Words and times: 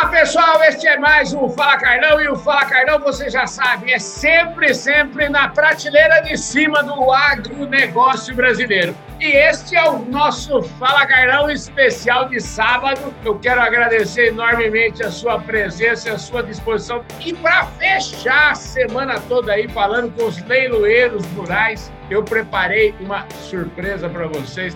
Olá 0.00 0.08
pessoal, 0.08 0.64
este 0.64 0.88
é 0.88 0.98
mais 0.98 1.34
um 1.34 1.46
Fala 1.50 1.76
Carlão 1.76 2.18
e 2.22 2.26
o 2.26 2.34
Fala 2.34 2.64
Carlão, 2.64 2.98
você 3.00 3.28
já 3.28 3.46
sabe, 3.46 3.92
é 3.92 3.98
sempre, 3.98 4.72
sempre 4.72 5.28
na 5.28 5.48
prateleira 5.48 6.22
de 6.22 6.38
cima 6.38 6.82
do 6.82 7.12
agronegócio 7.12 8.34
brasileiro. 8.34 8.96
E 9.20 9.26
este 9.26 9.76
é 9.76 9.84
o 9.90 9.98
nosso 9.98 10.62
Fala 10.62 11.06
Carlão 11.06 11.50
especial 11.50 12.30
de 12.30 12.40
sábado. 12.40 13.14
Eu 13.22 13.38
quero 13.38 13.60
agradecer 13.60 14.28
enormemente 14.28 15.04
a 15.04 15.10
sua 15.10 15.38
presença 15.38 16.14
a 16.14 16.18
sua 16.18 16.42
disposição. 16.42 17.04
E 17.22 17.34
para 17.34 17.66
fechar 17.66 18.52
a 18.52 18.54
semana 18.54 19.20
toda 19.28 19.52
aí 19.52 19.68
falando 19.68 20.10
com 20.16 20.24
os 20.24 20.42
leiloeiros 20.44 21.26
rurais, 21.36 21.92
eu 22.08 22.24
preparei 22.24 22.94
uma 23.00 23.26
surpresa 23.42 24.08
para 24.08 24.26
vocês. 24.28 24.74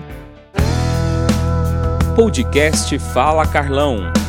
Podcast 2.14 2.98
Fala 2.98 3.46
Carlão. 3.46 4.23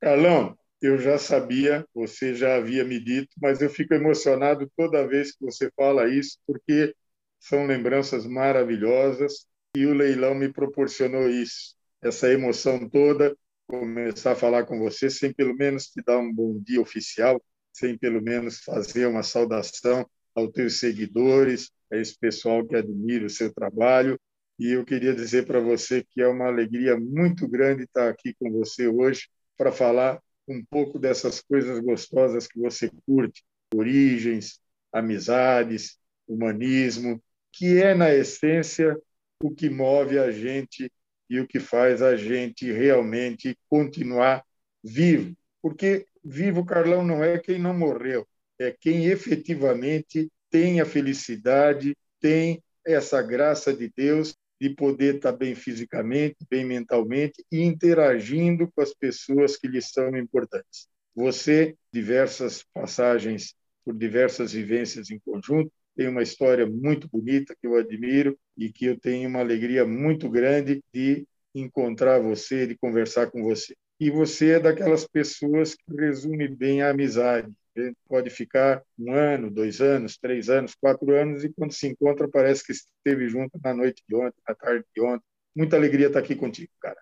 Carlão, 0.00 0.56
eu 0.80 0.98
já 0.98 1.18
sabia, 1.18 1.86
você 1.94 2.34
já 2.34 2.56
havia 2.56 2.84
me 2.84 3.00
dito, 3.00 3.28
mas 3.40 3.60
eu 3.62 3.70
fico 3.70 3.94
emocionado 3.94 4.70
toda 4.76 5.06
vez 5.06 5.32
que 5.32 5.44
você 5.44 5.70
fala 5.74 6.08
isso, 6.08 6.38
porque 6.46 6.94
são 7.40 7.66
lembranças 7.66 8.26
maravilhosas 8.26 9.46
e 9.74 9.86
o 9.86 9.94
leilão 9.94 10.34
me 10.34 10.52
proporcionou 10.52 11.28
isso, 11.28 11.74
essa 12.02 12.30
emoção 12.32 12.88
toda, 12.88 13.36
começar 13.66 14.32
a 14.32 14.36
falar 14.36 14.64
com 14.64 14.78
você 14.78 15.10
sem 15.10 15.32
pelo 15.32 15.54
menos 15.54 15.86
te 15.88 16.02
dar 16.04 16.18
um 16.18 16.32
bom 16.32 16.58
dia 16.60 16.80
oficial, 16.80 17.42
sem 17.72 17.96
pelo 17.98 18.22
menos 18.22 18.60
fazer 18.60 19.06
uma 19.06 19.22
saudação 19.22 20.08
aos 20.34 20.52
teus 20.52 20.78
seguidores, 20.78 21.70
a 21.90 21.96
esse 21.96 22.18
pessoal 22.18 22.66
que 22.66 22.76
admira 22.76 23.26
o 23.26 23.30
seu 23.30 23.52
trabalho. 23.52 24.18
E 24.58 24.72
eu 24.72 24.84
queria 24.84 25.14
dizer 25.14 25.46
para 25.46 25.60
você 25.60 26.04
que 26.10 26.20
é 26.20 26.28
uma 26.28 26.46
alegria 26.46 26.98
muito 26.98 27.48
grande 27.48 27.84
estar 27.84 28.08
aqui 28.08 28.34
com 28.38 28.50
você 28.50 28.86
hoje 28.86 29.28
para 29.56 29.72
falar 29.72 30.20
um 30.48 30.64
pouco 30.64 30.98
dessas 30.98 31.40
coisas 31.40 31.78
gostosas 31.80 32.46
que 32.46 32.58
você 32.58 32.90
curte, 33.04 33.44
origens, 33.74 34.60
amizades, 34.92 35.98
humanismo, 36.26 37.22
que 37.52 37.80
é, 37.82 37.94
na 37.94 38.14
essência, 38.14 38.96
o 39.42 39.50
que 39.50 39.68
move 39.68 40.18
a 40.18 40.30
gente 40.30 40.90
e 41.28 41.40
o 41.40 41.46
que 41.46 41.58
faz 41.58 42.02
a 42.02 42.16
gente 42.16 42.70
realmente 42.70 43.56
continuar 43.68 44.44
vivo. 44.82 45.34
Porque 45.60 46.06
vivo, 46.24 46.64
Carlão, 46.64 47.04
não 47.04 47.22
é 47.22 47.38
quem 47.38 47.58
não 47.58 47.76
morreu, 47.76 48.26
é 48.58 48.70
quem 48.70 49.06
efetivamente 49.06 50.30
tem 50.50 50.80
a 50.80 50.86
felicidade, 50.86 51.96
tem 52.20 52.62
essa 52.84 53.20
graça 53.20 53.74
de 53.74 53.92
Deus 53.94 54.34
de 54.60 54.70
poder 54.70 55.16
estar 55.16 55.32
bem 55.32 55.54
fisicamente, 55.54 56.36
bem 56.48 56.64
mentalmente 56.64 57.44
e 57.50 57.62
interagindo 57.62 58.70
com 58.72 58.80
as 58.80 58.94
pessoas 58.94 59.56
que 59.56 59.68
lhe 59.68 59.82
são 59.82 60.16
importantes. 60.16 60.88
Você, 61.14 61.76
diversas 61.92 62.64
passagens 62.74 63.54
por 63.84 63.94
diversas 63.94 64.52
vivências 64.52 65.10
em 65.10 65.18
conjunto, 65.18 65.70
tem 65.96 66.08
uma 66.08 66.22
história 66.22 66.66
muito 66.66 67.08
bonita 67.08 67.56
que 67.58 67.66
eu 67.66 67.76
admiro 67.76 68.38
e 68.56 68.70
que 68.70 68.84
eu 68.84 68.98
tenho 68.98 69.28
uma 69.28 69.40
alegria 69.40 69.86
muito 69.86 70.28
grande 70.28 70.82
de 70.92 71.26
encontrar 71.54 72.18
você, 72.18 72.66
de 72.66 72.76
conversar 72.76 73.30
com 73.30 73.42
você. 73.42 73.74
E 73.98 74.10
você 74.10 74.52
é 74.52 74.60
daquelas 74.60 75.06
pessoas 75.06 75.74
que 75.74 75.96
resume 75.96 76.48
bem 76.48 76.82
a 76.82 76.90
amizade. 76.90 77.50
A 77.76 77.80
gente 77.82 77.96
pode 78.08 78.30
ficar 78.30 78.82
um 78.98 79.12
ano, 79.12 79.50
dois 79.50 79.80
anos, 79.80 80.16
três 80.16 80.48
anos, 80.48 80.74
quatro 80.74 81.14
anos, 81.14 81.44
e 81.44 81.52
quando 81.52 81.72
se 81.72 81.86
encontra, 81.86 82.28
parece 82.28 82.64
que 82.64 82.72
esteve 82.72 83.28
junto 83.28 83.60
na 83.62 83.74
noite 83.74 84.02
de 84.08 84.16
ontem, 84.16 84.40
na 84.48 84.54
tarde 84.54 84.84
de 84.94 85.02
ontem. 85.02 85.24
Muita 85.54 85.76
alegria 85.76 86.06
estar 86.06 86.20
aqui 86.20 86.34
contigo, 86.34 86.72
cara. 86.80 86.98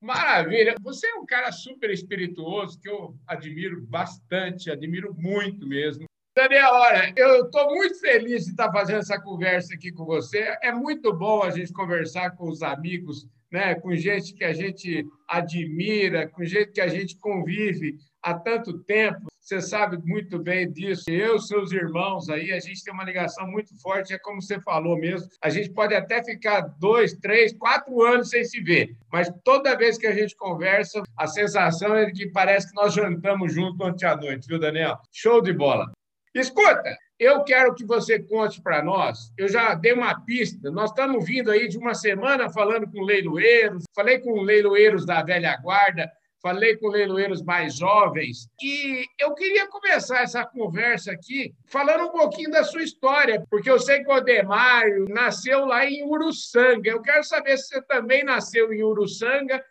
Maravilha. 0.00 0.74
Você 0.80 1.06
é 1.06 1.14
um 1.14 1.26
cara 1.26 1.52
super 1.52 1.90
espirituoso 1.90 2.80
que 2.80 2.88
eu 2.88 3.14
admiro 3.26 3.82
bastante, 3.82 4.70
admiro 4.70 5.14
muito 5.14 5.66
mesmo. 5.66 6.04
Daniel, 6.34 6.70
olha, 6.72 7.12
eu 7.16 7.44
estou 7.44 7.66
muito 7.74 8.00
feliz 8.00 8.44
de 8.44 8.52
estar 8.52 8.70
fazendo 8.72 9.00
essa 9.00 9.20
conversa 9.20 9.74
aqui 9.74 9.92
com 9.92 10.04
você. 10.04 10.56
É 10.62 10.72
muito 10.72 11.12
bom 11.12 11.42
a 11.42 11.50
gente 11.50 11.72
conversar 11.72 12.30
com 12.30 12.48
os 12.48 12.62
amigos, 12.62 13.28
né? 13.50 13.74
com 13.74 13.94
gente 13.94 14.32
que 14.32 14.44
a 14.44 14.52
gente 14.52 15.06
admira, 15.28 16.28
com 16.28 16.44
gente 16.44 16.72
que 16.72 16.80
a 16.80 16.88
gente 16.88 17.18
convive 17.18 17.98
há 18.22 18.32
tanto 18.32 18.78
tempo. 18.84 19.29
Você 19.40 19.60
sabe 19.60 19.96
muito 20.04 20.38
bem 20.38 20.70
disso. 20.70 21.04
Eu, 21.08 21.38
seus 21.38 21.72
irmãos 21.72 22.28
aí, 22.28 22.52
a 22.52 22.60
gente 22.60 22.84
tem 22.84 22.92
uma 22.92 23.04
ligação 23.04 23.46
muito 23.50 23.74
forte, 23.80 24.12
é 24.12 24.18
como 24.18 24.40
você 24.40 24.60
falou 24.60 24.98
mesmo. 24.98 25.28
A 25.42 25.48
gente 25.48 25.70
pode 25.70 25.94
até 25.94 26.22
ficar 26.22 26.60
dois, 26.78 27.14
três, 27.14 27.52
quatro 27.54 28.02
anos 28.02 28.28
sem 28.28 28.44
se 28.44 28.60
ver, 28.60 28.94
mas 29.10 29.32
toda 29.42 29.76
vez 29.76 29.96
que 29.96 30.06
a 30.06 30.14
gente 30.14 30.36
conversa, 30.36 31.02
a 31.16 31.26
sensação 31.26 31.96
é 31.96 32.10
que 32.10 32.30
parece 32.30 32.68
que 32.68 32.74
nós 32.74 32.92
jantamos 32.92 33.52
junto 33.52 33.82
ontem 33.82 34.06
à 34.06 34.14
noite, 34.14 34.46
viu, 34.46 34.60
Daniel? 34.60 34.98
Show 35.10 35.40
de 35.40 35.52
bola. 35.52 35.90
Escuta, 36.34 36.96
eu 37.18 37.42
quero 37.42 37.74
que 37.74 37.84
você 37.84 38.18
conte 38.18 38.62
para 38.62 38.82
nós. 38.82 39.32
Eu 39.36 39.48
já 39.48 39.74
dei 39.74 39.92
uma 39.92 40.20
pista. 40.24 40.70
Nós 40.70 40.90
estamos 40.90 41.24
vindo 41.26 41.50
aí 41.50 41.68
de 41.68 41.76
uma 41.76 41.94
semana 41.94 42.50
falando 42.50 42.90
com 42.90 43.02
leiloeiros, 43.02 43.84
falei 43.94 44.18
com 44.20 44.40
leiloeiros 44.40 45.04
da 45.04 45.22
velha 45.22 45.56
guarda, 45.60 46.10
falei 46.42 46.76
com 46.76 46.88
leiloeiros 46.88 47.42
mais 47.42 47.76
jovens 47.76 48.48
e 48.62 49.04
eu 49.18 49.34
queria 49.34 49.66
começar 49.68 50.22
essa 50.22 50.44
conversa 50.44 51.12
aqui 51.12 51.52
falando 51.66 52.04
um 52.04 52.10
pouquinho 52.10 52.50
da 52.50 52.64
sua 52.64 52.82
história, 52.82 53.44
porque 53.50 53.70
eu 53.70 53.78
sei 53.78 54.02
que 54.02 54.10
o 54.10 54.14
Odemário 54.14 55.06
nasceu 55.08 55.64
lá 55.64 55.84
em 55.86 56.02
Uruçanga. 56.02 56.90
Eu 56.90 57.02
quero 57.02 57.24
saber 57.24 57.56
se 57.58 57.68
você 57.68 57.82
também 57.82 58.24
nasceu 58.24 58.72
em 58.72 58.82
Uruçanga 58.82 59.62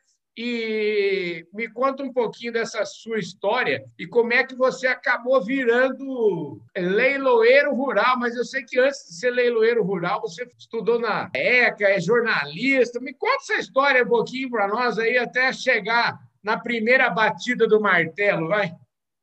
e 0.42 1.46
me 1.54 1.68
conta 1.70 2.02
um 2.02 2.14
pouquinho 2.14 2.54
dessa 2.54 2.86
sua 2.86 3.20
história 3.20 3.84
e 4.00 4.08
como 4.08 4.32
é 4.32 4.42
que 4.42 4.56
você 4.56 4.88
acabou 4.88 5.44
virando 5.44 6.62
leiloeiro 6.78 7.74
rural. 7.76 8.18
Mas 8.18 8.38
eu 8.38 8.46
sei 8.46 8.64
que 8.64 8.80
antes 8.80 9.06
de 9.06 9.16
ser 9.16 9.32
leiloeiro 9.32 9.84
rural, 9.84 10.22
você 10.22 10.48
estudou 10.58 10.98
na 10.98 11.30
ECA, 11.34 11.90
é 11.90 12.00
jornalista. 12.00 13.02
Me 13.02 13.14
conta 13.14 13.36
essa 13.36 13.56
história 13.56 14.04
um 14.04 14.08
pouquinho 14.08 14.50
para 14.50 14.70
nós 14.70 14.98
aí 14.98 15.18
até 15.18 15.52
chegar 15.52 16.18
na 16.44 16.60
primeira 16.60 17.10
batida 17.10 17.68
do 17.68 17.80
martelo, 17.80 18.48
vai? 18.48 18.72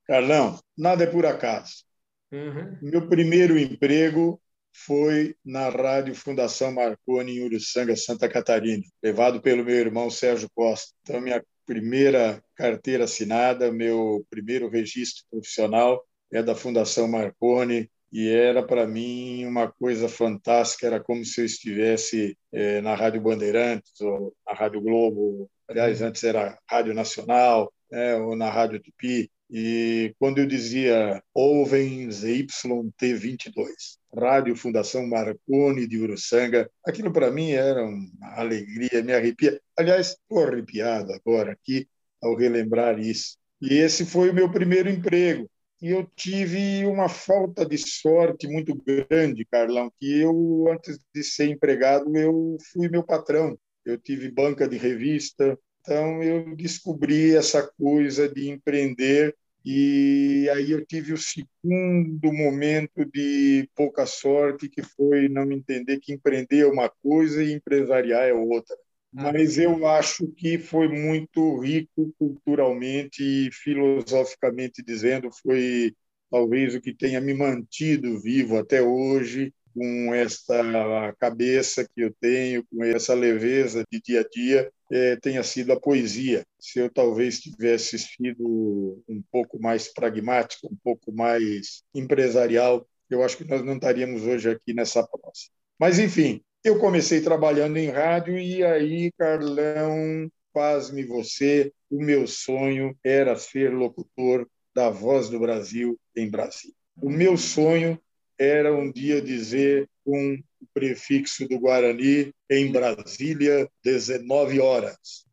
Carlão, 0.06 0.58
nada 0.76 1.04
é 1.04 1.06
por 1.06 1.26
acaso. 1.26 1.84
Uhum. 2.30 2.78
Meu 2.82 3.08
primeiro 3.08 3.58
emprego 3.58 4.40
foi 4.72 5.34
na 5.44 5.68
Rádio 5.68 6.14
Fundação 6.14 6.72
Marconi, 6.72 7.38
em 7.38 7.44
Uruçanga, 7.44 7.96
Santa 7.96 8.28
Catarina, 8.28 8.84
levado 9.02 9.40
pelo 9.40 9.64
meu 9.64 9.74
irmão 9.74 10.10
Sérgio 10.10 10.50
Costa. 10.54 10.92
Então, 11.02 11.20
minha 11.20 11.42
primeira 11.64 12.42
carteira 12.54 13.04
assinada, 13.04 13.72
meu 13.72 14.24
primeiro 14.30 14.68
registro 14.68 15.24
profissional 15.30 16.04
é 16.32 16.42
da 16.42 16.54
Fundação 16.54 17.08
Marconi, 17.08 17.90
e 18.12 18.28
era 18.28 18.62
para 18.62 18.86
mim 18.86 19.44
uma 19.44 19.70
coisa 19.70 20.08
fantástica, 20.08 20.86
era 20.86 21.00
como 21.00 21.24
se 21.24 21.40
eu 21.40 21.44
estivesse 21.44 22.36
é, 22.52 22.80
na 22.80 22.94
Rádio 22.94 23.20
Bandeirantes 23.20 24.00
ou 24.00 24.34
na 24.46 24.54
Rádio 24.54 24.80
Globo 24.80 25.50
Aliás, 25.68 26.00
antes 26.02 26.22
era 26.24 26.58
Rádio 26.70 26.94
Nacional, 26.94 27.72
né, 27.90 28.16
ou 28.16 28.36
na 28.36 28.50
Rádio 28.50 28.80
Tupi. 28.80 29.30
E 29.48 30.14
quando 30.18 30.38
eu 30.38 30.46
dizia 30.46 31.22
Ovens 31.34 32.24
YT22, 32.24 33.66
Rádio 34.14 34.56
Fundação 34.56 35.06
Marconi 35.06 35.86
de 35.86 35.98
Uruçanga, 35.98 36.68
aquilo 36.84 37.12
para 37.12 37.30
mim 37.30 37.52
era 37.52 37.84
uma 37.84 38.08
alegria, 38.34 39.02
me 39.02 39.12
arrepia. 39.12 39.60
Aliás, 39.78 40.10
estou 40.10 40.44
arrepiado 40.44 41.12
agora 41.12 41.52
aqui 41.52 41.86
ao 42.22 42.34
relembrar 42.34 42.98
isso. 42.98 43.36
E 43.60 43.74
esse 43.74 44.04
foi 44.04 44.30
o 44.30 44.34
meu 44.34 44.50
primeiro 44.50 44.88
emprego. 44.88 45.48
E 45.80 45.90
eu 45.90 46.10
tive 46.16 46.86
uma 46.86 47.08
falta 47.08 47.64
de 47.64 47.76
sorte 47.76 48.48
muito 48.48 48.74
grande, 48.74 49.44
Carlão, 49.44 49.92
que 50.00 50.20
eu, 50.20 50.66
antes 50.72 50.98
de 51.14 51.22
ser 51.22 51.48
empregado, 51.48 52.16
eu 52.16 52.56
fui 52.72 52.88
meu 52.88 53.02
patrão. 53.02 53.58
Eu 53.86 53.98
tive 53.98 54.30
banca 54.30 54.68
de 54.68 54.76
revista, 54.76 55.58
então, 55.86 56.20
eu 56.20 56.56
descobri 56.56 57.36
essa 57.36 57.62
coisa 57.78 58.28
de 58.28 58.50
empreender 58.50 59.36
e 59.64 60.48
aí 60.52 60.72
eu 60.72 60.84
tive 60.84 61.12
o 61.12 61.16
segundo 61.16 62.32
momento 62.32 63.04
de 63.04 63.68
pouca 63.74 64.04
sorte, 64.04 64.68
que 64.68 64.82
foi 64.82 65.28
não 65.28 65.50
entender 65.52 66.00
que 66.00 66.12
empreender 66.12 66.60
é 66.60 66.66
uma 66.66 66.88
coisa 66.88 67.42
e 67.42 67.52
empresariar 67.52 68.24
é 68.24 68.32
outra. 68.32 68.76
Ah. 69.16 69.32
Mas 69.32 69.58
eu 69.58 69.86
acho 69.86 70.26
que 70.32 70.58
foi 70.58 70.88
muito 70.88 71.60
rico 71.60 72.12
culturalmente 72.18 73.22
e 73.22 73.52
filosoficamente 73.52 74.82
dizendo, 74.82 75.30
foi 75.42 75.94
talvez 76.28 76.74
o 76.74 76.80
que 76.80 76.92
tenha 76.92 77.20
me 77.20 77.32
mantido 77.32 78.20
vivo 78.20 78.58
até 78.58 78.82
hoje 78.82 79.54
com 79.76 80.14
essa 80.14 81.14
cabeça 81.18 81.84
que 81.84 82.00
eu 82.00 82.14
tenho, 82.18 82.64
com 82.66 82.82
essa 82.82 83.12
leveza 83.12 83.84
de 83.92 84.00
dia 84.00 84.20
a 84.22 84.24
dia, 84.26 84.72
é, 84.90 85.16
tenha 85.16 85.42
sido 85.42 85.72
a 85.74 85.78
poesia. 85.78 86.46
Se 86.58 86.78
eu 86.78 86.90
talvez 86.90 87.40
tivesse 87.40 87.98
sido 87.98 89.02
um 89.06 89.22
pouco 89.30 89.60
mais 89.60 89.92
pragmático, 89.92 90.66
um 90.72 90.76
pouco 90.82 91.12
mais 91.12 91.82
empresarial, 91.94 92.88
eu 93.10 93.22
acho 93.22 93.36
que 93.36 93.44
nós 93.44 93.62
não 93.62 93.74
estaríamos 93.74 94.22
hoje 94.22 94.48
aqui 94.48 94.72
nessa 94.72 95.06
prosa. 95.06 95.50
Mas, 95.78 95.98
enfim, 95.98 96.40
eu 96.64 96.78
comecei 96.78 97.20
trabalhando 97.20 97.76
em 97.76 97.90
rádio 97.90 98.38
e 98.38 98.64
aí, 98.64 99.12
Carlão, 99.18 100.30
pasme 100.54 101.04
você, 101.04 101.70
o 101.90 102.02
meu 102.02 102.26
sonho 102.26 102.96
era 103.04 103.36
ser 103.36 103.74
locutor 103.74 104.48
da 104.74 104.88
Voz 104.88 105.28
do 105.28 105.38
Brasil 105.38 106.00
em 106.16 106.30
Brasília. 106.30 106.74
O 107.02 107.10
meu 107.10 107.36
sonho 107.36 108.00
era 108.38 108.74
um 108.74 108.90
dia 108.90 109.20
dizer 109.20 109.88
com 110.04 110.34
o 110.34 110.66
prefixo 110.72 111.48
do 111.48 111.58
Guarani 111.58 112.32
em 112.50 112.70
Brasília, 112.70 113.68
19 113.82 114.60
horas. 114.60 115.24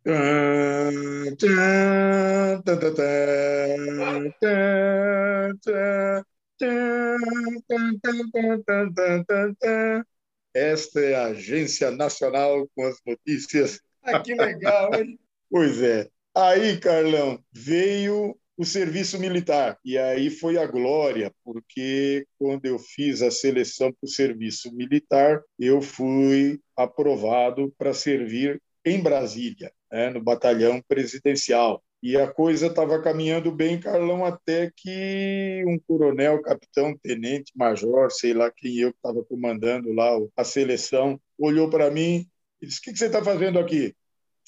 Esta 10.54 11.00
é 11.00 11.16
a 11.16 11.26
Agência 11.28 11.92
Nacional 11.92 12.68
com 12.76 12.86
as 12.86 12.98
notícias. 13.06 13.80
Ah, 14.04 14.20
que 14.20 14.36
legal, 14.36 14.94
hein? 14.94 15.20
Pois 15.50 15.82
é. 15.82 16.10
Aí, 16.36 16.80
Carlão, 16.80 17.40
veio 17.52 18.38
o 18.58 18.66
serviço 18.66 19.20
militar. 19.20 19.78
E 19.84 19.98
aí 19.98 20.30
foi 20.30 20.58
a 20.58 20.66
glória, 20.66 21.34
porque 21.44 22.26
quando 22.38 22.66
eu 22.66 22.78
fiz 22.78 23.22
a 23.22 23.32
seleção 23.32 23.92
para 23.92 24.06
o 24.08 24.10
serviço 24.10 24.74
militar, 24.74 25.42
eu 25.60 25.82
fui 25.82 26.60
aprovado 26.76 27.74
para 27.78 27.94
servir 27.94 28.62
em 28.86 29.02
Brasília, 29.02 29.72
né, 29.92 30.10
no 30.10 30.22
batalhão 30.22 30.82
presidencial. 30.88 31.82
E 32.02 32.18
a 32.18 32.28
coisa 32.28 32.68
estava 32.68 33.02
caminhando 33.02 33.50
bem, 33.50 33.80
Carlão, 33.80 34.26
até 34.26 34.70
que 34.76 35.64
um 35.66 35.80
coronel, 35.88 36.42
capitão, 36.42 36.94
tenente, 37.02 37.54
major, 37.56 38.12
sei 38.12 38.34
lá 38.34 38.52
quem 38.52 38.78
eu 38.78 38.90
estava 38.90 39.24
comandando 39.24 39.94
lá 39.94 40.10
a 40.36 40.44
seleção, 40.44 41.18
olhou 41.38 41.70
para 41.70 41.90
mim 41.90 42.28
e 42.62 42.68
disse: 42.68 42.80
O 42.80 42.82
que, 42.82 42.92
que 42.92 42.98
você 43.00 43.06
está 43.06 43.24
fazendo 43.24 43.58
aqui? 43.58 43.96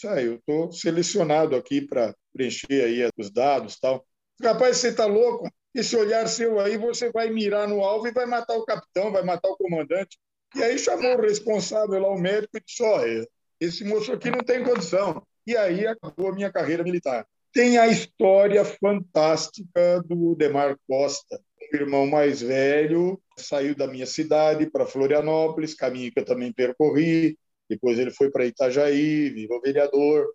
Ah, 0.04 0.22
eu 0.22 0.36
estou 0.36 0.72
selecionado 0.72 1.56
aqui 1.56 1.82
para 1.82 2.14
preencher 2.34 2.84
aí 2.84 3.10
os 3.18 3.32
dados 3.32 3.80
tal. 3.80 4.06
Rapaz, 4.42 4.78
você 4.78 4.90
está 4.90 5.06
louco? 5.06 5.50
Esse 5.74 5.96
olhar 5.96 6.28
seu 6.28 6.60
aí, 6.60 6.78
você 6.78 7.12
vai 7.12 7.30
mirar 7.30 7.68
no 7.68 7.82
alvo 7.82 8.08
e 8.08 8.12
vai 8.12 8.26
matar 8.26 8.56
o 8.56 8.66
capitão, 8.66 9.12
vai 9.12 9.24
matar 9.24 9.50
o 9.50 9.58
comandante. 9.58 10.18
E 10.56 10.64
aí 10.64 10.78
chamou 10.78 11.18
o 11.18 11.22
responsável 11.22 12.00
lá, 12.00 12.10
o 12.10 12.20
médico, 12.20 12.58
e 12.58 12.62
disse: 12.66 12.84
olha, 12.84 13.28
esse 13.60 13.84
moço 13.84 14.12
aqui 14.12 14.30
não 14.30 14.40
tem 14.40 14.64
condição. 14.64 15.22
E 15.48 15.56
aí 15.56 15.86
acabou 15.86 16.30
a 16.30 16.36
minha 16.36 16.52
carreira 16.52 16.84
militar. 16.84 17.26
Tem 17.54 17.78
a 17.78 17.88
história 17.88 18.64
fantástica 18.66 20.02
do 20.06 20.36
Demar 20.36 20.78
Costa, 20.88 21.40
o 21.72 21.76
irmão 21.76 22.06
mais 22.06 22.42
velho, 22.42 23.22
saiu 23.38 23.76
da 23.76 23.88
minha 23.88 24.06
cidade 24.06 24.70
para 24.70 24.86
Florianópolis, 24.86 25.74
caminho 25.74 26.12
que 26.12 26.20
eu 26.20 26.26
também 26.26 26.52
percorri, 26.52 27.38
depois 27.70 28.00
ele 28.00 28.12
foi 28.12 28.30
para 28.30 28.46
Itajaí, 28.46 29.30
virou 29.30 29.62
vereador. 29.62 30.28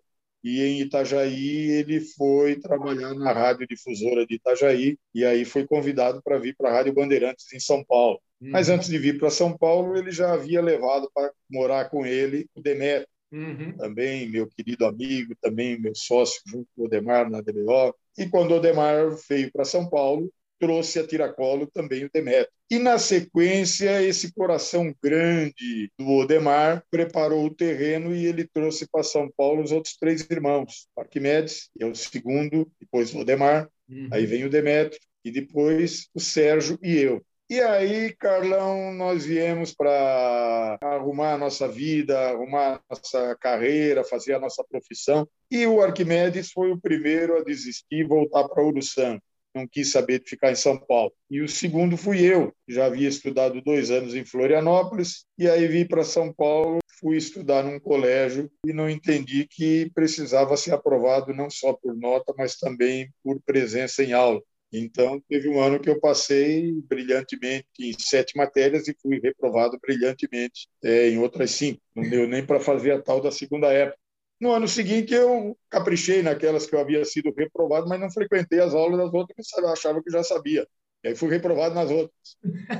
E 0.43 0.59
em 0.61 0.81
Itajaí 0.81 1.69
ele 1.69 2.01
foi 2.01 2.59
trabalhar 2.59 3.13
na 3.13 3.31
rádio 3.31 3.67
difusora 3.67 4.25
de 4.25 4.35
Itajaí 4.35 4.97
e 5.13 5.23
aí 5.23 5.45
foi 5.45 5.67
convidado 5.67 6.19
para 6.23 6.39
vir 6.39 6.55
para 6.55 6.69
a 6.69 6.73
Rádio 6.73 6.93
Bandeirantes 6.93 7.53
em 7.53 7.59
São 7.59 7.83
Paulo. 7.83 8.19
Uhum. 8.41 8.49
Mas 8.49 8.69
antes 8.69 8.89
de 8.89 8.97
vir 8.97 9.19
para 9.19 9.29
São 9.29 9.55
Paulo, 9.55 9.95
ele 9.95 10.11
já 10.11 10.33
havia 10.33 10.59
levado 10.59 11.09
para 11.13 11.31
morar 11.47 11.89
com 11.91 12.03
ele 12.03 12.49
o 12.55 12.61
Demetrio, 12.61 13.07
uhum. 13.31 13.77
também 13.77 14.27
meu 14.29 14.47
querido 14.47 14.85
amigo, 14.85 15.35
também 15.39 15.79
meu 15.79 15.93
sócio 15.93 16.41
junto 16.47 16.67
com 16.75 16.81
o 16.81 16.85
Odemar 16.85 17.29
na 17.29 17.41
DBO. 17.41 17.93
E 18.17 18.27
quando 18.27 18.51
o 18.51 18.55
Odemar 18.55 19.15
veio 19.29 19.51
para 19.51 19.63
São 19.63 19.87
Paulo, 19.87 20.27
trouxe 20.61 20.99
a 20.99 21.07
tiracolo 21.07 21.65
também 21.65 22.05
o 22.05 22.09
Demetrio. 22.13 22.47
E, 22.69 22.77
na 22.77 22.99
sequência, 22.99 24.03
esse 24.03 24.31
coração 24.31 24.93
grande 25.03 25.91
do 25.97 26.07
Odemar 26.07 26.85
preparou 26.91 27.45
o 27.45 27.53
terreno 27.53 28.15
e 28.15 28.27
ele 28.27 28.47
trouxe 28.47 28.87
para 28.87 29.01
São 29.01 29.27
Paulo 29.35 29.63
os 29.63 29.71
outros 29.71 29.97
três 29.97 30.21
irmãos. 30.29 30.87
Arquimedes, 30.95 31.69
que 31.75 31.83
é 31.83 31.87
o 31.87 31.95
segundo, 31.95 32.71
depois 32.79 33.11
o 33.11 33.19
Odemar, 33.19 33.67
uhum. 33.89 34.09
aí 34.11 34.27
vem 34.27 34.45
o 34.45 34.49
Demetrio, 34.49 35.01
e 35.25 35.31
depois 35.31 36.07
o 36.13 36.19
Sérgio 36.19 36.77
e 36.81 36.95
eu. 36.95 37.25
E 37.49 37.59
aí, 37.59 38.13
Carlão, 38.13 38.93
nós 38.93 39.25
viemos 39.25 39.73
para 39.73 40.77
arrumar 40.79 41.33
a 41.33 41.37
nossa 41.37 41.67
vida, 41.67 42.17
arrumar 42.29 42.75
a 42.75 42.95
nossa 42.95 43.35
carreira, 43.41 44.03
fazer 44.03 44.35
a 44.35 44.39
nossa 44.39 44.63
profissão. 44.63 45.27
E 45.49 45.65
o 45.65 45.81
Arquimedes 45.81 46.51
foi 46.51 46.71
o 46.71 46.79
primeiro 46.79 47.35
a 47.35 47.43
desistir 47.43 47.97
e 47.97 48.07
voltar 48.07 48.47
para 48.47 48.63
Uruçanga 48.63 49.21
não 49.53 49.67
quis 49.67 49.91
saber 49.91 50.19
de 50.19 50.29
ficar 50.29 50.51
em 50.51 50.55
São 50.55 50.77
Paulo. 50.77 51.13
E 51.29 51.41
o 51.41 51.47
segundo 51.47 51.97
fui 51.97 52.21
eu, 52.21 52.53
já 52.67 52.85
havia 52.85 53.07
estudado 53.07 53.61
dois 53.61 53.91
anos 53.91 54.15
em 54.15 54.25
Florianópolis, 54.25 55.25
e 55.37 55.49
aí 55.49 55.67
vim 55.67 55.85
para 55.85 56.03
São 56.03 56.33
Paulo, 56.33 56.79
fui 56.99 57.17
estudar 57.17 57.63
num 57.63 57.79
colégio 57.79 58.49
e 58.65 58.71
não 58.71 58.89
entendi 58.89 59.47
que 59.49 59.91
precisava 59.93 60.55
ser 60.55 60.73
aprovado 60.73 61.33
não 61.33 61.49
só 61.49 61.73
por 61.73 61.95
nota, 61.95 62.33
mas 62.37 62.55
também 62.55 63.11
por 63.23 63.41
presença 63.41 64.03
em 64.03 64.13
aula. 64.13 64.41
Então, 64.73 65.21
teve 65.27 65.49
um 65.49 65.61
ano 65.61 65.81
que 65.81 65.89
eu 65.89 65.99
passei 65.99 66.71
brilhantemente 66.87 67.67
em 67.81 67.93
sete 67.99 68.37
matérias 68.37 68.87
e 68.87 68.95
fui 69.01 69.19
reprovado 69.19 69.77
brilhantemente 69.81 70.69
é, 70.81 71.09
em 71.09 71.17
outras 71.17 71.51
cinco. 71.51 71.81
Não 71.93 72.09
deu 72.09 72.25
nem 72.25 72.45
para 72.45 72.59
fazer 72.59 72.91
a 72.91 73.01
tal 73.01 73.19
da 73.19 73.31
segunda 73.31 73.67
época. 73.67 73.99
No 74.41 74.51
ano 74.51 74.67
seguinte, 74.67 75.13
eu 75.13 75.55
caprichei 75.69 76.23
naquelas 76.23 76.65
que 76.65 76.73
eu 76.73 76.79
havia 76.79 77.05
sido 77.05 77.31
reprovado, 77.37 77.87
mas 77.87 77.99
não 77.99 78.09
frequentei 78.09 78.59
as 78.59 78.73
aulas 78.73 78.97
das 78.97 79.13
outras 79.13 79.47
que 79.47 79.61
eu 79.61 79.67
achava 79.67 80.01
que 80.01 80.09
já 80.09 80.23
sabia. 80.23 80.67
E 81.03 81.09
aí 81.09 81.15
fui 81.15 81.29
reprovado 81.29 81.75
nas 81.75 81.91
outras. 81.91 82.37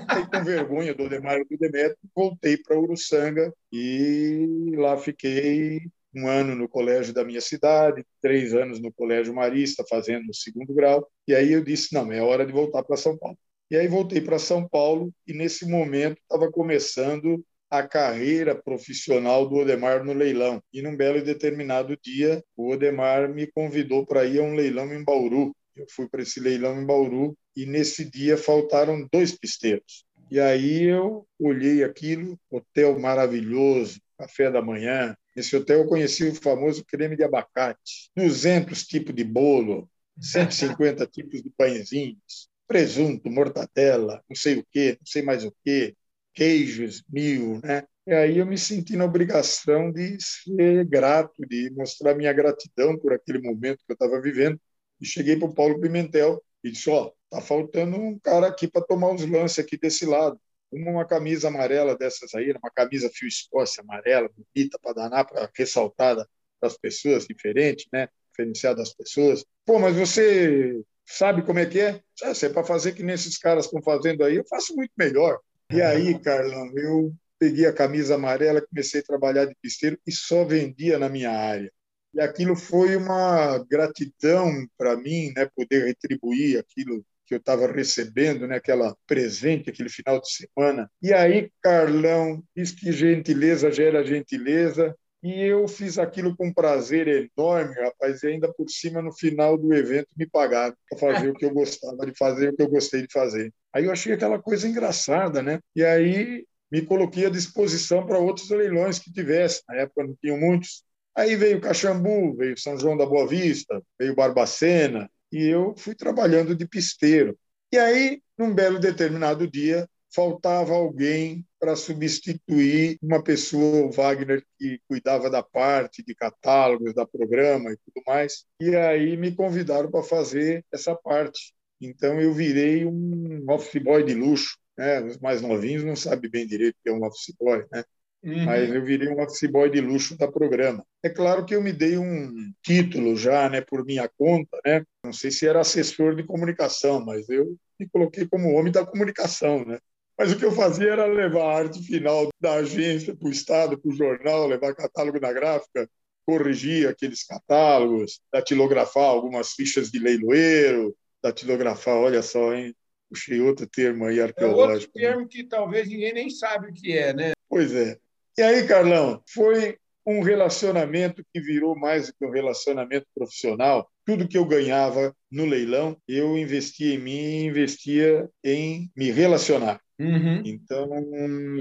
Aí, 0.10 0.28
com 0.28 0.44
vergonha 0.44 0.96
do 0.96 1.08
Demar 1.08 1.40
e 1.40 1.46
do 1.46 1.58
Demetrio, 1.60 1.98
voltei 2.16 2.58
para 2.58 2.80
Uruçanga 2.80 3.54
e 3.72 4.74
lá 4.76 4.98
fiquei 4.98 5.82
um 6.16 6.28
ano 6.28 6.56
no 6.56 6.68
colégio 6.68 7.14
da 7.14 7.24
minha 7.24 7.40
cidade, 7.40 8.04
três 8.20 8.56
anos 8.56 8.80
no 8.82 8.92
colégio 8.92 9.34
Marista, 9.34 9.86
fazendo 9.88 10.32
o 10.32 10.36
segundo 10.36 10.74
grau. 10.74 11.08
E 11.28 11.36
aí 11.36 11.52
eu 11.52 11.64
disse, 11.64 11.94
não, 11.94 12.12
é 12.12 12.24
hora 12.24 12.44
de 12.44 12.52
voltar 12.52 12.84
para 12.84 12.98
São 12.98 13.16
Paulo. 13.16 13.38
E 13.70 13.78
aí 13.78 13.88
voltei 13.88 14.20
para 14.20 14.40
São 14.40 14.68
Paulo 14.68 15.14
e, 15.28 15.34
nesse 15.34 15.70
momento, 15.70 16.18
estava 16.24 16.52
começando 16.52 17.46
a 17.72 17.88
carreira 17.88 18.54
profissional 18.54 19.48
do 19.48 19.56
Odemar 19.56 20.04
no 20.04 20.12
leilão. 20.12 20.62
E 20.74 20.82
num 20.82 20.96
belo 20.96 21.18
e 21.18 21.22
determinado 21.22 21.98
dia, 22.04 22.44
o 22.58 22.70
Odemar 22.70 23.34
me 23.34 23.48
convidou 23.48 24.06
para 24.06 24.26
ir 24.26 24.40
a 24.40 24.44
um 24.44 24.54
leilão 24.54 24.94
em 24.94 25.02
Bauru. 25.02 25.56
Eu 25.74 25.86
fui 25.90 26.10
para 26.10 26.22
esse 26.22 26.42
leilão 26.42 26.82
em 26.82 26.86
Bauru 26.86 27.34
e 27.56 27.66
nesse 27.66 28.04
dia 28.04 28.38
faltaram 28.38 29.08
dois 29.10 29.32
pisteiros. 29.32 30.06
E 30.30 30.38
aí 30.38 30.84
eu 30.84 31.26
olhei 31.40 31.82
aquilo, 31.82 32.38
hotel 32.50 33.00
maravilhoso, 33.00 34.02
café 34.18 34.52
da 34.52 34.62
manhã. 34.62 35.16
Nesse 35.34 35.56
hotel 35.56 35.80
eu 35.80 35.88
conheci 35.88 36.26
o 36.26 36.36
famoso 36.36 36.84
creme 36.84 37.16
de 37.16 37.24
abacate, 37.24 38.12
200 38.18 38.84
tipos 38.84 39.16
de 39.16 39.24
bolo, 39.24 39.90
150 40.20 41.08
tipos 41.08 41.42
de 41.42 41.50
pãezinhos, 41.50 42.50
presunto, 42.68 43.30
mortadela, 43.30 44.22
não 44.30 44.36
sei 44.36 44.60
o 44.60 44.66
quê, 44.70 44.98
não 45.00 45.06
sei 45.06 45.22
mais 45.22 45.46
o 45.46 45.54
quê, 45.64 45.96
queijos 46.34 47.04
mil, 47.10 47.60
né? 47.64 47.84
E 48.06 48.14
aí 48.14 48.38
eu 48.40 48.46
me 48.46 48.58
senti 48.58 48.96
na 48.96 49.06
obrigação 49.06 49.92
de 49.92 50.18
ser 50.20 50.86
grato, 50.86 51.46
de 51.48 51.70
mostrar 51.72 52.16
minha 52.16 52.34
gratidão 52.34 52.98
por 52.98 53.14
aquele 53.14 53.40
momento 53.40 53.86
que 53.86 53.92
eu 53.92 53.94
estava 53.94 54.20
vivendo. 54.22 54.60
E 55.00 55.06
cheguei 55.06 55.38
para 55.38 55.48
o 55.48 55.54
Paulo 55.54 55.80
Pimentel 55.80 56.44
e 56.64 56.72
disse: 56.72 56.90
Ó, 56.90 57.06
oh, 57.08 57.14
tá 57.30 57.42
faltando 57.42 57.98
um 57.98 58.20
cara 58.20 58.48
aqui 58.48 58.68
para 58.68 58.82
tomar 58.82 59.14
os 59.14 59.26
lances 59.26 59.60
aqui 59.60 59.78
desse 59.78 60.06
lado. 60.06 60.40
Uma, 60.72 61.06
camisa 61.06 61.50
amarela 61.50 61.98
dessas 61.98 62.34
aí, 62.34 62.52
uma 62.52 62.72
camisa 62.72 63.10
fio 63.14 63.28
Escócia 63.28 63.82
amarela, 63.82 64.30
bonita 64.30 64.80
para 64.82 64.94
danar, 64.94 65.28
para 65.28 65.50
ressaltar 65.56 66.26
das 66.62 66.78
pessoas, 66.78 67.28
diferente, 67.28 67.88
né? 67.92 68.08
Diferenciar 68.30 68.76
das 68.76 68.94
pessoas. 68.94 69.44
Pô, 69.66 69.80
mas 69.80 69.96
você 69.96 70.82
sabe 71.06 71.44
como 71.44 71.60
é 71.60 71.66
que 71.66 71.80
é? 71.80 72.02
Ah, 72.24 72.34
se 72.34 72.46
é 72.46 72.50
para 72.50 72.64
fazer 72.64 72.94
que 72.94 73.04
nem 73.04 73.16
esses 73.16 73.38
caras 73.38 73.66
estão 73.66 73.82
fazendo 73.82 74.24
aí, 74.24 74.38
eu 74.38 74.46
faço 74.48 74.76
muito 74.76 74.92
melhor. 74.98 75.40
E 75.74 75.82
aí, 75.82 76.20
Carlão, 76.20 76.72
eu 76.76 77.14
peguei 77.40 77.66
a 77.66 77.74
camisa 77.74 78.16
amarela, 78.16 78.62
comecei 78.62 79.02
a 79.02 79.04
trabalhar 79.04 79.46
de 79.46 79.56
pisteiro 79.62 79.98
e 80.06 80.12
só 80.12 80.44
vendia 80.44 81.00
na 81.00 81.10
minha 81.10 81.32
área. 81.32 81.72
E 82.14 82.22
aquilo 82.22 82.56
foi 82.56 82.96
uma 82.96 83.58
gratidão 83.70 84.68
para 84.78 84.98
mim, 84.98 85.32
né, 85.36 85.50
poder 85.56 85.86
retribuir 85.86 86.60
aquilo 86.60 87.04
que 87.26 87.34
eu 87.34 87.38
estava 87.38 87.72
recebendo, 87.72 88.46
né, 88.46 88.58
aquela 88.58 88.96
presente, 89.08 89.70
aquele 89.70 89.90
final 89.90 90.20
de 90.20 90.30
semana. 90.30 90.92
E 91.02 91.14
aí, 91.14 91.50
Carlão, 91.62 92.44
diz 92.56 92.72
que 92.72 92.92
gentileza 92.92 93.72
gera 93.72 94.06
gentileza, 94.06 94.94
e 95.24 95.42
eu 95.42 95.68
fiz 95.68 96.00
aquilo 96.00 96.36
com 96.36 96.54
prazer 96.54 97.08
enorme, 97.08 97.76
rapaz, 97.76 98.24
e 98.24 98.28
ainda 98.28 98.52
por 98.52 98.70
cima, 98.70 99.02
no 99.02 99.14
final 99.14 99.58
do 99.58 99.74
evento, 99.74 100.08
me 100.18 100.26
pagaram 100.26 100.76
para 100.90 100.98
fazer 100.98 101.30
o 101.30 101.34
que 101.34 101.46
eu 101.46 101.54
gostava 101.54 102.06
de 102.06 102.14
fazer, 102.18 102.50
o 102.50 102.56
que 102.56 102.62
eu 102.64 102.70
gostei 102.70 103.02
de 103.04 103.14
fazer. 103.14 103.54
Aí 103.74 103.86
eu 103.86 103.92
achei 103.92 104.14
aquela 104.14 104.42
coisa 104.42 104.68
engraçada, 104.68 105.44
né? 105.44 105.60
E 105.76 105.84
aí 105.84 106.46
me 106.72 106.82
coloquei 106.82 107.26
à 107.26 107.30
disposição 107.30 108.06
para 108.06 108.18
outros 108.18 108.50
leilões 108.50 108.98
que 108.98 109.12
tivesse. 109.12 109.62
Na 109.68 109.76
época 109.76 110.06
não 110.06 110.16
tinham 110.20 110.40
muitos. 110.40 110.84
Aí 111.16 111.36
veio 111.36 111.62
Caxambu, 111.62 112.36
veio 112.36 112.58
São 112.58 112.80
João 112.80 112.98
da 112.98 113.06
Boa 113.06 113.28
Vista, 113.28 113.82
veio 114.00 114.16
Barbacena, 114.16 115.10
e 115.32 115.46
eu 115.46 115.76
fui 115.78 115.94
trabalhando 115.94 116.56
de 116.56 116.68
pisteiro. 116.68 117.38
E 117.72 117.78
aí, 117.78 118.22
num 118.38 118.54
belo 118.54 118.80
determinado 118.80 119.50
dia, 119.50 119.88
faltava 120.14 120.74
alguém 120.74 121.46
para 121.60 121.76
substituir 121.76 122.98
uma 123.02 123.24
pessoa, 123.24 123.86
o 123.86 123.92
Wagner, 123.92 124.44
que 124.58 124.80
cuidava 124.88 125.30
da 125.30 125.42
parte 125.42 126.04
de 126.04 126.14
catálogos, 126.14 126.94
da 126.94 127.06
programa 127.06 127.72
e 127.72 127.78
tudo 127.78 128.04
mais. 128.06 128.46
E 128.60 128.76
aí 128.76 129.16
me 129.16 129.34
convidaram 129.34 129.90
para 129.90 130.04
fazer 130.04 130.66
essa 130.72 130.96
parte. 130.96 131.54
Então 131.80 132.20
eu 132.20 132.34
virei 132.34 132.86
um 132.86 133.46
office 133.50 133.82
boy 133.82 134.04
de 134.04 134.14
luxo. 134.14 134.58
Né? 134.78 135.02
Os 135.02 135.18
mais 135.20 135.42
novinhos 135.42 135.84
não 135.84 135.96
sabem 135.96 136.30
bem 136.30 136.48
direito 136.48 136.76
o 136.76 136.84
que 136.84 136.90
é 136.90 136.94
um 136.94 137.06
office 137.06 137.36
boy, 137.40 137.66
né? 137.72 137.84
Uhum. 138.24 138.46
Mas 138.46 138.70
eu 138.70 138.84
virei 138.84 139.10
um 139.10 139.20
office 139.20 139.50
boy 139.50 139.70
de 139.70 139.82
luxo 139.82 140.16
da 140.16 140.32
programa. 140.32 140.86
É 141.02 141.10
claro 141.10 141.44
que 141.44 141.56
eu 141.56 141.62
me 141.62 141.74
dei 141.74 141.98
um 141.98 142.54
título 142.62 143.16
já, 143.16 143.50
né, 143.50 143.62
por 143.62 143.84
minha 143.84 144.08
conta, 144.08 144.60
né? 144.64 144.86
Não 145.04 145.12
sei 145.12 145.32
se 145.32 145.48
era 145.48 145.62
assessor 145.62 146.16
de 146.16 146.24
comunicação, 146.24 147.04
mas 147.04 147.28
eu 147.30 147.58
me 147.80 147.90
coloquei 147.90 148.28
como 148.28 148.54
homem 148.54 148.72
da 148.72 148.86
comunicação, 148.86 149.66
né? 149.66 149.80
Mas 150.22 150.32
o 150.32 150.38
que 150.38 150.46
eu 150.46 150.52
fazia 150.52 150.92
era 150.92 151.08
levar 151.08 151.46
a 151.46 151.58
arte 151.58 151.82
final 151.82 152.30
da 152.40 152.54
agência 152.54 153.16
para 153.16 153.28
o 153.28 153.32
Estado, 153.32 153.76
para 153.76 153.90
o 153.90 153.96
jornal, 153.96 154.46
levar 154.46 154.76
catálogo 154.76 155.20
na 155.20 155.34
gráfica, 155.34 155.90
corrigir 156.28 156.88
aqueles 156.88 157.24
catálogos, 157.24 158.22
datilografar 158.32 159.06
algumas 159.06 159.54
fichas 159.54 159.90
de 159.90 159.98
leiloeiro, 159.98 160.96
datilografar, 161.24 161.96
olha 161.96 162.22
só, 162.22 162.54
hein? 162.54 162.72
Puxei 163.10 163.42
outro 163.42 163.66
termo 163.66 164.06
aí 164.06 164.22
arqueológico. 164.22 164.70
É 164.70 164.76
outro 164.76 164.92
né? 164.94 165.08
termo 165.08 165.28
que 165.28 165.44
talvez 165.44 165.90
ninguém 165.90 166.14
nem 166.14 166.30
sabe 166.30 166.70
o 166.70 166.74
que 166.74 166.96
é, 166.96 167.14
né? 167.14 167.32
Pois 167.50 167.74
é. 167.74 167.98
E 168.38 168.44
aí, 168.44 168.68
Carlão, 168.68 169.24
foi 169.28 169.80
um 170.06 170.22
relacionamento 170.22 171.24
que 171.34 171.40
virou 171.40 171.76
mais 171.76 172.08
do 172.08 172.14
que 172.14 172.26
um 172.26 172.32
relacionamento 172.32 173.06
profissional. 173.14 173.90
Tudo 174.06 174.28
que 174.28 174.38
eu 174.38 174.46
ganhava 174.46 175.16
no 175.30 175.46
leilão, 175.46 175.96
eu 176.08 176.38
investia 176.38 176.96
em 176.96 176.98
mim, 176.98 177.46
investia 177.46 178.30
em 178.44 178.92
me 178.96 179.12
relacionar. 179.12 179.80
Uhum. 180.00 180.42
Então, 180.44 180.90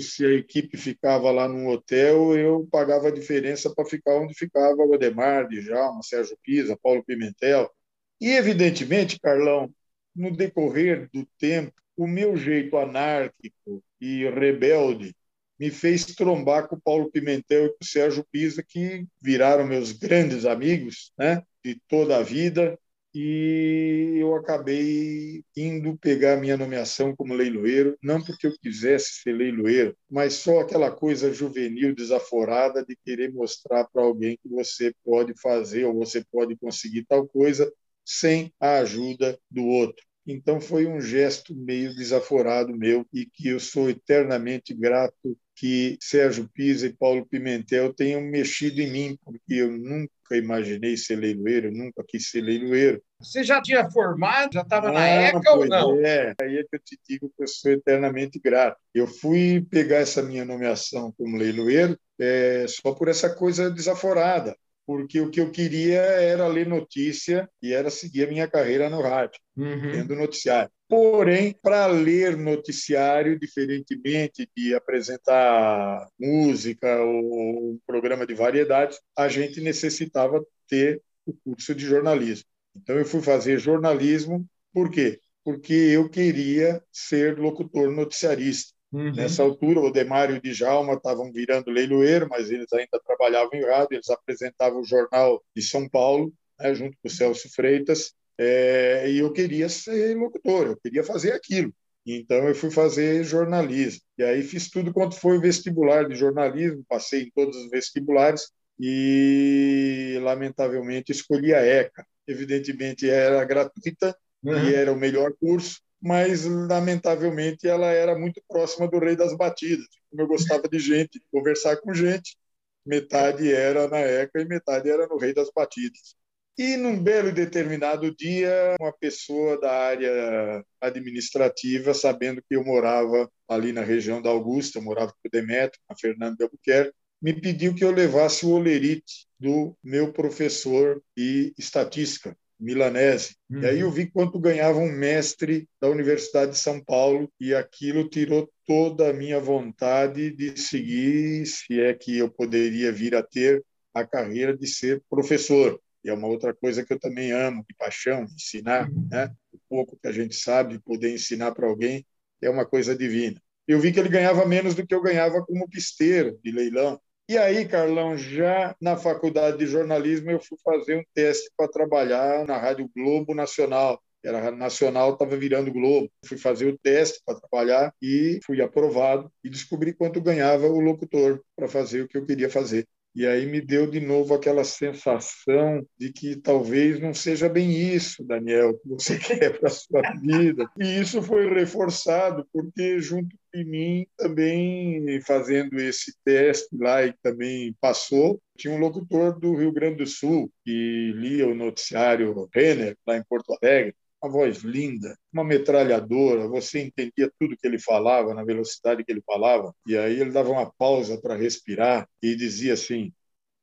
se 0.00 0.24
a 0.24 0.32
equipe 0.32 0.78
ficava 0.78 1.30
lá 1.30 1.46
num 1.46 1.68
hotel, 1.68 2.34
eu 2.36 2.66
pagava 2.70 3.08
a 3.08 3.12
diferença 3.12 3.72
para 3.74 3.84
ficar 3.84 4.14
onde 4.14 4.32
ficava 4.32 4.76
o 4.76 4.94
Ademar, 4.94 5.46
Djalma, 5.46 6.02
Sérgio 6.02 6.38
Pisa, 6.42 6.78
Paulo 6.82 7.04
Pimentel. 7.04 7.70
E, 8.18 8.30
evidentemente, 8.30 9.20
Carlão, 9.20 9.70
no 10.16 10.34
decorrer 10.34 11.08
do 11.12 11.26
tempo, 11.38 11.74
o 11.96 12.06
meu 12.06 12.34
jeito 12.34 12.78
anárquico 12.78 13.84
e 14.00 14.24
rebelde 14.30 15.14
me 15.60 15.70
fez 15.70 16.06
trombar 16.06 16.66
com 16.66 16.76
o 16.76 16.80
Paulo 16.80 17.10
Pimentel 17.10 17.66
e 17.66 17.68
com 17.68 17.78
o 17.82 17.86
Sérgio 17.86 18.24
Pisa, 18.32 18.62
que 18.66 19.06
viraram 19.20 19.66
meus 19.66 19.92
grandes 19.92 20.46
amigos 20.46 21.12
né, 21.18 21.42
de 21.62 21.78
toda 21.86 22.16
a 22.16 22.22
vida, 22.22 22.78
e 23.12 24.16
eu 24.18 24.34
acabei 24.36 25.44
indo 25.56 25.98
pegar 25.98 26.36
minha 26.36 26.56
nomeação 26.56 27.14
como 27.14 27.34
leiloeiro, 27.34 27.98
não 28.02 28.22
porque 28.22 28.46
eu 28.46 28.56
quisesse 28.58 29.20
ser 29.20 29.32
leiloeiro, 29.32 29.94
mas 30.08 30.34
só 30.34 30.60
aquela 30.60 30.90
coisa 30.90 31.32
juvenil, 31.32 31.94
desaforada 31.94 32.84
de 32.84 32.96
querer 33.04 33.32
mostrar 33.32 33.84
para 33.84 34.02
alguém 34.02 34.38
que 34.40 34.48
você 34.48 34.94
pode 35.04 35.34
fazer 35.40 35.84
ou 35.84 35.94
você 35.94 36.24
pode 36.30 36.56
conseguir 36.56 37.04
tal 37.04 37.26
coisa 37.26 37.70
sem 38.04 38.52
a 38.58 38.78
ajuda 38.78 39.38
do 39.50 39.66
outro. 39.66 40.09
Então 40.26 40.60
foi 40.60 40.86
um 40.86 41.00
gesto 41.00 41.54
meio 41.54 41.94
desaforado 41.94 42.76
meu 42.76 43.06
e 43.12 43.26
que 43.26 43.48
eu 43.48 43.60
sou 43.60 43.88
eternamente 43.88 44.74
grato 44.74 45.36
que 45.56 45.98
Sérgio 46.00 46.48
Pisa 46.54 46.86
e 46.86 46.92
Paulo 46.92 47.26
Pimentel 47.26 47.92
tenham 47.92 48.22
mexido 48.22 48.80
em 48.80 48.90
mim, 48.90 49.18
porque 49.22 49.54
eu 49.54 49.70
nunca 49.70 50.10
imaginei 50.32 50.96
ser 50.96 51.16
leiloeiro, 51.16 51.70
nunca 51.70 52.02
quis 52.06 52.30
ser 52.30 52.40
leiloeiro. 52.40 53.02
Você 53.18 53.44
já 53.44 53.60
tinha 53.60 53.90
formado, 53.90 54.54
já 54.54 54.62
estava 54.62 54.90
na 54.90 55.06
ECA 55.06 55.52
ou 55.52 55.66
não? 55.66 56.00
É, 56.00 56.34
aí 56.40 56.56
é 56.56 56.62
que 56.62 56.76
eu 56.76 56.80
te 56.80 56.98
digo 57.06 57.30
que 57.36 57.42
eu 57.42 57.46
sou 57.46 57.72
eternamente 57.72 58.40
grato. 58.42 58.78
Eu 58.94 59.06
fui 59.06 59.66
pegar 59.70 59.98
essa 59.98 60.22
minha 60.22 60.46
nomeação 60.46 61.12
como 61.12 61.36
leiloeiro 61.36 61.98
é, 62.18 62.64
só 62.66 62.94
por 62.94 63.08
essa 63.08 63.28
coisa 63.34 63.70
desaforada 63.70 64.56
porque 64.86 65.20
o 65.20 65.30
que 65.30 65.40
eu 65.40 65.50
queria 65.50 66.00
era 66.00 66.46
ler 66.46 66.66
notícia 66.66 67.48
e 67.62 67.72
era 67.72 67.90
seguir 67.90 68.26
a 68.26 68.30
minha 68.30 68.48
carreira 68.48 68.90
no 68.90 69.00
rádio, 69.00 69.40
uhum. 69.56 69.92
tendo 69.92 70.16
noticiário. 70.16 70.70
Porém, 70.88 71.56
para 71.62 71.86
ler 71.86 72.36
noticiário, 72.36 73.38
diferentemente 73.38 74.48
de 74.56 74.74
apresentar 74.74 76.08
música 76.18 77.00
ou 77.00 77.72
um 77.72 77.78
programa 77.86 78.26
de 78.26 78.34
variedades, 78.34 78.98
a 79.16 79.28
gente 79.28 79.60
necessitava 79.60 80.44
ter 80.68 81.00
o 81.24 81.32
curso 81.32 81.74
de 81.74 81.86
jornalismo. 81.86 82.46
Então, 82.74 82.96
eu 82.96 83.04
fui 83.04 83.22
fazer 83.22 83.58
jornalismo, 83.58 84.44
por 84.72 84.90
quê? 84.90 85.20
Porque 85.44 85.72
eu 85.72 86.08
queria 86.08 86.82
ser 86.92 87.38
locutor 87.38 87.90
noticiarista. 87.90 88.72
Uhum. 88.92 89.12
Nessa 89.12 89.42
altura, 89.42 89.80
o 89.80 89.92
Demário 89.92 90.34
e 90.34 90.38
o 90.38 90.42
Djalma 90.42 90.94
estavam 90.94 91.32
virando 91.32 91.70
leiloeiro, 91.70 92.28
mas 92.28 92.50
eles 92.50 92.72
ainda 92.72 93.00
trabalhavam 93.04 93.50
em 93.54 93.64
rádio, 93.64 93.94
eles 93.94 94.10
apresentavam 94.10 94.80
o 94.80 94.84
Jornal 94.84 95.42
de 95.54 95.62
São 95.62 95.88
Paulo, 95.88 96.32
né, 96.58 96.74
junto 96.74 96.96
com 97.00 97.08
o 97.08 97.10
Celso 97.10 97.48
Freitas, 97.54 98.12
é, 98.36 99.08
e 99.08 99.18
eu 99.18 99.32
queria 99.32 99.68
ser 99.68 100.16
locutor, 100.16 100.66
eu 100.66 100.76
queria 100.76 101.04
fazer 101.04 101.32
aquilo. 101.32 101.72
Então, 102.06 102.48
eu 102.48 102.54
fui 102.54 102.70
fazer 102.70 103.22
jornalismo. 103.22 104.00
E 104.18 104.22
aí 104.22 104.42
fiz 104.42 104.70
tudo 104.70 104.92
quanto 104.92 105.14
foi 105.14 105.36
o 105.36 105.40
vestibular 105.40 106.08
de 106.08 106.16
jornalismo, 106.16 106.84
passei 106.88 107.24
em 107.24 107.30
todos 107.30 107.56
os 107.56 107.70
vestibulares 107.70 108.50
e, 108.78 110.18
lamentavelmente, 110.22 111.12
escolhi 111.12 111.52
a 111.52 111.60
ECA. 111.60 112.04
Evidentemente, 112.26 113.08
era 113.08 113.44
gratuita 113.44 114.16
uhum. 114.42 114.70
e 114.70 114.74
era 114.74 114.92
o 114.92 114.96
melhor 114.96 115.32
curso, 115.38 115.80
mas 116.00 116.44
lamentavelmente 116.44 117.68
ela 117.68 117.88
era 117.88 118.18
muito 118.18 118.42
próxima 118.48 118.88
do 118.88 118.98
Rei 118.98 119.16
das 119.16 119.36
Batidas. 119.36 119.86
Como 120.10 120.22
eu 120.22 120.26
gostava 120.26 120.68
de 120.68 120.78
gente, 120.78 121.20
conversar 121.30 121.76
com 121.78 121.92
gente, 121.94 122.36
metade 122.84 123.52
era 123.52 123.88
na 123.88 124.00
ECA 124.00 124.40
e 124.40 124.44
metade 124.44 124.90
era 124.90 125.06
no 125.06 125.18
Rei 125.18 125.34
das 125.34 125.50
Batidas. 125.54 126.14
E 126.58 126.76
num 126.76 127.02
belo 127.02 127.28
e 127.28 127.32
determinado 127.32 128.14
dia, 128.14 128.76
uma 128.80 128.92
pessoa 128.92 129.58
da 129.58 129.72
área 129.72 130.64
administrativa, 130.80 131.94
sabendo 131.94 132.42
que 132.42 132.54
eu 132.54 132.64
morava 132.64 133.30
ali 133.48 133.72
na 133.72 133.82
região 133.82 134.20
da 134.20 134.30
Augusta, 134.30 134.80
morava 134.80 135.12
com 135.12 135.28
o 135.28 135.30
Demetrio, 135.30 135.80
na 135.88 135.96
Fernando 135.96 136.36
de 136.36 136.44
Albuquerque, 136.44 136.92
me 137.22 137.38
pediu 137.38 137.74
que 137.74 137.84
eu 137.84 137.90
levasse 137.90 138.44
o 138.46 138.50
olerite 138.50 139.26
do 139.38 139.76
meu 139.82 140.12
professor 140.12 141.02
de 141.16 141.54
estatística, 141.58 142.36
Milanese. 142.60 143.36
Uhum. 143.48 143.62
E 143.62 143.66
aí 143.66 143.80
eu 143.80 143.86
uhum. 143.86 143.92
vi 143.92 144.10
quanto 144.10 144.38
ganhava 144.38 144.78
um 144.78 144.90
mestre 144.90 145.68
da 145.80 145.88
Universidade 145.88 146.52
de 146.52 146.58
São 146.58 146.82
Paulo 146.82 147.30
e 147.40 147.54
aquilo 147.54 148.08
tirou 148.08 148.50
toda 148.66 149.10
a 149.10 149.12
minha 149.12 149.40
vontade 149.40 150.30
de 150.30 150.60
seguir, 150.60 151.46
se 151.46 151.80
é 151.80 151.94
que 151.94 152.18
eu 152.18 152.30
poderia 152.30 152.92
vir 152.92 153.14
a 153.14 153.22
ter 153.22 153.64
a 153.94 154.06
carreira 154.06 154.56
de 154.56 154.66
ser 154.66 155.02
professor. 155.08 155.80
E 156.04 156.08
é 156.08 156.14
uma 156.14 156.28
outra 156.28 156.54
coisa 156.54 156.84
que 156.84 156.92
eu 156.92 156.98
também 156.98 157.32
amo, 157.32 157.64
de 157.68 157.74
paixão, 157.74 158.24
ensinar, 158.24 158.88
uhum. 158.88 159.08
né? 159.10 159.30
O 159.52 159.58
pouco 159.68 159.98
que 160.00 160.08
a 160.08 160.12
gente 160.12 160.34
sabe, 160.34 160.80
poder 160.80 161.12
ensinar 161.12 161.52
para 161.52 161.66
alguém 161.66 162.06
é 162.40 162.48
uma 162.48 162.64
coisa 162.64 162.96
divina. 162.96 163.40
eu 163.68 163.78
vi 163.78 163.92
que 163.92 164.00
ele 164.00 164.08
ganhava 164.08 164.46
menos 164.46 164.74
do 164.74 164.86
que 164.86 164.94
eu 164.94 165.02
ganhava 165.02 165.44
como 165.44 165.68
pisteiro 165.68 166.38
de 166.42 166.50
leilão. 166.50 167.00
E 167.30 167.38
aí, 167.38 167.64
Carlão, 167.64 168.18
já 168.18 168.74
na 168.80 168.96
faculdade 168.96 169.56
de 169.58 169.64
jornalismo, 169.64 170.32
eu 170.32 170.40
fui 170.40 170.58
fazer 170.64 170.96
um 170.96 171.04
teste 171.14 171.48
para 171.56 171.70
trabalhar 171.70 172.44
na 172.44 172.58
Rádio 172.58 172.90
Globo 172.92 173.36
Nacional. 173.36 174.02
Era 174.20 174.50
nacional, 174.50 175.12
estava 175.12 175.36
virando 175.36 175.72
Globo. 175.72 176.10
Fui 176.26 176.36
fazer 176.36 176.66
o 176.66 176.76
teste 176.76 177.20
para 177.24 177.38
trabalhar 177.38 177.94
e 178.02 178.40
fui 178.44 178.60
aprovado 178.60 179.30
e 179.44 179.48
descobri 179.48 179.92
quanto 179.92 180.20
ganhava 180.20 180.66
o 180.66 180.80
locutor 180.80 181.40
para 181.54 181.68
fazer 181.68 182.02
o 182.02 182.08
que 182.08 182.18
eu 182.18 182.26
queria 182.26 182.50
fazer. 182.50 182.84
E 183.14 183.26
aí 183.26 183.44
me 183.44 183.60
deu 183.60 183.90
de 183.90 184.00
novo 184.00 184.34
aquela 184.34 184.62
sensação 184.62 185.84
de 185.98 186.12
que 186.12 186.36
talvez 186.36 187.00
não 187.00 187.12
seja 187.12 187.48
bem 187.48 187.70
isso, 187.72 188.24
Daniel, 188.24 188.78
que 188.78 188.88
você 188.88 189.18
quer 189.18 189.58
para 189.58 189.68
a 189.68 189.72
sua 189.72 190.00
vida. 190.20 190.70
E 190.78 191.00
isso 191.00 191.20
foi 191.20 191.52
reforçado 191.52 192.46
porque 192.52 193.00
junto 193.00 193.36
de 193.52 193.64
mim 193.64 194.06
também 194.16 195.20
fazendo 195.22 195.80
esse 195.80 196.14
teste 196.24 196.68
lá 196.76 197.04
e 197.04 197.12
também 197.20 197.74
passou, 197.80 198.40
tinha 198.56 198.72
um 198.72 198.78
locutor 198.78 199.38
do 199.38 199.56
Rio 199.56 199.72
Grande 199.72 199.96
do 199.96 200.06
Sul 200.06 200.50
que 200.64 201.12
lia 201.16 201.48
o 201.48 201.54
noticiário 201.54 202.48
Renner 202.54 202.96
lá 203.06 203.16
em 203.16 203.24
Porto 203.24 203.56
Alegre 203.60 203.94
uma 204.22 204.30
voz 204.30 204.58
linda, 204.58 205.16
uma 205.32 205.44
metralhadora, 205.44 206.46
você 206.46 206.80
entendia 206.80 207.30
tudo 207.38 207.56
que 207.56 207.66
ele 207.66 207.78
falava, 207.78 208.34
na 208.34 208.44
velocidade 208.44 209.04
que 209.04 209.10
ele 209.10 209.22
falava, 209.22 209.74
e 209.86 209.96
aí 209.96 210.20
ele 210.20 210.30
dava 210.30 210.50
uma 210.50 210.70
pausa 210.72 211.20
para 211.20 211.36
respirar 211.36 212.08
e 212.22 212.36
dizia 212.36 212.74
assim: 212.74 213.12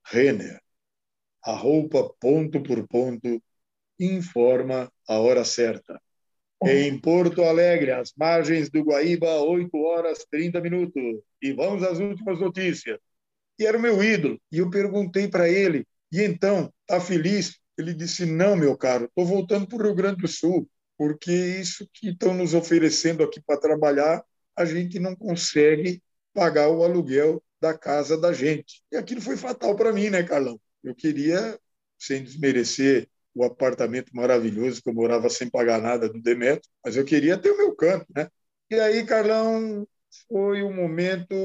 Renner, 0.06 0.60
a 1.44 1.54
roupa 1.54 2.12
ponto 2.20 2.62
por 2.62 2.88
ponto 2.88 3.42
informa 4.00 4.92
a 5.08 5.20
hora 5.20 5.46
certa. 5.46 6.02
Em 6.64 7.00
Porto 7.00 7.44
Alegre, 7.44 7.92
às 7.92 8.12
margens 8.18 8.70
do 8.70 8.84
Guaíba, 8.84 9.42
8 9.42 9.78
horas 9.78 10.26
30 10.30 10.60
minutos. 10.60 11.22
E 11.40 11.54
vamos 11.54 11.84
às 11.84 12.00
últimas 12.00 12.40
notícias. 12.40 12.98
E 13.60 13.66
era 13.66 13.78
o 13.78 13.82
meu 13.82 14.04
ídolo. 14.04 14.40
E 14.52 14.58
eu 14.58 14.70
perguntei 14.70 15.28
para 15.28 15.48
ele: 15.48 15.86
e 16.12 16.22
então, 16.22 16.74
tá 16.88 17.00
feliz? 17.00 17.60
Ele 17.78 17.94
disse: 17.94 18.26
Não, 18.26 18.56
meu 18.56 18.78
caro, 18.78 19.06
estou 19.06 19.26
voltando 19.26 19.68
para 19.68 19.78
o 19.78 19.84
Rio 19.84 19.96
Grande 19.96 20.22
do 20.22 20.28
Sul, 20.28 20.70
porque 20.98 21.32
isso 21.32 21.88
que 21.94 22.10
estão 22.10 22.34
nos 22.34 22.54
oferecendo 22.54 23.24
aqui 23.24 23.42
para 23.42 23.60
trabalhar, 23.60 24.24
a 24.56 24.66
gente 24.66 25.00
não 25.00 25.16
consegue 25.16 26.02
pagar 26.34 26.70
o 26.70 26.84
aluguel 26.84 27.42
da 27.62 27.78
casa 27.78 28.20
da 28.20 28.34
gente. 28.34 28.84
E 28.92 28.98
aquilo 28.98 29.22
foi 29.22 29.38
fatal 29.38 29.76
para 29.76 29.94
mim, 29.94 30.10
né, 30.10 30.24
Carlão? 30.24 30.60
Eu 30.84 30.96
queria, 30.96 31.60
sem 31.98 32.24
desmerecer 32.24 33.08
o 33.34 33.44
apartamento 33.44 34.12
maravilhoso 34.16 34.82
que 34.82 34.90
eu 34.90 34.94
morava 34.94 35.30
sem 35.30 35.50
pagar 35.50 35.82
nada 35.82 36.10
do 36.10 36.22
Demetrio, 36.22 36.70
mas 36.84 36.96
eu 36.96 37.06
queria 37.06 37.38
ter 37.38 37.52
o 37.52 37.58
meu 37.58 37.76
canto, 37.76 38.06
né? 38.16 38.28
E 38.70 38.76
aí, 38.76 39.06
Carlão, 39.06 39.88
foi 40.28 40.64
um 40.64 40.74
momento 40.74 41.36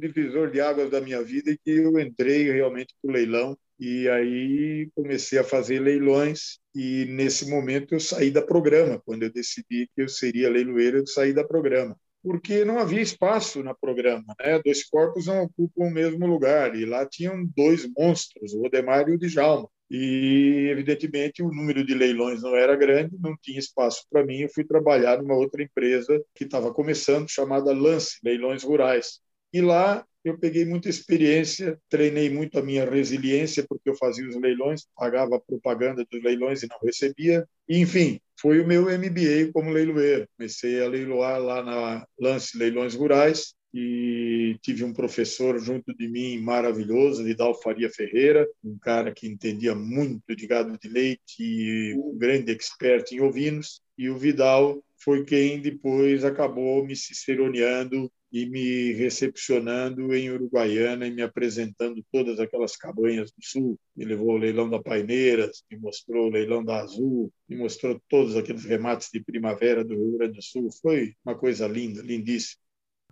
divisor 0.00 0.50
de 0.50 0.60
águas 0.60 0.90
da 0.90 1.00
minha 1.00 1.22
vida 1.22 1.50
e 1.50 1.58
que 1.58 1.70
eu 1.70 1.98
entrei 1.98 2.50
realmente 2.50 2.94
para 3.00 3.10
o 3.10 3.12
leilão 3.12 3.58
e 3.78 4.08
aí 4.08 4.90
comecei 4.94 5.38
a 5.38 5.44
fazer 5.44 5.78
leilões 5.80 6.58
e 6.74 7.06
nesse 7.06 7.48
momento 7.48 7.94
eu 7.94 8.00
saí 8.00 8.30
da 8.30 8.42
programa, 8.42 9.00
quando 9.04 9.22
eu 9.22 9.32
decidi 9.32 9.88
que 9.94 10.02
eu 10.02 10.08
seria 10.08 10.50
leiloeiro, 10.50 10.98
eu 10.98 11.06
saí 11.06 11.32
da 11.32 11.44
programa. 11.44 11.96
Porque 12.22 12.64
não 12.64 12.78
havia 12.78 13.00
espaço 13.00 13.62
na 13.62 13.74
programa, 13.74 14.34
né? 14.40 14.60
Dois 14.64 14.84
corpos 14.88 15.26
não 15.26 15.44
ocupam 15.44 15.84
o 15.84 15.90
mesmo 15.90 16.26
lugar 16.26 16.74
e 16.74 16.84
lá 16.84 17.06
tinham 17.06 17.46
dois 17.56 17.88
monstros, 17.96 18.52
o 18.52 18.64
Odemar 18.64 19.08
e 19.08 19.14
o 19.14 19.18
Djalma. 19.18 19.68
E 19.90 20.68
evidentemente 20.70 21.42
o 21.42 21.48
número 21.48 21.84
de 21.84 21.94
leilões 21.94 22.42
não 22.42 22.54
era 22.54 22.76
grande, 22.76 23.16
não 23.18 23.36
tinha 23.40 23.58
espaço 23.58 24.04
para 24.10 24.24
mim. 24.24 24.40
Eu 24.40 24.50
fui 24.50 24.64
trabalhar 24.64 25.22
numa 25.22 25.34
outra 25.34 25.62
empresa 25.62 26.20
que 26.34 26.44
estava 26.44 26.74
começando, 26.74 27.30
chamada 27.30 27.72
Lance 27.72 28.18
Leilões 28.22 28.62
Rurais. 28.62 29.20
E 29.52 29.62
lá 29.62 30.04
eu 30.28 30.38
peguei 30.38 30.64
muita 30.64 30.88
experiência, 30.88 31.78
treinei 31.88 32.30
muito 32.30 32.58
a 32.58 32.62
minha 32.62 32.88
resiliência, 32.88 33.64
porque 33.68 33.90
eu 33.90 33.94
fazia 33.96 34.26
os 34.28 34.36
leilões, 34.36 34.86
pagava 34.96 35.36
a 35.36 35.40
propaganda 35.40 36.04
dos 36.10 36.22
leilões 36.22 36.62
e 36.62 36.68
não 36.68 36.78
recebia. 36.82 37.46
Enfim, 37.68 38.20
foi 38.40 38.60
o 38.60 38.66
meu 38.66 38.84
MBA 38.84 39.52
como 39.52 39.70
leiloeiro. 39.70 40.28
Comecei 40.36 40.82
a 40.82 40.88
leiloar 40.88 41.40
lá 41.40 41.62
na 41.62 42.06
Lance 42.18 42.56
Leilões 42.56 42.94
Rurais 42.94 43.54
e 43.72 44.56
tive 44.62 44.84
um 44.84 44.92
professor 44.92 45.58
junto 45.58 45.94
de 45.94 46.08
mim 46.08 46.38
maravilhoso, 46.38 47.24
Vidal 47.24 47.54
Faria 47.60 47.90
Ferreira, 47.90 48.48
um 48.64 48.78
cara 48.78 49.12
que 49.12 49.26
entendia 49.26 49.74
muito 49.74 50.34
de 50.34 50.46
gado 50.46 50.78
de 50.78 50.88
leite 50.88 51.40
e 51.40 51.94
um 51.98 52.16
grande 52.16 52.50
expert 52.52 53.12
em 53.12 53.20
ovinos. 53.20 53.82
E 53.96 54.08
o 54.08 54.16
Vidal 54.16 54.82
foi 54.98 55.24
quem 55.24 55.60
depois 55.60 56.24
acabou 56.24 56.84
me 56.84 56.96
ciceroneando 56.96 58.10
e 58.30 58.46
me 58.46 58.92
recepcionando 58.92 60.14
em 60.14 60.30
Uruguaiana 60.30 61.06
e 61.06 61.10
me 61.10 61.22
apresentando 61.22 62.04
todas 62.12 62.38
aquelas 62.38 62.76
cabanhas 62.76 63.30
do 63.30 63.42
sul. 63.42 63.80
Me 63.96 64.04
levou 64.04 64.32
ao 64.32 64.36
leilão 64.36 64.68
da 64.68 64.82
Paineiras, 64.82 65.62
me 65.70 65.78
mostrou 65.78 66.26
o 66.26 66.30
leilão 66.30 66.62
da 66.64 66.80
Azul, 66.80 67.32
me 67.48 67.56
mostrou 67.56 68.00
todos 68.08 68.36
aqueles 68.36 68.64
remates 68.64 69.08
de 69.12 69.20
primavera 69.20 69.82
do 69.82 69.94
Rio 69.94 70.18
Grande 70.18 70.34
do 70.34 70.42
Sul. 70.42 70.68
Foi 70.82 71.14
uma 71.24 71.38
coisa 71.38 71.66
linda, 71.66 72.02
lindíssima. 72.02 72.60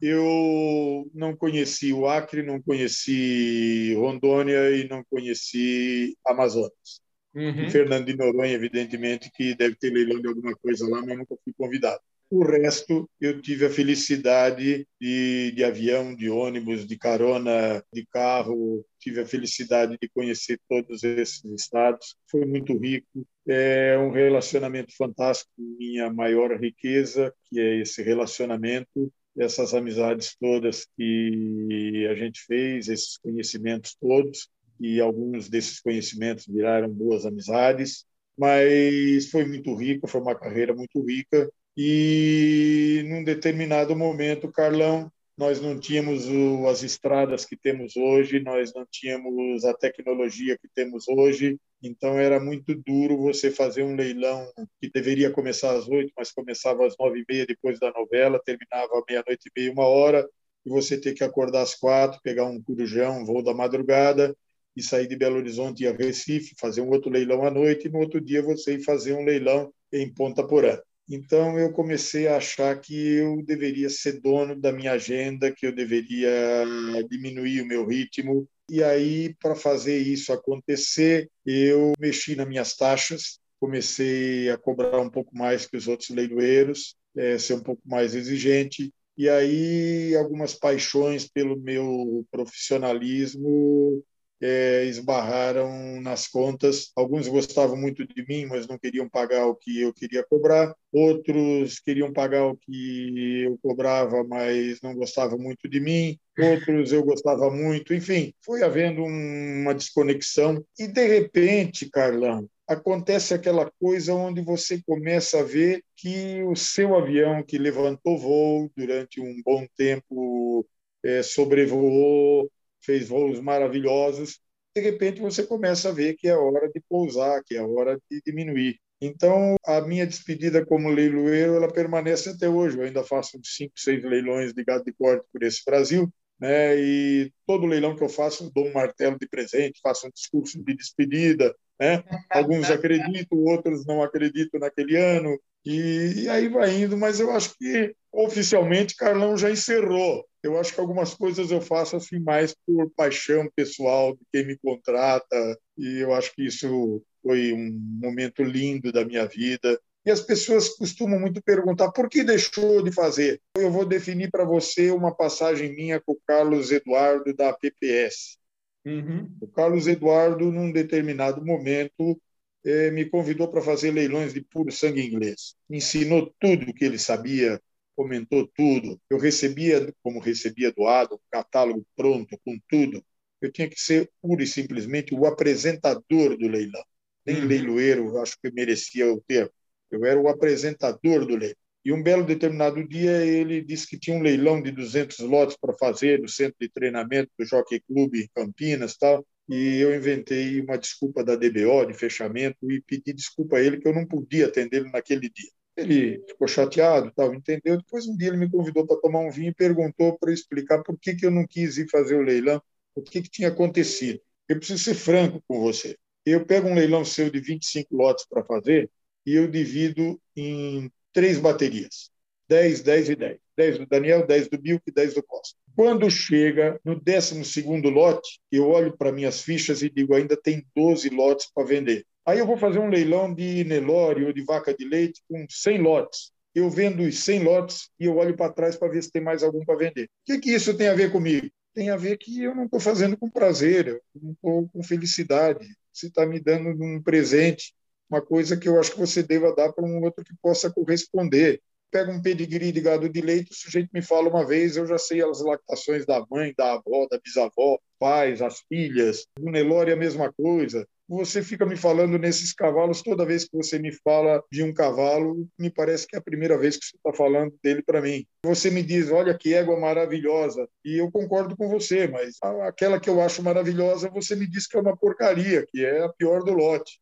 Eu 0.00 1.10
não 1.14 1.34
conheci 1.34 1.92
o 1.92 2.06
Acre, 2.06 2.42
não 2.42 2.60
conheci 2.60 3.94
Rondônia 3.94 4.70
e 4.76 4.86
não 4.86 5.02
conheci 5.08 6.14
Amazonas. 6.26 7.00
Uhum. 7.36 7.68
Fernando 7.68 8.06
de 8.06 8.16
Noronha, 8.16 8.54
evidentemente, 8.54 9.30
que 9.30 9.54
deve 9.54 9.76
ter 9.76 9.90
leilão 9.90 10.18
de 10.18 10.26
alguma 10.26 10.56
coisa 10.56 10.88
lá, 10.88 11.04
mas 11.04 11.18
nunca 11.18 11.36
fui 11.44 11.52
convidado. 11.54 12.00
O 12.30 12.42
resto, 12.42 13.08
eu 13.20 13.40
tive 13.40 13.66
a 13.66 13.70
felicidade 13.70 14.88
de, 15.00 15.52
de 15.52 15.62
avião, 15.62 16.16
de 16.16 16.30
ônibus, 16.30 16.86
de 16.86 16.96
carona, 16.98 17.84
de 17.92 18.04
carro. 18.06 18.84
Tive 18.98 19.20
a 19.20 19.26
felicidade 19.26 19.96
de 20.00 20.08
conhecer 20.08 20.58
todos 20.68 21.04
esses 21.04 21.44
estados. 21.44 22.16
Foi 22.28 22.44
muito 22.44 22.76
rico. 22.76 23.06
É 23.46 23.96
um 23.98 24.10
relacionamento 24.10 24.96
fantástico. 24.96 25.52
Minha 25.56 26.10
maior 26.12 26.58
riqueza, 26.58 27.32
que 27.44 27.60
é 27.60 27.80
esse 27.80 28.02
relacionamento, 28.02 29.12
essas 29.38 29.74
amizades 29.74 30.34
todas 30.40 30.86
que 30.96 32.08
a 32.10 32.14
gente 32.14 32.40
fez, 32.44 32.88
esses 32.88 33.18
conhecimentos 33.18 33.94
todos. 34.00 34.48
E 34.80 35.00
alguns 35.00 35.48
desses 35.48 35.80
conhecimentos 35.80 36.46
viraram 36.46 36.88
boas 36.88 37.24
amizades 37.26 38.04
mas 38.36 39.30
foi 39.30 39.44
muito 39.46 39.74
rico, 39.74 40.06
foi 40.06 40.20
uma 40.20 40.34
carreira 40.34 40.74
muito 40.74 41.00
rica 41.02 41.50
e 41.76 43.04
num 43.08 43.22
determinado 43.24 43.94
momento, 43.96 44.50
Carlão, 44.50 45.10
nós 45.36 45.60
não 45.60 45.78
tínhamos 45.78 46.26
o, 46.26 46.66
as 46.66 46.82
estradas 46.82 47.44
que 47.44 47.56
temos 47.56 47.96
hoje, 47.96 48.40
nós 48.40 48.72
não 48.74 48.86
tínhamos 48.90 49.64
a 49.64 49.74
tecnologia 49.74 50.56
que 50.58 50.68
temos 50.74 51.06
hoje, 51.08 51.58
então 51.82 52.18
era 52.18 52.40
muito 52.40 52.74
duro 52.74 53.18
você 53.18 53.50
fazer 53.50 53.82
um 53.82 53.94
leilão 53.94 54.50
que 54.80 54.90
deveria 54.90 55.30
começar 55.30 55.76
às 55.76 55.86
oito, 55.88 56.12
mas 56.16 56.32
começava 56.32 56.86
às 56.86 56.96
nove 56.98 57.20
e 57.20 57.24
meia 57.28 57.46
depois 57.46 57.78
da 57.78 57.92
novela, 57.92 58.40
terminava 58.42 59.04
meia-noite 59.08 59.50
e 59.54 59.60
meia, 59.60 59.72
uma 59.72 59.86
hora, 59.86 60.26
e 60.64 60.70
você 60.70 60.98
ter 60.98 61.12
que 61.12 61.22
acordar 61.22 61.62
às 61.62 61.74
quatro, 61.74 62.18
pegar 62.22 62.46
um 62.46 62.62
corujão, 62.62 63.20
um 63.20 63.24
voo 63.26 63.42
da 63.42 63.52
madrugada, 63.52 64.34
e 64.76 64.82
sair 64.82 65.08
de 65.08 65.16
Belo 65.16 65.36
Horizonte 65.36 65.82
e 65.82 65.88
a 65.88 65.92
Recife, 65.92 66.54
fazer 66.58 66.82
um 66.82 66.90
outro 66.90 67.10
leilão 67.10 67.44
à 67.44 67.50
noite, 67.50 67.88
e 67.88 67.90
no 67.90 67.98
outro 67.98 68.20
dia 68.20 68.42
você 68.42 68.74
ir 68.74 68.84
fazer 68.84 69.14
um 69.14 69.24
leilão 69.24 69.72
em 69.92 70.12
Ponta 70.12 70.46
Porã. 70.46 70.78
Então 71.08 71.58
eu 71.58 71.72
comecei 71.72 72.26
a 72.26 72.36
achar 72.36 72.78
que 72.80 72.94
eu 72.94 73.42
deveria 73.42 73.88
ser 73.88 74.20
dono 74.20 74.60
da 74.60 74.72
minha 74.72 74.92
agenda, 74.92 75.52
que 75.52 75.66
eu 75.66 75.72
deveria 75.72 76.64
diminuir 77.08 77.62
o 77.62 77.66
meu 77.66 77.86
ritmo. 77.86 78.48
E 78.68 78.82
aí, 78.82 79.34
para 79.40 79.54
fazer 79.54 79.96
isso 79.98 80.32
acontecer, 80.32 81.30
eu 81.44 81.92
mexi 82.00 82.34
nas 82.34 82.48
minhas 82.48 82.74
taxas, 82.74 83.38
comecei 83.60 84.50
a 84.50 84.58
cobrar 84.58 85.00
um 85.00 85.08
pouco 85.08 85.36
mais 85.36 85.64
que 85.64 85.76
os 85.76 85.86
outros 85.86 86.10
leiloeiros, 86.10 86.96
é, 87.16 87.38
ser 87.38 87.54
um 87.54 87.62
pouco 87.62 87.82
mais 87.86 88.14
exigente. 88.16 88.92
E 89.16 89.28
aí, 89.28 90.14
algumas 90.16 90.54
paixões 90.54 91.26
pelo 91.28 91.56
meu 91.56 92.26
profissionalismo 92.30 94.04
é, 94.40 94.84
esbarraram 94.84 96.00
nas 96.00 96.26
contas. 96.28 96.90
Alguns 96.94 97.28
gostavam 97.28 97.76
muito 97.76 98.06
de 98.06 98.26
mim, 98.26 98.46
mas 98.46 98.66
não 98.66 98.78
queriam 98.78 99.08
pagar 99.08 99.46
o 99.46 99.54
que 99.54 99.80
eu 99.80 99.92
queria 99.92 100.24
cobrar. 100.24 100.74
Outros 100.92 101.78
queriam 101.78 102.12
pagar 102.12 102.46
o 102.46 102.56
que 102.56 103.42
eu 103.44 103.58
cobrava, 103.62 104.24
mas 104.24 104.80
não 104.82 104.94
gostavam 104.94 105.38
muito 105.38 105.68
de 105.68 105.80
mim. 105.80 106.18
Outros 106.38 106.92
eu 106.92 107.02
gostava 107.02 107.50
muito. 107.50 107.94
Enfim, 107.94 108.32
foi 108.44 108.62
havendo 108.62 109.02
uma 109.02 109.74
desconexão. 109.74 110.64
E, 110.78 110.86
de 110.86 111.06
repente, 111.06 111.88
Carlão, 111.90 112.48
acontece 112.68 113.32
aquela 113.32 113.70
coisa 113.80 114.12
onde 114.14 114.40
você 114.42 114.82
começa 114.86 115.40
a 115.40 115.42
ver 115.42 115.82
que 115.96 116.42
o 116.44 116.56
seu 116.56 116.96
avião 116.96 117.42
que 117.42 117.58
levantou 117.58 118.18
voo 118.18 118.70
durante 118.76 119.20
um 119.20 119.40
bom 119.44 119.66
tempo 119.76 120.66
é, 121.04 121.22
sobrevoou 121.22 122.50
fez 122.86 123.08
voos 123.08 123.40
maravilhosos. 123.40 124.40
De 124.74 124.80
repente 124.80 125.20
você 125.20 125.42
começa 125.42 125.88
a 125.88 125.92
ver 125.92 126.14
que 126.14 126.28
é 126.28 126.36
hora 126.36 126.70
de 126.70 126.80
pousar, 126.88 127.42
que 127.44 127.56
é 127.56 127.62
hora 127.62 127.98
de 128.10 128.22
diminuir. 128.24 128.78
Então, 129.00 129.56
a 129.66 129.80
minha 129.82 130.06
despedida 130.06 130.64
como 130.64 130.88
leiloeiro, 130.88 131.56
ela 131.56 131.70
permanece 131.70 132.30
até 132.30 132.48
hoje. 132.48 132.78
Eu 132.78 132.84
ainda 132.84 133.04
faço 133.04 133.38
cinco, 133.44 133.74
seis 133.76 134.02
leilões 134.02 134.54
de 134.54 134.64
gado 134.64 134.84
de 134.84 134.92
corte 134.92 135.26
por 135.30 135.42
esse 135.42 135.62
Brasil, 135.64 136.10
né? 136.40 136.76
E 136.78 137.32
todo 137.46 137.66
leilão 137.66 137.94
que 137.94 138.02
eu 138.02 138.08
faço, 138.08 138.50
dou 138.54 138.66
um 138.66 138.72
martelo 138.72 139.18
de 139.18 139.28
presente, 139.28 139.80
faço 139.82 140.06
um 140.06 140.10
discurso 140.10 140.62
de 140.62 140.74
despedida, 140.74 141.54
né? 141.78 142.02
Alguns 142.30 142.70
acreditam, 142.70 143.38
outros 143.38 143.84
não 143.84 144.02
acreditam 144.02 144.60
naquele 144.60 144.96
ano, 144.96 145.38
e, 145.64 146.22
e, 146.22 146.28
aí 146.28 146.48
vai 146.48 146.82
indo. 146.82 146.96
Mas 146.96 147.20
eu 147.20 147.30
acho 147.32 147.54
que 147.58 147.94
oficialmente 148.12 148.94
Carlão 148.96 149.36
já 149.36 149.50
encerrou. 149.50 150.24
Eu 150.46 150.58
acho 150.58 150.72
que 150.72 150.80
algumas 150.80 151.12
coisas 151.12 151.50
eu 151.50 151.60
faço 151.60 151.96
assim 151.96 152.20
mais 152.20 152.54
por 152.64 152.88
paixão 152.90 153.50
pessoal 153.54 154.14
de 154.14 154.22
quem 154.32 154.46
me 154.46 154.56
contrata, 154.56 155.58
e 155.76 155.98
eu 155.98 156.14
acho 156.14 156.32
que 156.34 156.46
isso 156.46 157.02
foi 157.20 157.52
um 157.52 157.72
momento 158.00 158.44
lindo 158.44 158.92
da 158.92 159.04
minha 159.04 159.26
vida. 159.26 159.78
E 160.04 160.10
as 160.10 160.20
pessoas 160.20 160.68
costumam 160.68 161.18
muito 161.18 161.42
perguntar 161.42 161.90
por 161.90 162.08
que 162.08 162.22
deixou 162.22 162.80
de 162.80 162.92
fazer. 162.92 163.40
Eu 163.56 163.72
vou 163.72 163.84
definir 163.84 164.30
para 164.30 164.44
você 164.44 164.92
uma 164.92 165.12
passagem 165.12 165.74
minha 165.74 166.00
com 166.00 166.12
o 166.12 166.20
Carlos 166.24 166.70
Eduardo 166.70 167.34
da 167.34 167.52
PPS. 167.52 168.38
Uhum. 168.84 169.28
O 169.40 169.48
Carlos 169.48 169.88
Eduardo, 169.88 170.52
num 170.52 170.70
determinado 170.70 171.44
momento, 171.44 172.16
eh, 172.64 172.92
me 172.92 173.04
convidou 173.04 173.48
para 173.48 173.60
fazer 173.60 173.90
leilões 173.90 174.32
de 174.32 174.42
puro 174.42 174.70
sangue 174.70 175.04
inglês. 175.04 175.56
Ensinou 175.68 176.32
tudo 176.38 176.70
o 176.70 176.74
que 176.74 176.84
ele 176.84 177.00
sabia, 177.00 177.60
comentou 177.96 178.46
tudo. 178.54 179.00
Eu 179.10 179.18
recebia, 179.18 179.92
como 180.02 180.20
recebia 180.20 180.70
doado, 180.70 181.16
um 181.16 181.28
catálogo 181.30 181.84
pronto, 181.96 182.38
com 182.44 182.58
tudo. 182.68 183.02
Eu 183.40 183.50
tinha 183.50 183.68
que 183.68 183.80
ser 183.80 184.10
pura 184.20 184.42
e 184.42 184.46
simplesmente 184.46 185.14
o 185.14 185.26
apresentador 185.26 186.36
do 186.36 186.48
leilão. 186.48 186.84
Nem 187.24 187.38
uhum. 187.38 187.46
leiloeiro, 187.46 188.18
acho 188.18 188.36
que 188.40 188.50
merecia 188.52 189.12
o 189.12 189.20
termo. 189.26 189.50
Eu 189.90 190.04
era 190.04 190.20
o 190.20 190.28
apresentador 190.28 191.26
do 191.26 191.36
leilão. 191.36 191.56
E 191.84 191.92
um 191.92 192.02
belo 192.02 192.24
determinado 192.24 192.86
dia 192.86 193.24
ele 193.24 193.62
disse 193.62 193.86
que 193.86 193.98
tinha 193.98 194.16
um 194.16 194.22
leilão 194.22 194.60
de 194.60 194.72
200 194.72 195.20
lotes 195.20 195.56
para 195.56 195.72
fazer 195.72 196.20
no 196.20 196.28
centro 196.28 196.56
de 196.60 196.68
treinamento 196.68 197.30
do 197.38 197.44
Jockey 197.44 197.80
Club 197.80 198.16
em 198.16 198.28
Campinas, 198.34 198.96
tal. 198.96 199.24
E 199.48 199.78
eu 199.78 199.94
inventei 199.94 200.60
uma 200.60 200.76
desculpa 200.76 201.22
da 201.22 201.36
DBO 201.36 201.86
de 201.86 201.94
fechamento 201.94 202.70
e 202.70 202.80
pedi 202.82 203.12
desculpa 203.12 203.58
a 203.58 203.62
ele 203.62 203.78
que 203.78 203.86
eu 203.86 203.94
não 203.94 204.04
podia 204.04 204.46
atendê-lo 204.46 204.90
naquele 204.90 205.30
dia. 205.30 205.50
Ele 205.76 206.24
ficou 206.26 206.48
chateado, 206.48 207.12
tal, 207.14 207.34
entendeu? 207.34 207.76
Depois 207.76 208.06
um 208.06 208.16
dia 208.16 208.28
ele 208.28 208.38
me 208.38 208.50
convidou 208.50 208.86
para 208.86 209.00
tomar 209.00 209.20
um 209.20 209.30
vinho 209.30 209.50
e 209.50 209.54
perguntou 209.54 210.18
para 210.18 210.32
explicar 210.32 210.82
por 210.82 210.98
que, 210.98 211.14
que 211.14 211.26
eu 211.26 211.30
não 211.30 211.46
quis 211.46 211.76
ir 211.76 211.88
fazer 211.90 212.16
o 212.16 212.22
leilão, 212.22 212.62
o 212.94 213.02
que, 213.02 213.22
que 213.22 213.30
tinha 213.30 213.48
acontecido. 213.48 214.20
Eu 214.48 214.56
preciso 214.56 214.82
ser 214.82 214.94
franco 214.94 215.42
com 215.46 215.60
você. 215.60 215.96
Eu 216.24 216.46
pego 216.46 216.68
um 216.68 216.74
leilão 216.74 217.04
seu 217.04 217.30
de 217.30 217.40
25 217.40 217.94
lotes 217.94 218.26
para 218.28 218.44
fazer 218.44 218.90
e 219.24 219.34
eu 219.34 219.48
divido 219.48 220.20
em 220.34 220.90
três 221.12 221.38
baterias: 221.38 222.10
10, 222.48 222.82
10 222.82 223.10
e 223.10 223.16
10. 223.16 223.38
10 223.56 223.78
do 223.78 223.86
Daniel, 223.86 224.26
10 224.26 224.48
do 224.48 224.58
Bilk 224.58 224.82
e 224.86 224.92
10 224.92 225.14
do 225.14 225.22
Costa. 225.22 225.56
Quando 225.74 226.10
chega 226.10 226.80
no 226.84 226.94
12 226.94 227.42
lote, 227.90 228.40
eu 228.52 228.68
olho 228.68 228.96
para 228.96 229.12
minhas 229.12 229.40
fichas 229.40 229.82
e 229.82 229.90
digo: 229.90 230.14
ainda 230.14 230.36
tem 230.36 230.66
12 230.74 231.08
lotes 231.10 231.50
para 231.54 231.66
vender. 231.66 232.06
Aí 232.26 232.38
eu 232.38 232.46
vou 232.46 232.56
fazer 232.56 232.78
um 232.78 232.88
leilão 232.88 233.32
de 233.32 233.64
Nelore 233.64 234.24
ou 234.24 234.32
de 234.32 234.42
vaca 234.42 234.74
de 234.74 234.84
leite 234.84 235.22
com 235.28 235.46
100 235.48 235.78
lotes. 235.78 236.32
Eu 236.54 236.68
vendo 236.68 237.02
os 237.02 237.20
100 237.20 237.44
lotes 237.44 237.90
e 238.00 238.06
eu 238.06 238.16
olho 238.16 238.36
para 238.36 238.52
trás 238.52 238.76
para 238.76 238.88
ver 238.88 239.02
se 239.02 239.12
tem 239.12 239.22
mais 239.22 239.42
algum 239.42 239.64
para 239.64 239.76
vender. 239.76 240.04
O 240.04 240.08
que, 240.24 240.38
que 240.38 240.50
isso 240.52 240.76
tem 240.76 240.88
a 240.88 240.94
ver 240.94 241.12
comigo? 241.12 241.48
Tem 241.72 241.90
a 241.90 241.96
ver 241.96 242.16
que 242.16 242.42
eu 242.42 242.54
não 242.54 242.64
estou 242.64 242.80
fazendo 242.80 243.16
com 243.16 243.30
prazer, 243.30 243.86
eu 243.86 244.00
não 244.20 244.32
estou 244.32 244.68
com 244.68 244.82
felicidade. 244.82 245.66
Você 245.92 246.08
está 246.08 246.26
me 246.26 246.40
dando 246.40 246.70
um 246.82 247.00
presente 247.02 247.74
uma 248.08 248.22
coisa 248.22 248.56
que 248.56 248.68
eu 248.68 248.78
acho 248.78 248.92
que 248.92 248.98
você 248.98 249.22
deva 249.22 249.54
dar 249.54 249.72
para 249.72 249.84
um 249.84 250.02
outro 250.02 250.24
que 250.24 250.34
possa 250.40 250.70
corresponder. 250.70 251.60
Pega 251.90 252.10
um 252.10 252.20
pedigree 252.20 252.72
de 252.72 252.80
gado 252.80 253.08
de 253.08 253.20
leite, 253.20 253.52
o 253.52 253.54
sujeito 253.54 253.90
me 253.92 254.02
fala 254.02 254.28
uma 254.28 254.44
vez, 254.44 254.76
eu 254.76 254.86
já 254.86 254.98
sei 254.98 255.22
as 255.22 255.40
lactações 255.40 256.04
da 256.04 256.24
mãe, 256.30 256.52
da 256.56 256.74
avó, 256.74 257.06
da 257.08 257.18
bisavó, 257.18 257.78
pais, 257.98 258.42
as 258.42 258.60
filhas. 258.68 259.26
O 259.40 259.50
Nelore 259.50 259.90
é 259.90 259.94
a 259.94 259.96
mesma 259.96 260.32
coisa. 260.32 260.86
Você 261.08 261.42
fica 261.42 261.64
me 261.64 261.76
falando 261.76 262.18
nesses 262.18 262.52
cavalos, 262.52 263.02
toda 263.02 263.24
vez 263.24 263.44
que 263.44 263.56
você 263.56 263.78
me 263.78 263.92
fala 263.92 264.42
de 264.50 264.62
um 264.62 264.74
cavalo, 264.74 265.48
me 265.58 265.70
parece 265.70 266.06
que 266.06 266.16
é 266.16 266.18
a 266.18 266.22
primeira 266.22 266.58
vez 266.58 266.76
que 266.76 266.86
você 266.86 266.96
está 266.96 267.12
falando 267.12 267.54
dele 267.62 267.82
para 267.82 268.02
mim. 268.02 268.26
Você 268.44 268.70
me 268.70 268.82
diz, 268.82 269.10
olha 269.10 269.36
que 269.36 269.54
égua 269.54 269.78
maravilhosa, 269.78 270.68
e 270.84 271.00
eu 271.00 271.10
concordo 271.10 271.56
com 271.56 271.68
você, 271.68 272.08
mas 272.08 272.36
aquela 272.62 272.98
que 272.98 273.08
eu 273.08 273.20
acho 273.20 273.42
maravilhosa, 273.42 274.10
você 274.10 274.34
me 274.34 274.48
diz 274.48 274.66
que 274.66 274.76
é 274.76 274.80
uma 274.80 274.96
porcaria, 274.96 275.64
que 275.66 275.84
é 275.84 276.04
a 276.04 276.08
pior 276.08 276.42
do 276.42 276.52
lote 276.52 276.98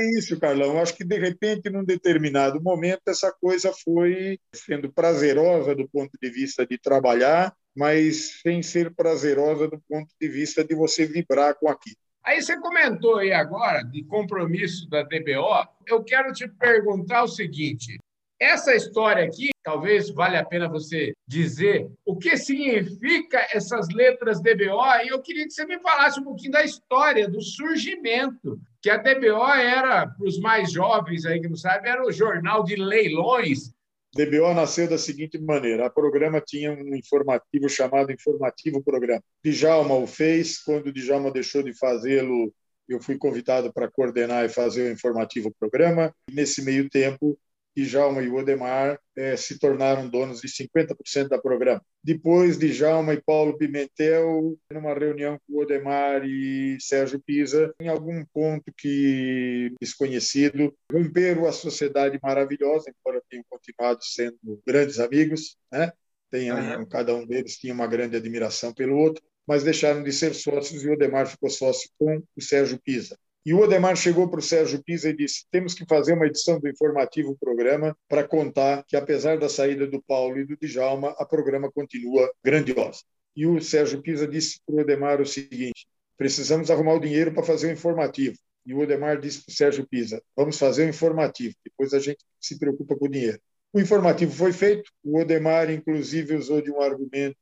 é 0.00 0.18
isso, 0.18 0.38
Carlão. 0.38 0.80
Acho 0.80 0.96
que, 0.96 1.04
de 1.04 1.18
repente, 1.18 1.70
num 1.70 1.84
determinado 1.84 2.60
momento, 2.60 3.02
essa 3.06 3.32
coisa 3.32 3.72
foi 3.84 4.38
sendo 4.54 4.92
prazerosa 4.92 5.74
do 5.74 5.88
ponto 5.88 6.16
de 6.20 6.30
vista 6.30 6.66
de 6.66 6.78
trabalhar, 6.78 7.54
mas 7.74 8.40
sem 8.42 8.62
ser 8.62 8.94
prazerosa 8.94 9.68
do 9.68 9.80
ponto 9.88 10.08
de 10.20 10.28
vista 10.28 10.64
de 10.64 10.74
você 10.74 11.06
vibrar 11.06 11.54
com 11.58 11.68
aquilo. 11.68 11.96
Aí 12.24 12.40
você 12.40 12.58
comentou 12.58 13.18
aí 13.18 13.32
agora 13.32 13.82
de 13.82 14.02
compromisso 14.04 14.88
da 14.88 15.02
DBO. 15.02 15.68
Eu 15.86 16.02
quero 16.02 16.32
te 16.32 16.48
perguntar 16.48 17.22
o 17.22 17.28
seguinte: 17.28 17.98
essa 18.40 18.74
história 18.74 19.24
aqui, 19.24 19.50
talvez 19.62 20.08
valha 20.08 20.40
a 20.40 20.44
pena 20.44 20.66
você 20.66 21.12
dizer 21.26 21.90
o 22.04 22.16
que 22.16 22.34
significa 22.36 23.46
essas 23.52 23.88
letras 23.88 24.40
DBO, 24.40 24.82
e 25.04 25.08
eu 25.08 25.20
queria 25.20 25.44
que 25.44 25.52
você 25.52 25.66
me 25.66 25.78
falasse 25.80 26.18
um 26.18 26.24
pouquinho 26.24 26.52
da 26.52 26.64
história, 26.64 27.28
do 27.28 27.42
surgimento, 27.42 28.58
que 28.80 28.88
a 28.88 28.96
DBO 28.96 29.46
era, 29.54 30.06
para 30.06 30.26
os 30.26 30.38
mais 30.38 30.72
jovens 30.72 31.26
aí 31.26 31.40
que 31.40 31.48
não 31.48 31.56
sabem, 31.56 31.90
era 31.90 32.06
o 32.06 32.12
jornal 32.12 32.64
de 32.64 32.76
leilões. 32.76 33.70
DBO 34.14 34.54
nasceu 34.54 34.88
da 34.88 34.96
seguinte 34.96 35.38
maneira: 35.38 35.86
a 35.86 35.90
programa 35.90 36.40
tinha 36.40 36.72
um 36.72 36.94
informativo 36.94 37.68
chamado 37.68 38.12
Informativo 38.12 38.82
Programa. 38.82 39.22
Djalma 39.44 39.94
o 39.94 40.06
fez, 40.06 40.62
quando 40.62 40.86
o 40.86 40.92
Djalma 40.92 41.30
deixou 41.30 41.62
de 41.62 41.76
fazê-lo, 41.76 42.52
eu 42.88 43.00
fui 43.00 43.18
convidado 43.18 43.72
para 43.72 43.90
coordenar 43.90 44.44
e 44.44 44.48
fazer 44.48 44.88
o 44.88 44.92
Informativo 44.92 45.52
Programa. 45.58 46.14
Nesse 46.30 46.62
meio 46.62 46.88
tempo, 46.88 47.38
Djalma 47.74 48.22
e 48.22 48.28
o 48.28 48.36
Odemar 48.36 48.98
eh, 49.16 49.36
se 49.36 49.58
tornaram 49.58 50.08
donos 50.08 50.40
de 50.40 50.48
50% 50.48 51.28
da 51.28 51.38
programa. 51.38 51.82
Depois, 52.02 52.58
Djalma 52.58 53.14
e 53.14 53.22
Paulo 53.22 53.56
Pimentel, 53.56 54.56
numa 54.70 54.94
reunião 54.94 55.38
com 55.46 55.54
o 55.54 55.62
Odemar 55.62 56.24
e 56.24 56.76
Sérgio 56.80 57.20
Pisa, 57.20 57.74
em 57.80 57.88
algum 57.88 58.24
ponto 58.32 58.72
que 58.76 59.72
desconhecido, 59.80 60.74
romperam 60.92 61.46
a 61.46 61.52
sociedade 61.52 62.18
maravilhosa, 62.22 62.90
embora 62.90 63.22
tenham 63.28 63.44
continuado 63.48 64.04
sendo 64.04 64.62
grandes 64.66 65.00
amigos, 65.00 65.56
né? 65.72 65.92
Tenham, 66.30 66.58
uhum. 66.58 66.86
Cada 66.86 67.14
um 67.14 67.26
deles 67.26 67.56
tinha 67.56 67.72
uma 67.72 67.86
grande 67.86 68.16
admiração 68.16 68.72
pelo 68.72 68.96
outro, 68.96 69.22
mas 69.46 69.62
deixaram 69.62 70.02
de 70.02 70.12
ser 70.12 70.34
sócios 70.34 70.84
e 70.84 70.88
o 70.88 70.94
Odemar 70.94 71.26
ficou 71.26 71.50
sócio 71.50 71.90
com 71.98 72.22
o 72.36 72.40
Sérgio 72.40 72.78
Pisa. 72.82 73.16
E 73.46 73.52
o 73.52 73.60
Odemar 73.60 73.94
chegou 73.94 74.26
para 74.26 74.40
o 74.40 74.42
Sérgio 74.42 74.82
Pisa 74.82 75.10
e 75.10 75.16
disse: 75.16 75.44
temos 75.50 75.74
que 75.74 75.84
fazer 75.86 76.14
uma 76.14 76.26
edição 76.26 76.58
do 76.58 76.68
informativo 76.68 77.36
programa 77.38 77.94
para 78.08 78.26
contar 78.26 78.84
que, 78.84 78.96
apesar 78.96 79.38
da 79.38 79.50
saída 79.50 79.86
do 79.86 80.02
Paulo 80.02 80.38
e 80.38 80.46
do 80.46 80.56
Djalma, 80.56 81.14
a 81.18 81.26
programa 81.26 81.70
continua 81.70 82.32
grandiosa. 82.42 83.02
E 83.36 83.46
o 83.46 83.60
Sérgio 83.60 84.00
Pisa 84.00 84.26
disse 84.26 84.60
para 84.64 84.76
o 84.76 84.80
Odemar 84.80 85.20
o 85.20 85.26
seguinte: 85.26 85.86
precisamos 86.16 86.70
arrumar 86.70 86.94
o 86.94 87.00
dinheiro 87.00 87.34
para 87.34 87.42
fazer 87.42 87.68
o 87.68 87.72
informativo. 87.72 88.36
E 88.64 88.72
o 88.72 88.78
Odemar 88.78 89.20
disse 89.20 89.44
para 89.44 89.52
o 89.52 89.56
Sérgio 89.56 89.86
Pisa: 89.86 90.22
vamos 90.34 90.58
fazer 90.58 90.86
o 90.86 90.88
informativo, 90.88 91.54
depois 91.62 91.92
a 91.92 91.98
gente 91.98 92.24
se 92.40 92.58
preocupa 92.58 92.96
com 92.96 93.04
o 93.04 93.10
dinheiro. 93.10 93.38
O 93.74 93.80
informativo 93.80 94.32
foi 94.32 94.52
feito, 94.52 94.90
o 95.02 95.18
Odemar, 95.18 95.68
inclusive, 95.68 96.36
usou 96.36 96.62
de 96.62 96.70
um 96.70 96.80
argumento 96.80 97.36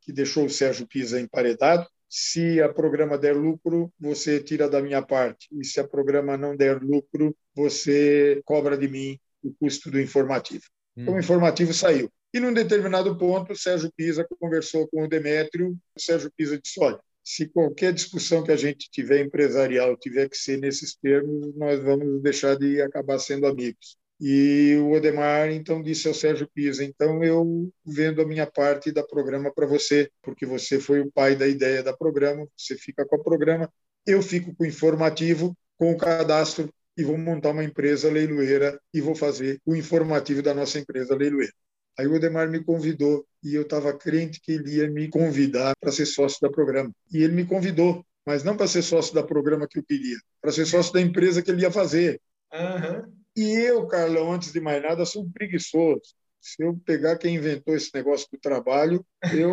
que 0.00 0.10
deixou 0.10 0.46
o 0.46 0.50
Sérgio 0.50 0.88
Pisa 0.88 1.20
emparedado, 1.20 1.86
se 2.16 2.62
a 2.62 2.72
programa 2.72 3.18
der 3.18 3.34
lucro, 3.34 3.92
você 3.98 4.40
tira 4.40 4.70
da 4.70 4.80
minha 4.80 5.02
parte. 5.02 5.48
E 5.50 5.64
se 5.64 5.80
a 5.80 5.88
programa 5.88 6.36
não 6.36 6.56
der 6.56 6.80
lucro, 6.80 7.36
você 7.52 8.40
cobra 8.44 8.78
de 8.78 8.86
mim 8.86 9.18
o 9.42 9.52
custo 9.52 9.90
do 9.90 10.00
informativo. 10.00 10.62
Hum. 10.96 11.02
Então, 11.02 11.14
o 11.14 11.18
informativo 11.18 11.74
saiu. 11.74 12.08
E 12.32 12.38
num 12.38 12.52
determinado 12.52 13.18
ponto, 13.18 13.52
o 13.52 13.56
Sérgio 13.56 13.92
Pisa 13.96 14.24
conversou 14.38 14.86
com 14.86 15.02
o 15.02 15.08
Demétrio. 15.08 15.76
O 15.96 16.00
Sérgio 16.00 16.30
Pisa 16.36 16.56
disse: 16.56 16.78
olha, 16.78 17.00
se 17.24 17.48
qualquer 17.48 17.92
discussão 17.92 18.44
que 18.44 18.52
a 18.52 18.56
gente 18.56 18.88
tiver 18.92 19.20
empresarial 19.20 19.96
tiver 19.96 20.28
que 20.28 20.36
ser 20.36 20.60
nesses 20.60 20.94
termos, 20.94 21.52
nós 21.56 21.82
vamos 21.82 22.22
deixar 22.22 22.56
de 22.56 22.80
acabar 22.80 23.18
sendo 23.18 23.48
amigos. 23.48 23.98
E 24.20 24.76
o 24.76 24.92
Odemar 24.92 25.50
então 25.50 25.82
disse 25.82 26.06
ao 26.06 26.14
Sérgio 26.14 26.48
Pisa: 26.54 26.84
então 26.84 27.22
eu 27.24 27.72
vendo 27.84 28.22
a 28.22 28.26
minha 28.26 28.46
parte 28.46 28.92
da 28.92 29.02
programa 29.02 29.52
para 29.52 29.66
você, 29.66 30.10
porque 30.22 30.46
você 30.46 30.78
foi 30.78 31.00
o 31.00 31.10
pai 31.10 31.34
da 31.34 31.46
ideia 31.46 31.82
da 31.82 31.96
programa, 31.96 32.46
você 32.56 32.76
fica 32.76 33.04
com 33.04 33.16
o 33.16 33.22
programa, 33.22 33.70
eu 34.06 34.22
fico 34.22 34.54
com 34.54 34.64
o 34.64 34.66
informativo, 34.66 35.56
com 35.76 35.92
o 35.92 35.98
cadastro 35.98 36.72
e 36.96 37.02
vou 37.02 37.18
montar 37.18 37.50
uma 37.50 37.64
empresa 37.64 38.10
leiloeira 38.10 38.80
e 38.92 39.00
vou 39.00 39.14
fazer 39.14 39.60
o 39.66 39.74
informativo 39.74 40.42
da 40.42 40.54
nossa 40.54 40.78
empresa 40.78 41.14
leiloeira. 41.16 41.52
Aí 41.98 42.06
o 42.06 42.14
Odemar 42.14 42.48
me 42.48 42.62
convidou 42.62 43.26
e 43.42 43.54
eu 43.54 43.62
estava 43.62 43.92
crente 43.96 44.40
que 44.40 44.52
ele 44.52 44.76
ia 44.76 44.90
me 44.90 45.08
convidar 45.08 45.74
para 45.80 45.92
ser 45.92 46.06
sócio 46.06 46.38
da 46.40 46.50
programa. 46.50 46.90
E 47.12 47.22
ele 47.22 47.34
me 47.34 47.44
convidou, 47.44 48.04
mas 48.26 48.42
não 48.42 48.56
para 48.56 48.66
ser 48.66 48.82
sócio 48.82 49.14
da 49.14 49.22
programa 49.22 49.66
que 49.68 49.78
eu 49.78 49.84
queria, 49.84 50.16
para 50.40 50.52
ser 50.52 50.66
sócio 50.66 50.92
da 50.92 51.00
empresa 51.00 51.42
que 51.42 51.50
ele 51.50 51.62
ia 51.62 51.70
fazer. 51.70 52.20
Uhum. 52.52 53.23
E 53.36 53.52
eu, 53.52 53.86
Carlão, 53.86 54.32
antes 54.32 54.52
de 54.52 54.60
mais 54.60 54.82
nada, 54.82 55.04
sou 55.04 55.24
um 55.24 55.30
preguiçoso. 55.30 56.14
Se 56.40 56.62
eu 56.62 56.78
pegar 56.84 57.16
quem 57.16 57.36
inventou 57.36 57.74
esse 57.74 57.90
negócio 57.94 58.28
do 58.30 58.38
trabalho, 58.38 59.04
eu 59.32 59.50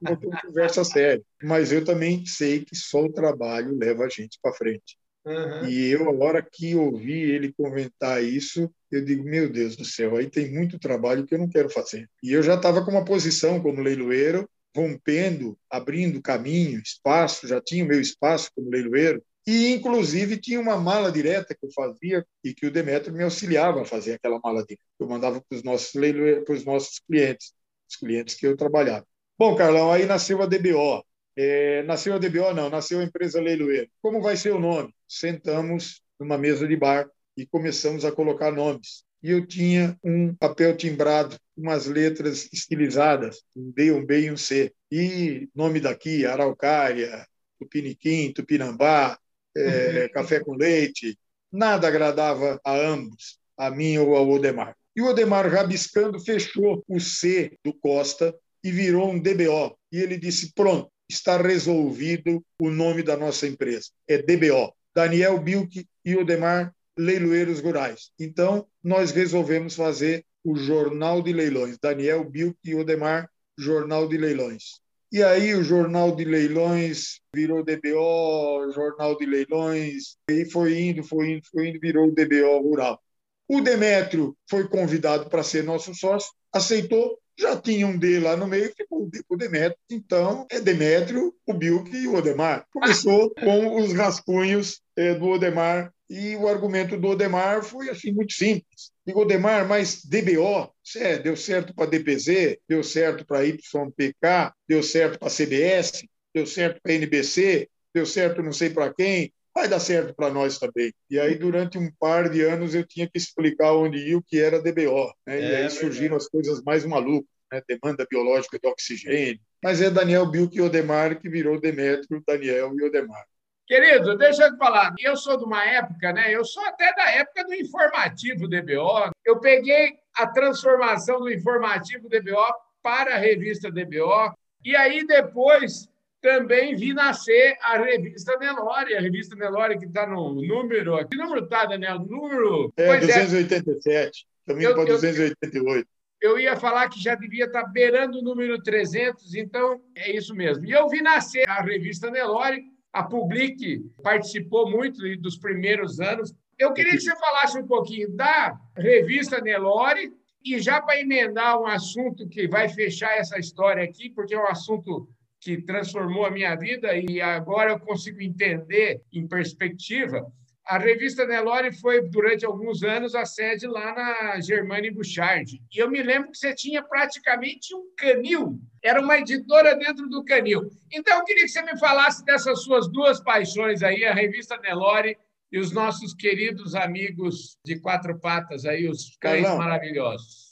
vou 0.00 0.16
ter 0.16 0.26
uma 0.26 0.40
conversa 0.40 0.84
séria. 0.84 1.22
Mas 1.42 1.72
eu 1.72 1.84
também 1.84 2.26
sei 2.26 2.64
que 2.64 2.76
só 2.76 3.04
o 3.04 3.12
trabalho 3.12 3.76
leva 3.76 4.04
a 4.04 4.08
gente 4.08 4.38
para 4.42 4.52
frente. 4.52 4.98
Uhum. 5.24 5.66
E 5.68 5.90
eu, 5.90 6.08
a 6.08 6.24
hora 6.24 6.40
que 6.40 6.74
ouvi 6.76 7.20
ele 7.20 7.52
comentar 7.52 8.22
isso, 8.22 8.70
eu 8.92 9.04
digo, 9.04 9.24
meu 9.24 9.50
Deus 9.50 9.74
do 9.76 9.84
céu, 9.84 10.16
aí 10.16 10.30
tem 10.30 10.52
muito 10.52 10.78
trabalho 10.78 11.26
que 11.26 11.34
eu 11.34 11.38
não 11.38 11.48
quero 11.48 11.68
fazer. 11.68 12.08
E 12.22 12.32
eu 12.32 12.42
já 12.42 12.54
estava 12.54 12.84
com 12.84 12.92
uma 12.92 13.04
posição 13.04 13.60
como 13.60 13.82
leiloeiro, 13.82 14.48
rompendo, 14.76 15.58
abrindo 15.70 16.22
caminho, 16.22 16.80
espaço, 16.80 17.48
já 17.48 17.60
tinha 17.60 17.82
o 17.82 17.88
meu 17.88 18.00
espaço 18.00 18.50
como 18.54 18.70
leiloeiro, 18.70 19.22
e, 19.46 19.72
inclusive, 19.72 20.38
tinha 20.38 20.60
uma 20.60 20.76
mala 20.76 21.12
direta 21.12 21.54
que 21.54 21.64
eu 21.64 21.70
fazia 21.72 22.26
e 22.42 22.52
que 22.52 22.66
o 22.66 22.70
Demetrio 22.70 23.14
me 23.14 23.22
auxiliava 23.22 23.82
a 23.82 23.84
fazer 23.84 24.14
aquela 24.14 24.40
mala 24.42 24.64
direta. 24.64 24.82
Eu 24.98 25.08
mandava 25.08 25.40
para 25.40 25.56
os 25.56 25.62
nossos, 25.62 25.92
para 25.92 26.54
os 26.54 26.64
nossos 26.64 26.98
clientes, 26.98 27.52
os 27.88 27.96
clientes 27.96 28.34
que 28.34 28.46
eu 28.46 28.56
trabalhava. 28.56 29.06
Bom, 29.38 29.54
Carlão, 29.54 29.92
aí 29.92 30.04
nasceu 30.04 30.42
a 30.42 30.46
DBO. 30.46 31.04
É, 31.36 31.82
nasceu 31.84 32.14
a 32.14 32.18
DBO, 32.18 32.54
não, 32.54 32.70
nasceu 32.70 32.98
a 32.98 33.04
empresa 33.04 33.40
Leiloeiro. 33.40 33.88
Como 34.02 34.20
vai 34.20 34.36
ser 34.36 34.52
o 34.52 34.58
nome? 34.58 34.92
Sentamos 35.06 36.00
numa 36.18 36.38
mesa 36.38 36.66
de 36.66 36.76
bar 36.76 37.08
e 37.36 37.46
começamos 37.46 38.04
a 38.04 38.10
colocar 38.10 38.50
nomes. 38.50 39.04
E 39.22 39.30
eu 39.30 39.46
tinha 39.46 39.98
um 40.02 40.34
papel 40.34 40.76
timbrado, 40.76 41.36
umas 41.56 41.86
letras 41.86 42.48
estilizadas, 42.52 43.42
um 43.54 43.70
B, 43.70 43.92
um 43.92 44.04
B 44.04 44.22
e 44.22 44.30
um 44.30 44.36
C. 44.36 44.72
E 44.90 45.48
nome 45.54 45.80
daqui, 45.80 46.24
Araucária, 46.24 47.26
Tupiniquim, 47.58 48.32
Tupinambá, 48.32 49.18
é, 49.56 50.08
café 50.14 50.40
com 50.40 50.54
leite, 50.54 51.18
nada 51.50 51.88
agradava 51.88 52.60
a 52.64 52.76
ambos, 52.76 53.38
a 53.56 53.70
mim 53.70 53.98
ou 53.98 54.14
ao 54.14 54.28
Odemar. 54.28 54.76
E 54.94 55.02
o 55.02 55.06
Odemar, 55.06 55.50
rabiscando, 55.50 56.18
fechou 56.20 56.82
o 56.88 57.00
C 57.00 57.52
do 57.64 57.72
Costa 57.72 58.34
e 58.64 58.70
virou 58.70 59.10
um 59.10 59.20
DBO. 59.20 59.76
E 59.92 59.98
ele 59.98 60.16
disse: 60.16 60.52
pronto, 60.54 60.90
está 61.08 61.36
resolvido 61.36 62.42
o 62.60 62.70
nome 62.70 63.02
da 63.02 63.16
nossa 63.16 63.46
empresa. 63.46 63.90
É 64.08 64.18
DBO. 64.18 64.72
Daniel 64.94 65.38
Bilk 65.38 65.86
e 66.04 66.16
Odemar 66.16 66.74
Leiloeiros 66.98 67.60
Rurais. 67.60 68.10
Então, 68.18 68.66
nós 68.82 69.10
resolvemos 69.10 69.74
fazer 69.74 70.24
o 70.42 70.56
Jornal 70.56 71.20
de 71.20 71.32
Leilões. 71.32 71.76
Daniel 71.78 72.24
Bilk 72.24 72.56
e 72.64 72.74
Odemar, 72.74 73.28
Jornal 73.58 74.08
de 74.08 74.16
Leilões. 74.16 74.80
E 75.12 75.22
aí 75.22 75.54
o 75.54 75.62
Jornal 75.62 76.14
de 76.14 76.24
Leilões 76.24 77.20
virou 77.34 77.64
DBO, 77.64 78.72
Jornal 78.72 79.16
de 79.16 79.24
Leilões, 79.24 80.16
e 80.28 80.44
foi 80.44 80.80
indo, 80.80 81.04
foi 81.04 81.32
indo, 81.32 81.46
foi 81.46 81.68
indo, 81.68 81.80
virou 81.80 82.12
DBO 82.12 82.60
Rural. 82.60 83.00
O 83.48 83.60
Demétrio 83.60 84.36
foi 84.50 84.68
convidado 84.68 85.30
para 85.30 85.44
ser 85.44 85.62
nosso 85.62 85.94
sócio, 85.94 86.32
aceitou, 86.52 87.18
já 87.38 87.56
tinha 87.56 87.86
um 87.86 87.98
D 87.98 88.18
lá 88.20 88.36
no 88.36 88.46
meio, 88.46 88.72
ficou 88.74 89.08
o 89.28 89.36
Demétrio. 89.36 89.78
Então, 89.90 90.46
é 90.50 90.60
Demétrio, 90.60 91.34
o 91.46 91.52
Bilk 91.52 91.94
e 91.94 92.06
o 92.06 92.14
Odemar. 92.14 92.66
Começou 92.72 93.30
com 93.36 93.80
os 93.80 93.92
rascunhos 93.92 94.80
é, 94.96 95.14
do 95.14 95.26
Odemar 95.26 95.92
e 96.08 96.36
o 96.36 96.48
argumento 96.48 96.96
do 96.96 97.08
Odemar 97.08 97.62
foi 97.62 97.90
assim 97.90 98.12
muito 98.12 98.32
simples. 98.32 98.90
Digo, 99.06 99.20
Odemar, 99.20 99.66
mas 99.68 100.04
DBO, 100.04 100.72
é, 100.96 101.18
deu 101.18 101.36
certo 101.36 101.74
para 101.74 101.90
DPZ, 101.90 102.58
deu 102.68 102.82
certo 102.82 103.26
para 103.26 103.44
YPK, 103.44 104.52
deu 104.68 104.82
certo 104.82 105.18
para 105.18 105.30
CBS, 105.30 106.06
deu 106.34 106.46
certo 106.46 106.80
para 106.82 106.92
NBC, 106.92 107.68
deu 107.94 108.06
certo 108.06 108.42
não 108.42 108.52
sei 108.52 108.70
para 108.70 108.92
quem, 108.92 109.32
vai 109.56 109.66
dar 109.66 109.80
certo 109.80 110.14
para 110.14 110.28
nós 110.28 110.58
também. 110.58 110.92
E 111.08 111.18
aí, 111.18 111.34
durante 111.34 111.78
um 111.78 111.90
par 111.98 112.28
de 112.28 112.42
anos, 112.42 112.74
eu 112.74 112.86
tinha 112.86 113.08
que 113.08 113.16
explicar 113.16 113.72
onde 113.72 113.96
ia 113.96 114.18
o 114.18 114.22
que 114.22 114.38
era 114.38 114.60
DBO. 114.60 115.10
Né? 115.26 115.38
É, 115.38 115.40
e 115.40 115.56
aí 115.56 115.70
surgiram 115.70 116.14
as 116.14 116.28
coisas 116.28 116.62
mais 116.62 116.84
malucas, 116.84 117.26
né? 117.50 117.62
demanda 117.66 118.06
biológica 118.08 118.58
de 118.58 118.68
oxigênio. 118.68 119.40
Mas 119.64 119.80
é 119.80 119.88
Daniel 119.90 120.30
Bilk 120.30 120.54
e 120.54 120.60
Odemar 120.60 121.18
que 121.18 121.30
virou 121.30 121.58
Demetrio, 121.58 122.22
Daniel 122.26 122.70
e 122.78 122.84
Odemar. 122.84 123.24
Querido, 123.66 124.16
deixa 124.18 124.44
eu 124.44 124.52
te 124.52 124.58
falar. 124.58 124.94
Eu 125.00 125.16
sou 125.16 125.38
de 125.38 125.44
uma 125.44 125.64
época, 125.64 126.12
né? 126.12 126.32
Eu 126.32 126.44
sou 126.44 126.62
até 126.66 126.94
da 126.94 127.10
época 127.12 127.44
do 127.44 127.54
informativo 127.54 128.46
DBO. 128.46 129.10
Eu 129.24 129.40
peguei 129.40 129.94
a 130.14 130.26
transformação 130.26 131.18
do 131.18 131.32
informativo 131.32 132.10
DBO 132.10 132.46
para 132.82 133.14
a 133.14 133.18
revista 133.18 133.70
DBO. 133.70 134.34
E 134.62 134.76
aí 134.76 135.04
depois 135.04 135.88
também 136.26 136.74
vi 136.74 136.92
nascer 136.92 137.56
a 137.62 137.78
revista 137.78 138.36
Nelore, 138.36 138.96
a 138.96 139.00
revista 139.00 139.36
Nelore 139.36 139.78
que 139.78 139.84
está 139.84 140.08
no 140.08 140.34
número. 140.34 141.06
Que 141.06 141.16
número 141.16 141.44
está, 141.44 141.66
Daniel? 141.66 142.00
Número. 142.00 142.72
É, 142.76 142.86
pois 142.86 143.06
287. 143.06 143.88
É. 143.88 144.10
Caminho 144.44 144.74
para 144.74 144.84
288. 144.86 145.88
Eu 146.20 146.36
ia 146.40 146.56
falar 146.56 146.88
que 146.88 147.00
já 147.00 147.14
devia 147.14 147.44
estar 147.44 147.62
tá 147.62 147.68
beirando 147.68 148.18
o 148.18 148.22
número 148.22 148.60
300, 148.60 149.36
então 149.36 149.80
é 149.94 150.16
isso 150.16 150.34
mesmo. 150.34 150.64
E 150.64 150.72
eu 150.72 150.88
vi 150.88 151.00
nascer 151.00 151.48
a 151.48 151.62
revista 151.62 152.10
Nelore 152.10 152.60
a 152.92 153.04
Public 153.04 153.84
participou 154.02 154.68
muito 154.68 155.00
dos 155.18 155.38
primeiros 155.38 156.00
anos. 156.00 156.34
Eu 156.58 156.72
queria 156.72 156.92
que 156.92 157.00
você 157.00 157.14
falasse 157.14 157.56
um 157.56 157.66
pouquinho 157.66 158.10
da 158.16 158.58
revista 158.76 159.40
Nelore 159.40 160.12
e 160.44 160.58
já 160.58 160.80
para 160.80 160.98
emendar 160.98 161.60
um 161.60 161.66
assunto 161.66 162.28
que 162.28 162.48
vai 162.48 162.68
fechar 162.68 163.16
essa 163.16 163.38
história 163.38 163.84
aqui, 163.84 164.10
porque 164.10 164.34
é 164.34 164.40
um 164.40 164.48
assunto 164.48 165.08
que 165.40 165.62
transformou 165.62 166.26
a 166.26 166.30
minha 166.30 166.54
vida 166.56 166.96
e 166.96 167.20
agora 167.20 167.72
eu 167.72 167.80
consigo 167.80 168.20
entender 168.20 169.02
em 169.12 169.26
perspectiva. 169.26 170.26
A 170.66 170.78
revista 170.78 171.24
Nelore 171.24 171.72
foi, 171.72 172.08
durante 172.08 172.44
alguns 172.44 172.82
anos, 172.82 173.14
a 173.14 173.24
sede 173.24 173.68
lá 173.68 173.94
na 173.94 174.40
Germani 174.40 174.90
Bouchard. 174.90 175.62
E 175.72 175.78
eu 175.78 175.88
me 175.88 176.02
lembro 176.02 176.32
que 176.32 176.38
você 176.38 176.52
tinha 176.52 176.82
praticamente 176.82 177.72
um 177.72 177.94
canil. 177.96 178.58
Era 178.82 179.00
uma 179.00 179.16
editora 179.16 179.76
dentro 179.76 180.08
do 180.08 180.24
canil. 180.24 180.68
Então, 180.92 181.18
eu 181.18 181.24
queria 181.24 181.44
que 181.44 181.50
você 181.50 181.62
me 181.62 181.78
falasse 181.78 182.24
dessas 182.24 182.64
suas 182.64 182.88
duas 182.90 183.20
paixões 183.20 183.80
aí, 183.84 184.04
a 184.04 184.12
revista 184.12 184.56
Nelore 184.56 185.16
e 185.52 185.58
os 185.60 185.70
nossos 185.70 186.12
queridos 186.12 186.74
amigos 186.74 187.56
de 187.64 187.78
quatro 187.78 188.18
patas 188.18 188.64
aí, 188.64 188.88
os 188.88 189.16
cães 189.20 189.42
Carlão, 189.42 189.58
maravilhosos. 189.58 190.45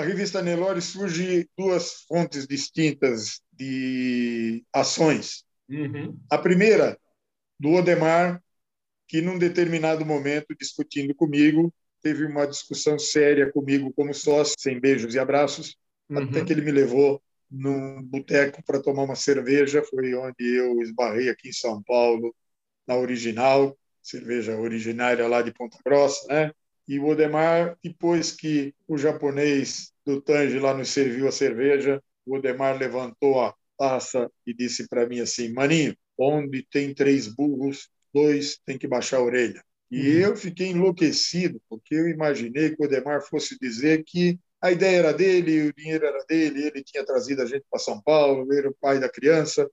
A 0.00 0.02
revista 0.02 0.40
Nelore 0.40 0.80
surge 0.80 1.46
duas 1.58 2.04
fontes 2.08 2.46
distintas 2.46 3.42
de 3.52 4.64
ações. 4.72 5.44
Uhum. 5.68 6.18
A 6.30 6.38
primeira, 6.38 6.98
do 7.58 7.72
Odemar, 7.74 8.42
que 9.06 9.20
num 9.20 9.38
determinado 9.38 10.06
momento, 10.06 10.56
discutindo 10.58 11.14
comigo, 11.14 11.70
teve 12.00 12.24
uma 12.24 12.46
discussão 12.46 12.98
séria 12.98 13.52
comigo 13.52 13.92
como 13.92 14.14
sócio, 14.14 14.54
sem 14.58 14.80
beijos 14.80 15.14
e 15.14 15.18
abraços, 15.18 15.76
uhum. 16.08 16.22
até 16.22 16.42
que 16.46 16.50
ele 16.54 16.62
me 16.62 16.72
levou 16.72 17.22
num 17.50 18.02
boteco 18.02 18.62
para 18.64 18.80
tomar 18.80 19.02
uma 19.02 19.16
cerveja, 19.16 19.82
foi 19.82 20.14
onde 20.14 20.56
eu 20.56 20.80
esbarrei 20.80 21.28
aqui 21.28 21.50
em 21.50 21.52
São 21.52 21.82
Paulo, 21.82 22.34
na 22.86 22.96
Original, 22.96 23.76
cerveja 24.02 24.56
originária 24.56 25.28
lá 25.28 25.42
de 25.42 25.52
Ponta 25.52 25.76
Grossa, 25.84 26.26
né? 26.26 26.52
E 26.90 26.98
o 26.98 27.06
Odemar, 27.06 27.78
depois 27.84 28.32
que 28.32 28.74
o 28.88 28.98
japonês 28.98 29.92
do 30.04 30.20
Tange 30.20 30.58
lá 30.58 30.74
nos 30.74 30.88
serviu 30.88 31.28
a 31.28 31.30
cerveja, 31.30 32.02
o 32.26 32.34
Odemar 32.34 32.76
levantou 32.76 33.40
a 33.40 33.54
taça 33.78 34.28
e 34.44 34.52
disse 34.52 34.88
para 34.88 35.06
mim 35.06 35.20
assim: 35.20 35.52
Maninho, 35.52 35.96
onde 36.18 36.66
tem 36.68 36.92
três 36.92 37.28
burros, 37.28 37.88
dois 38.12 38.58
têm 38.66 38.76
que 38.76 38.88
baixar 38.88 39.18
a 39.18 39.22
orelha. 39.22 39.62
E 39.88 40.00
uhum. 40.00 40.30
eu 40.30 40.36
fiquei 40.36 40.66
enlouquecido, 40.66 41.62
porque 41.68 41.94
eu 41.94 42.08
imaginei 42.08 42.74
que 42.74 42.82
o 42.82 42.86
Odemar 42.86 43.22
fosse 43.22 43.56
dizer 43.60 44.02
que 44.02 44.36
a 44.60 44.72
ideia 44.72 44.96
era 44.96 45.12
dele, 45.12 45.68
o 45.68 45.72
dinheiro 45.72 46.04
era 46.04 46.24
dele, 46.28 46.64
ele 46.66 46.82
tinha 46.82 47.06
trazido 47.06 47.42
a 47.42 47.46
gente 47.46 47.64
para 47.70 47.78
São 47.78 48.02
Paulo, 48.02 48.50
ele 48.50 48.62
era 48.62 48.68
o 48.68 48.76
pai 48.80 48.98
da 48.98 49.08
criança, 49.08 49.70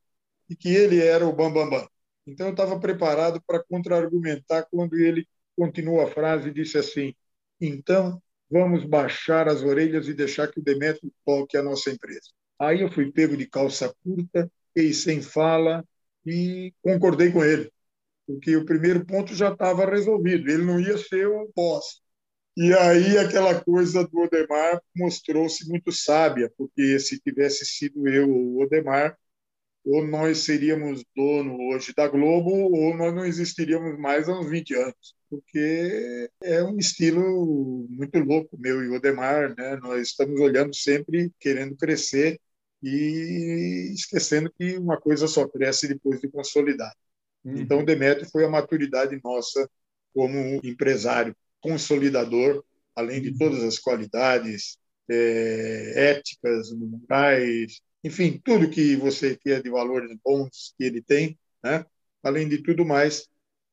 e 0.47 0.55
que 0.55 0.69
ele 0.69 1.01
era 1.01 1.25
o 1.25 1.33
bambambam. 1.33 1.79
Bam, 1.79 1.79
bam. 1.79 1.89
Então 2.27 2.45
eu 2.45 2.51
estava 2.51 2.79
preparado 2.79 3.41
para 3.47 3.63
contra-argumentar 3.63 4.67
quando 4.69 4.95
ele 4.99 5.25
continuou 5.57 6.01
a 6.01 6.09
frase 6.09 6.49
e 6.49 6.53
disse 6.53 6.77
assim: 6.77 7.13
então 7.59 8.21
vamos 8.49 8.85
baixar 8.85 9.47
as 9.49 9.61
orelhas 9.63 10.07
e 10.07 10.13
deixar 10.13 10.47
que 10.47 10.59
o 10.59 10.63
Demetrio 10.63 11.11
toque 11.25 11.57
a 11.57 11.63
nossa 11.63 11.89
empresa. 11.91 12.29
Aí 12.59 12.81
eu 12.81 12.91
fui 12.91 13.11
pego 13.11 13.35
de 13.35 13.47
calça 13.47 13.93
curta, 14.03 14.49
e 14.75 14.93
sem 14.93 15.21
fala 15.21 15.83
e 16.25 16.73
concordei 16.81 17.31
com 17.31 17.43
ele 17.43 17.71
porque 18.27 18.55
o 18.57 18.65
primeiro 18.65 19.05
ponto 19.05 19.33
já 19.33 19.51
estava 19.53 19.89
resolvido, 19.89 20.49
ele 20.51 20.65
não 20.65 20.79
ia 20.79 20.97
ser 20.97 21.27
o 21.27 21.49
boss. 21.55 22.01
E 22.57 22.73
aí 22.73 23.17
aquela 23.17 23.63
coisa 23.63 24.05
do 24.05 24.19
Odemar 24.19 24.81
mostrou-se 24.95 25.67
muito 25.69 25.91
sábia, 25.91 26.51
porque 26.57 26.99
se 26.99 27.19
tivesse 27.21 27.65
sido 27.65 28.07
eu 28.07 28.29
ou 28.29 28.57
o 28.57 28.63
Odemar, 28.63 29.17
ou 29.85 30.05
nós 30.05 30.39
seríamos 30.39 31.03
dono 31.15 31.57
hoje 31.69 31.93
da 31.95 32.07
Globo, 32.07 32.51
ou 32.51 32.97
nós 32.97 33.13
não 33.13 33.25
existiríamos 33.25 33.97
mais 33.97 34.27
há 34.27 34.37
uns 34.37 34.49
20 34.49 34.75
anos, 34.75 35.15
porque 35.29 36.29
é 36.41 36.63
um 36.63 36.77
estilo 36.77 37.87
muito 37.89 38.19
louco, 38.19 38.57
meu 38.59 38.83
e 38.83 38.89
o 38.89 38.95
Odemar, 38.95 39.55
né? 39.57 39.75
Nós 39.77 40.09
estamos 40.09 40.39
olhando 40.39 40.75
sempre 40.75 41.31
querendo 41.39 41.75
crescer 41.75 42.39
e 42.81 43.91
esquecendo 43.93 44.51
que 44.57 44.77
uma 44.77 44.99
coisa 44.99 45.27
só 45.27 45.47
cresce 45.47 45.87
depois 45.87 46.21
de 46.21 46.29
consolidar. 46.29 46.93
Uhum. 47.43 47.57
Então, 47.57 47.85
Demetrio 47.85 48.29
foi 48.29 48.45
a 48.45 48.49
maturidade 48.49 49.19
nossa 49.23 49.69
como 50.13 50.59
empresário 50.63 51.35
consolidador, 51.61 52.63
além 52.95 53.21
de 53.21 53.37
todas 53.37 53.63
as 53.63 53.79
qualidades 53.79 54.77
é, 55.09 56.11
éticas, 56.11 56.71
morais, 56.71 57.81
enfim, 58.03 58.39
tudo 58.43 58.69
que 58.69 58.95
você 58.95 59.35
quer 59.35 59.61
de 59.61 59.69
valores 59.69 60.15
bons 60.23 60.73
que 60.77 60.83
ele 60.83 61.01
tem, 61.01 61.37
né? 61.63 61.85
além 62.23 62.47
de 62.47 62.61
tudo 62.61 62.85
mais, 62.85 63.27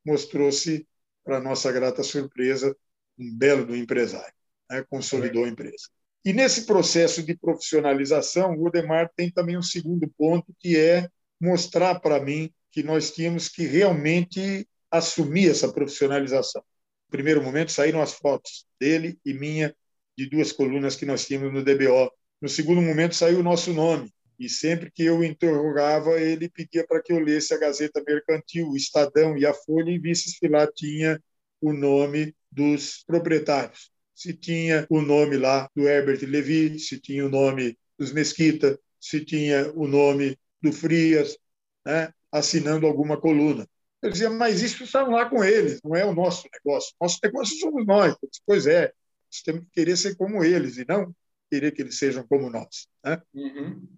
mostrou-se, 0.05 0.87
para 1.25 1.41
nossa 1.41 1.73
grata 1.73 2.03
surpresa, 2.03 2.77
um 3.19 3.35
belo 3.35 3.65
do 3.65 3.75
empresário, 3.75 4.35
né? 4.71 4.85
consolidou 4.89 5.45
a 5.45 5.49
empresa. 5.49 5.89
E 6.25 6.33
nesse 6.33 6.65
processo 6.65 7.23
de 7.23 7.37
profissionalização, 7.37 8.55
o 8.55 8.67
Odemar 8.67 9.11
tem 9.15 9.31
também 9.31 9.59
um 9.59 9.63
segundo 9.63 10.09
ponto, 10.17 10.55
que 10.59 10.79
é 10.79 11.09
mostrar 11.41 12.01
para 12.01 12.21
mim 12.21 12.53
que 12.71 12.83
nós 12.83 13.11
tínhamos 13.11 13.49
que 13.49 13.67
realmente 13.67 14.67
assumir 14.91 15.51
essa 15.51 15.73
profissionalização. 15.73 16.63
No 17.09 17.11
primeiro 17.11 17.43
momento, 17.43 17.73
saíram 17.73 18.01
as 18.01 18.15
fotos 18.15 18.67
dele 18.81 19.19
e 19.25 19.35
minha, 19.35 19.75
de 20.17 20.29
duas 20.29 20.51
colunas 20.53 20.97
que 20.97 21.05
nós 21.05 21.27
tínhamos 21.27 21.53
no 21.53 21.63
DBO. 21.63 22.11
No 22.41 22.49
segundo 22.49 22.81
momento, 22.81 23.15
saiu 23.15 23.41
o 23.41 23.43
nosso 23.43 23.73
nome. 23.73 24.13
E 24.39 24.49
sempre 24.49 24.91
que 24.91 25.05
eu 25.05 25.23
interrogava, 25.23 26.21
ele 26.21 26.49
pedia 26.49 26.87
para 26.87 27.03
que 27.03 27.13
eu 27.13 27.21
lesse 27.21 27.55
a 27.55 27.59
Gazeta 27.59 28.03
Mercantil, 28.07 28.69
o 28.69 28.77
Estadão 28.77 29.37
e 29.37 29.47
a 29.47 29.55
Folha 29.55 29.91
e 29.91 29.99
visse 29.99 30.31
se 30.31 30.49
lá 30.49 30.67
tinha 30.67 31.23
o 31.61 31.73
nome 31.73 32.35
dos 32.51 33.05
proprietários. 33.07 33.91
Se 34.15 34.33
tinha 34.33 34.87
o 34.89 35.01
nome 35.01 35.37
lá 35.37 35.69
do 35.75 35.89
Herbert 35.89 36.21
Levi, 36.23 36.79
se 36.79 37.01
tinha 37.01 37.27
o 37.27 37.31
nome 37.31 37.77
dos 37.99 38.13
Mesquita, 38.13 38.79
se 39.01 39.25
tinha 39.25 39.73
o 39.75 39.87
nome 39.87 40.39
do 40.63 40.73
Frias, 40.73 41.37
né, 41.85 42.13
assinando 42.31 42.87
alguma 42.87 43.21
coluna. 43.21 43.69
Eu 44.03 44.11
dizia, 44.11 44.31
mas 44.31 44.63
isso 44.63 44.85
está 44.85 45.03
lá 45.03 45.29
com 45.29 45.43
eles, 45.43 45.81
não 45.83 45.97
é 45.97 46.05
o 46.05 46.15
nosso 46.15 46.47
negócio. 46.53 46.95
Nosso 47.01 47.19
negócio 47.23 47.59
somos 47.59 47.87
nós. 47.87 48.15
Pois 48.47 48.67
é, 48.67 48.93
nós 49.33 49.43
temos 49.43 49.65
que 49.65 49.71
querer 49.71 49.97
ser 49.97 50.15
como 50.17 50.45
eles 50.45 50.77
e 50.77 50.85
não 50.87 51.15
querer 51.51 51.73
que 51.73 51.83
eles 51.83 51.99
sejam 51.99 52.27
como 52.27 52.51
nós. 52.51 52.89
Né? 53.05 53.21
Uhum. 53.35 53.89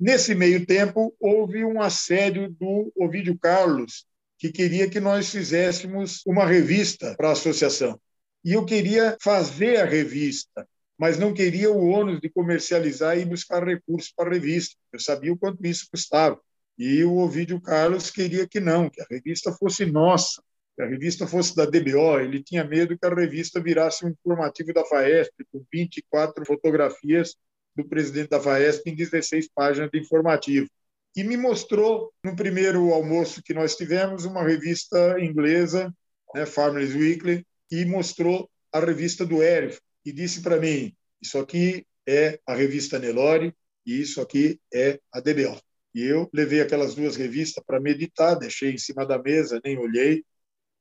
Nesse 0.00 0.34
meio 0.34 0.64
tempo, 0.64 1.14
houve 1.20 1.62
um 1.62 1.78
assédio 1.78 2.48
do 2.48 2.90
Ovídio 2.96 3.38
Carlos, 3.38 4.06
que 4.38 4.50
queria 4.50 4.88
que 4.88 4.98
nós 4.98 5.28
fizéssemos 5.28 6.22
uma 6.26 6.46
revista 6.46 7.14
para 7.16 7.28
a 7.28 7.32
associação. 7.32 8.00
E 8.42 8.54
eu 8.54 8.64
queria 8.64 9.18
fazer 9.20 9.76
a 9.76 9.84
revista, 9.84 10.66
mas 10.98 11.18
não 11.18 11.34
queria 11.34 11.70
o 11.70 11.86
ônus 11.86 12.18
de 12.18 12.30
comercializar 12.30 13.18
e 13.18 13.26
buscar 13.26 13.62
recursos 13.62 14.10
para 14.10 14.30
a 14.30 14.32
revista. 14.32 14.74
Eu 14.90 14.98
sabia 14.98 15.34
o 15.34 15.36
quanto 15.36 15.62
isso 15.66 15.86
custava. 15.92 16.40
E 16.78 17.04
o 17.04 17.18
Ovídio 17.18 17.60
Carlos 17.60 18.10
queria 18.10 18.48
que 18.48 18.58
não, 18.58 18.88
que 18.88 19.02
a 19.02 19.06
revista 19.10 19.52
fosse 19.52 19.84
nossa, 19.84 20.42
que 20.76 20.82
a 20.82 20.86
revista 20.86 21.26
fosse 21.26 21.54
da 21.54 21.66
DBO. 21.66 22.18
Ele 22.18 22.42
tinha 22.42 22.64
medo 22.64 22.98
que 22.98 23.04
a 23.04 23.14
revista 23.14 23.60
virasse 23.60 24.06
um 24.06 24.08
informativo 24.08 24.72
da 24.72 24.82
FAESP, 24.82 25.44
com 25.52 25.62
24 25.70 26.46
fotografias 26.46 27.36
do 27.82 27.88
presidente 27.88 28.30
da 28.30 28.40
FAESP 28.40 28.90
em 28.90 28.94
16 28.94 29.48
páginas 29.54 29.90
de 29.90 29.98
informativo. 29.98 30.68
E 31.16 31.24
me 31.24 31.36
mostrou, 31.36 32.12
no 32.24 32.36
primeiro 32.36 32.92
almoço 32.92 33.42
que 33.42 33.52
nós 33.52 33.74
tivemos, 33.76 34.24
uma 34.24 34.44
revista 34.44 35.18
inglesa, 35.20 35.92
né, 36.34 36.46
Farmers 36.46 36.94
Weekly, 36.94 37.44
e 37.70 37.84
mostrou 37.84 38.48
a 38.72 38.80
revista 38.80 39.26
do 39.26 39.42
Eric 39.42 39.78
e 40.04 40.12
disse 40.12 40.40
para 40.40 40.58
mim: 40.58 40.94
Isso 41.20 41.38
aqui 41.38 41.84
é 42.06 42.38
a 42.46 42.54
revista 42.54 42.98
Nelore 42.98 43.54
e 43.84 44.00
isso 44.00 44.20
aqui 44.20 44.60
é 44.72 45.00
a 45.12 45.20
DBO. 45.20 45.60
E 45.94 46.04
eu 46.04 46.30
levei 46.32 46.60
aquelas 46.60 46.94
duas 46.94 47.16
revistas 47.16 47.62
para 47.66 47.80
meditar, 47.80 48.38
deixei 48.38 48.72
em 48.72 48.78
cima 48.78 49.04
da 49.04 49.18
mesa, 49.18 49.60
nem 49.64 49.78
olhei. 49.78 50.24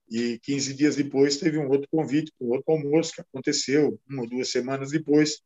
E 0.10 0.40
15 0.40 0.74
dias 0.74 0.96
depois 0.96 1.38
teve 1.38 1.58
um 1.58 1.70
outro 1.70 1.88
convite 1.92 2.32
um 2.42 2.50
outro 2.50 2.72
almoço 2.72 3.14
que 3.14 3.22
aconteceu 3.22 4.00
uma 4.10 4.24
ou 4.24 4.30
duas 4.30 4.52
semanas 4.52 4.92
depois. 4.92 5.42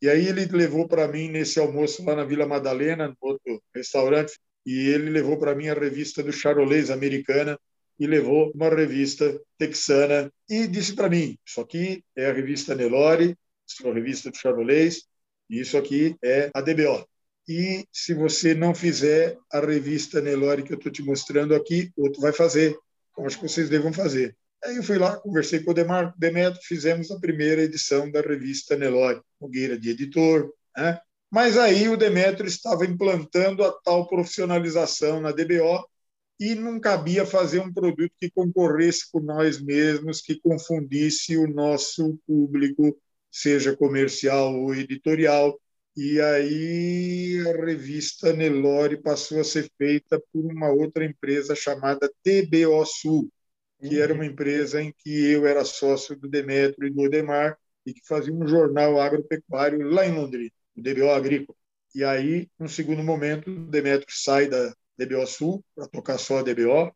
E 0.00 0.08
aí 0.08 0.28
ele 0.28 0.46
levou 0.46 0.86
para 0.86 1.08
mim 1.08 1.28
nesse 1.28 1.58
almoço 1.58 2.04
lá 2.04 2.14
na 2.14 2.24
Vila 2.24 2.46
Madalena, 2.46 3.08
no 3.08 3.16
outro 3.20 3.62
restaurante, 3.74 4.38
e 4.64 4.88
ele 4.88 5.10
levou 5.10 5.38
para 5.38 5.54
mim 5.54 5.68
a 5.68 5.74
revista 5.74 6.22
do 6.22 6.32
Charolês 6.32 6.90
americana 6.90 7.58
e 7.98 8.06
levou 8.06 8.52
uma 8.54 8.68
revista 8.68 9.40
texana 9.56 10.32
e 10.48 10.66
disse 10.66 10.94
para 10.94 11.08
mim: 11.08 11.36
Isso 11.44 11.60
aqui 11.60 12.04
é 12.16 12.26
a 12.26 12.32
revista 12.32 12.74
Nelore, 12.74 13.36
isso 13.66 13.86
é 13.86 13.90
a 13.90 13.94
revista 13.94 14.30
do 14.30 14.36
Charolês, 14.36 15.04
e 15.50 15.60
isso 15.60 15.76
aqui 15.76 16.16
é 16.22 16.50
a 16.54 16.60
DBO. 16.60 17.04
E 17.48 17.86
se 17.90 18.12
você 18.14 18.54
não 18.54 18.74
fizer 18.74 19.38
a 19.50 19.58
revista 19.58 20.20
Nelore 20.20 20.62
que 20.62 20.72
eu 20.74 20.76
estou 20.76 20.92
te 20.92 21.02
mostrando 21.02 21.54
aqui, 21.54 21.90
outro 21.96 22.20
vai 22.20 22.32
fazer. 22.32 22.76
Então, 23.10 23.26
acho 23.26 23.40
que 23.40 23.48
vocês 23.48 23.68
devam 23.68 23.92
fazer. 23.92 24.36
Aí 24.64 24.76
eu 24.76 24.82
fui 24.82 24.98
lá, 24.98 25.16
conversei 25.16 25.60
com 25.60 25.70
o 25.70 25.74
Demar 25.74 26.14
Demetrio, 26.18 26.62
fizemos 26.62 27.10
a 27.10 27.20
primeira 27.20 27.62
edição 27.62 28.10
da 28.10 28.20
revista 28.20 28.76
Nelore, 28.76 29.20
Nogueira 29.40 29.78
de 29.78 29.90
editor. 29.90 30.52
Né? 30.76 30.98
Mas 31.30 31.56
aí 31.56 31.88
o 31.88 31.96
Demetrio 31.96 32.48
estava 32.48 32.84
implantando 32.84 33.62
a 33.64 33.72
tal 33.72 34.08
profissionalização 34.08 35.20
na 35.20 35.30
DBO 35.30 35.86
e 36.40 36.54
não 36.54 36.80
cabia 36.80 37.26
fazer 37.26 37.60
um 37.60 37.72
produto 37.72 38.12
que 38.18 38.30
concorresse 38.30 39.10
com 39.10 39.20
nós 39.20 39.60
mesmos, 39.60 40.20
que 40.20 40.40
confundisse 40.40 41.36
o 41.36 41.48
nosso 41.48 42.18
público, 42.26 42.96
seja 43.30 43.76
comercial 43.76 44.54
ou 44.54 44.74
editorial. 44.74 45.58
E 45.96 46.20
aí 46.20 47.44
a 47.46 47.64
revista 47.64 48.32
Nelore 48.32 49.02
passou 49.02 49.40
a 49.40 49.44
ser 49.44 49.70
feita 49.76 50.20
por 50.32 50.44
uma 50.44 50.70
outra 50.70 51.04
empresa 51.04 51.56
chamada 51.56 52.10
DBO 52.24 52.84
Sul, 52.86 53.28
que 53.80 54.00
era 54.00 54.12
uma 54.12 54.26
empresa 54.26 54.82
em 54.82 54.92
que 54.92 55.30
eu 55.30 55.46
era 55.46 55.64
sócio 55.64 56.16
do 56.16 56.28
Demetrio 56.28 56.88
e 56.88 56.92
do 56.92 57.02
Odemar 57.02 57.56
e 57.86 57.92
que 57.94 58.06
fazia 58.06 58.32
um 58.32 58.46
jornal 58.46 59.00
agropecuário 59.00 59.88
lá 59.88 60.06
em 60.06 60.12
Londrina, 60.12 60.50
o 60.76 60.82
DBO 60.82 61.10
Agrícola. 61.10 61.56
E 61.94 62.04
aí, 62.04 62.48
no 62.58 62.68
segundo 62.68 63.02
momento, 63.02 63.50
o 63.50 63.66
Demetrio 63.66 64.06
sai 64.10 64.48
da 64.48 64.74
DBO 64.98 65.26
Sul 65.26 65.64
para 65.74 65.88
tocar 65.88 66.18
só 66.18 66.38
a 66.38 66.42
DBO. 66.42 66.92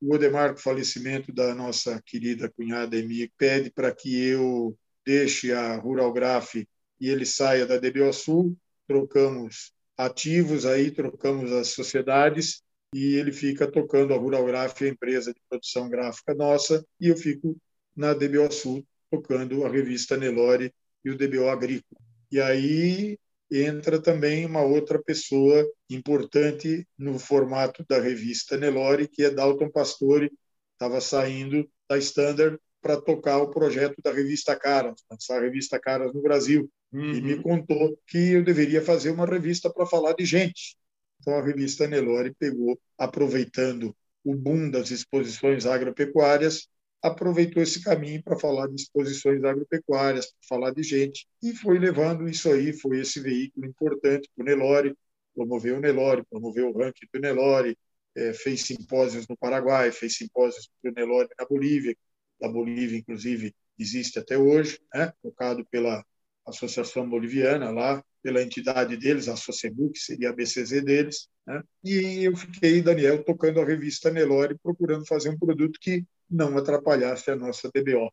O 0.00 0.14
Odemar, 0.14 0.52
com 0.52 0.58
o 0.58 0.62
falecimento 0.62 1.32
da 1.32 1.54
nossa 1.54 2.02
querida 2.04 2.50
cunhada 2.50 2.96
Emi, 2.96 3.30
pede 3.38 3.70
para 3.70 3.94
que 3.94 4.28
eu 4.28 4.76
deixe 5.04 5.52
a 5.52 5.76
Rural 5.76 6.12
Graph 6.12 6.56
e 6.56 6.66
ele 7.00 7.24
saia 7.24 7.66
da 7.66 7.78
DBO 7.78 8.12
Sul. 8.12 8.56
Trocamos 8.86 9.72
ativos 9.96 10.66
aí, 10.66 10.90
trocamos 10.90 11.52
as 11.52 11.68
sociedades 11.68 12.62
e 12.96 13.14
ele 13.14 13.30
fica 13.30 13.70
tocando 13.70 14.14
a 14.14 14.16
Rural 14.16 14.46
Graph, 14.46 14.80
a 14.80 14.88
empresa 14.88 15.30
de 15.30 15.38
produção 15.50 15.86
gráfica 15.86 16.34
nossa, 16.34 16.82
e 16.98 17.08
eu 17.08 17.16
fico 17.16 17.54
na 17.94 18.14
DBO 18.14 18.50
Sul 18.50 18.86
tocando 19.10 19.66
a 19.66 19.68
revista 19.68 20.16
Nelore 20.16 20.72
e 21.04 21.10
o 21.10 21.16
DBO 21.16 21.46
Agrícola. 21.50 22.00
E 22.32 22.40
aí 22.40 23.18
entra 23.52 24.00
também 24.00 24.46
uma 24.46 24.62
outra 24.62 24.98
pessoa 24.98 25.62
importante 25.90 26.88
no 26.96 27.18
formato 27.18 27.84
da 27.86 28.00
revista 28.00 28.56
Nelore, 28.56 29.06
que 29.06 29.24
é 29.24 29.30
Dalton 29.30 29.68
Pastore, 29.70 30.32
estava 30.72 30.98
saindo 30.98 31.68
da 31.86 31.98
Standard 31.98 32.58
para 32.80 32.98
tocar 32.98 33.36
o 33.42 33.50
projeto 33.50 34.00
da 34.02 34.10
revista 34.10 34.56
Caras, 34.56 35.04
lançar 35.10 35.36
a 35.36 35.42
revista 35.42 35.78
Caras 35.78 36.14
no 36.14 36.22
Brasil. 36.22 36.70
Uhum. 36.90 37.12
E 37.12 37.20
me 37.20 37.34
uhum. 37.34 37.42
contou 37.42 37.98
que 38.06 38.32
eu 38.32 38.42
deveria 38.42 38.80
fazer 38.80 39.10
uma 39.10 39.26
revista 39.26 39.68
para 39.68 39.84
falar 39.84 40.14
de 40.14 40.24
gente, 40.24 40.78
então, 41.26 41.40
a 41.40 41.44
revista 41.44 41.88
Nelore 41.88 42.32
pegou, 42.38 42.80
aproveitando 42.96 43.92
o 44.24 44.32
boom 44.32 44.70
das 44.70 44.92
exposições 44.92 45.66
agropecuárias, 45.66 46.68
aproveitou 47.02 47.60
esse 47.60 47.82
caminho 47.82 48.22
para 48.22 48.38
falar 48.38 48.68
de 48.68 48.76
exposições 48.76 49.42
agropecuárias, 49.42 50.26
para 50.26 50.48
falar 50.48 50.70
de 50.70 50.84
gente, 50.84 51.26
e 51.42 51.52
foi 51.52 51.80
levando 51.80 52.28
isso 52.28 52.48
aí, 52.48 52.72
foi 52.72 53.00
esse 53.00 53.18
veículo 53.18 53.66
importante 53.66 54.30
para 54.36 54.42
o 54.44 54.46
Nelore, 54.46 54.96
promoveu 55.34 55.78
o 55.78 55.80
Nelore, 55.80 56.24
promoveu 56.30 56.68
o 56.70 56.78
ranking 56.78 57.08
do 57.12 57.20
Nelore, 57.20 57.76
é, 58.14 58.32
fez 58.32 58.62
simpósios 58.62 59.26
no 59.26 59.36
Paraguai, 59.36 59.90
fez 59.90 60.16
simpósios 60.16 60.70
para 60.80 60.92
o 60.92 60.94
Nelore 60.94 61.28
na 61.36 61.44
Bolívia, 61.44 61.96
da 62.40 62.48
Bolívia, 62.48 62.98
inclusive, 62.98 63.52
existe 63.76 64.16
até 64.20 64.38
hoje, 64.38 64.78
né? 64.94 65.12
tocado 65.20 65.66
pela 65.66 66.04
Associação 66.46 67.08
Boliviana 67.08 67.72
lá, 67.72 68.00
pela 68.22 68.42
entidade 68.42 68.96
deles, 68.96 69.28
a 69.28 69.36
Socebu, 69.36 69.90
que 69.90 69.98
seria 69.98 70.30
a 70.30 70.32
BCZ 70.32 70.82
deles. 70.82 71.28
Né? 71.46 71.62
E 71.84 72.24
eu 72.24 72.36
fiquei, 72.36 72.82
Daniel, 72.82 73.22
tocando 73.24 73.60
a 73.60 73.64
revista 73.64 74.10
Nelore, 74.10 74.58
procurando 74.62 75.06
fazer 75.06 75.30
um 75.30 75.38
produto 75.38 75.78
que 75.80 76.04
não 76.28 76.56
atrapalhasse 76.58 77.30
a 77.30 77.36
nossa 77.36 77.70
DBO. 77.72 78.10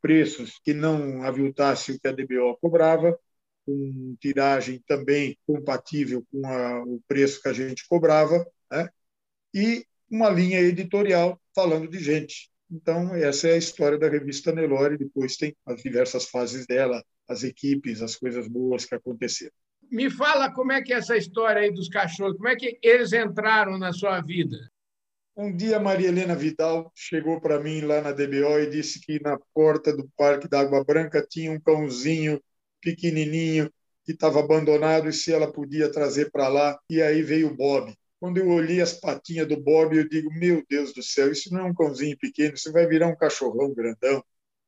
Preços 0.00 0.60
que 0.64 0.74
não 0.74 1.22
aviltassem 1.22 1.94
o 1.94 2.00
que 2.00 2.08
a 2.08 2.12
DBO 2.12 2.56
cobrava, 2.60 3.16
com 3.64 4.16
tiragem 4.20 4.82
também 4.86 5.38
compatível 5.46 6.26
com 6.30 6.46
a, 6.46 6.82
o 6.82 7.00
preço 7.06 7.40
que 7.40 7.48
a 7.48 7.52
gente 7.52 7.86
cobrava, 7.88 8.44
né? 8.70 8.88
e 9.54 9.86
uma 10.10 10.28
linha 10.28 10.60
editorial 10.60 11.40
falando 11.54 11.88
de 11.88 11.98
gente. 11.98 12.50
Então, 12.70 13.14
essa 13.14 13.48
é 13.48 13.52
a 13.52 13.58
história 13.58 13.98
da 13.98 14.08
revista 14.08 14.50
Nelore. 14.50 14.96
Depois 14.96 15.36
tem 15.36 15.54
as 15.66 15.82
diversas 15.82 16.24
fases 16.28 16.66
dela, 16.66 17.04
as 17.32 17.42
equipes, 17.42 18.02
as 18.02 18.16
coisas 18.16 18.46
boas 18.46 18.84
que 18.84 18.94
aconteceram. 18.94 19.52
Me 19.90 20.08
fala 20.08 20.52
como 20.52 20.72
é 20.72 20.80
que 20.80 20.92
é 20.92 20.96
essa 20.96 21.16
história 21.16 21.62
aí 21.62 21.72
dos 21.72 21.88
cachorros, 21.88 22.36
como 22.36 22.48
é 22.48 22.56
que 22.56 22.78
eles 22.82 23.12
entraram 23.12 23.78
na 23.78 23.92
sua 23.92 24.20
vida? 24.20 24.56
Um 25.34 25.54
dia, 25.54 25.80
Maria 25.80 26.08
Helena 26.08 26.36
Vidal 26.36 26.92
chegou 26.94 27.40
para 27.40 27.58
mim 27.58 27.80
lá 27.80 28.02
na 28.02 28.12
DBO 28.12 28.58
e 28.58 28.68
disse 28.70 29.00
que 29.00 29.18
na 29.22 29.38
porta 29.54 29.94
do 29.94 30.08
Parque 30.16 30.46
da 30.46 30.60
Água 30.60 30.84
Branca 30.84 31.26
tinha 31.26 31.50
um 31.50 31.58
cãozinho 31.58 32.40
pequenininho 32.82 33.70
que 34.04 34.12
estava 34.12 34.40
abandonado 34.40 35.08
e 35.08 35.12
se 35.12 35.32
ela 35.32 35.50
podia 35.50 35.90
trazer 35.90 36.30
para 36.30 36.48
lá. 36.48 36.78
E 36.88 37.00
aí 37.00 37.22
veio 37.22 37.48
o 37.48 37.56
Bob. 37.56 37.94
Quando 38.20 38.38
eu 38.38 38.48
olhei 38.48 38.80
as 38.80 38.92
patinhas 38.92 39.48
do 39.48 39.60
Bob, 39.60 39.96
eu 39.96 40.06
digo: 40.08 40.30
Meu 40.34 40.62
Deus 40.68 40.92
do 40.92 41.02
céu, 41.02 41.32
isso 41.32 41.52
não 41.52 41.60
é 41.60 41.64
um 41.64 41.74
cãozinho 41.74 42.16
pequeno, 42.18 42.54
isso 42.54 42.70
vai 42.70 42.86
virar 42.86 43.08
um 43.08 43.16
cachorrão 43.16 43.72
grandão. 43.74 44.22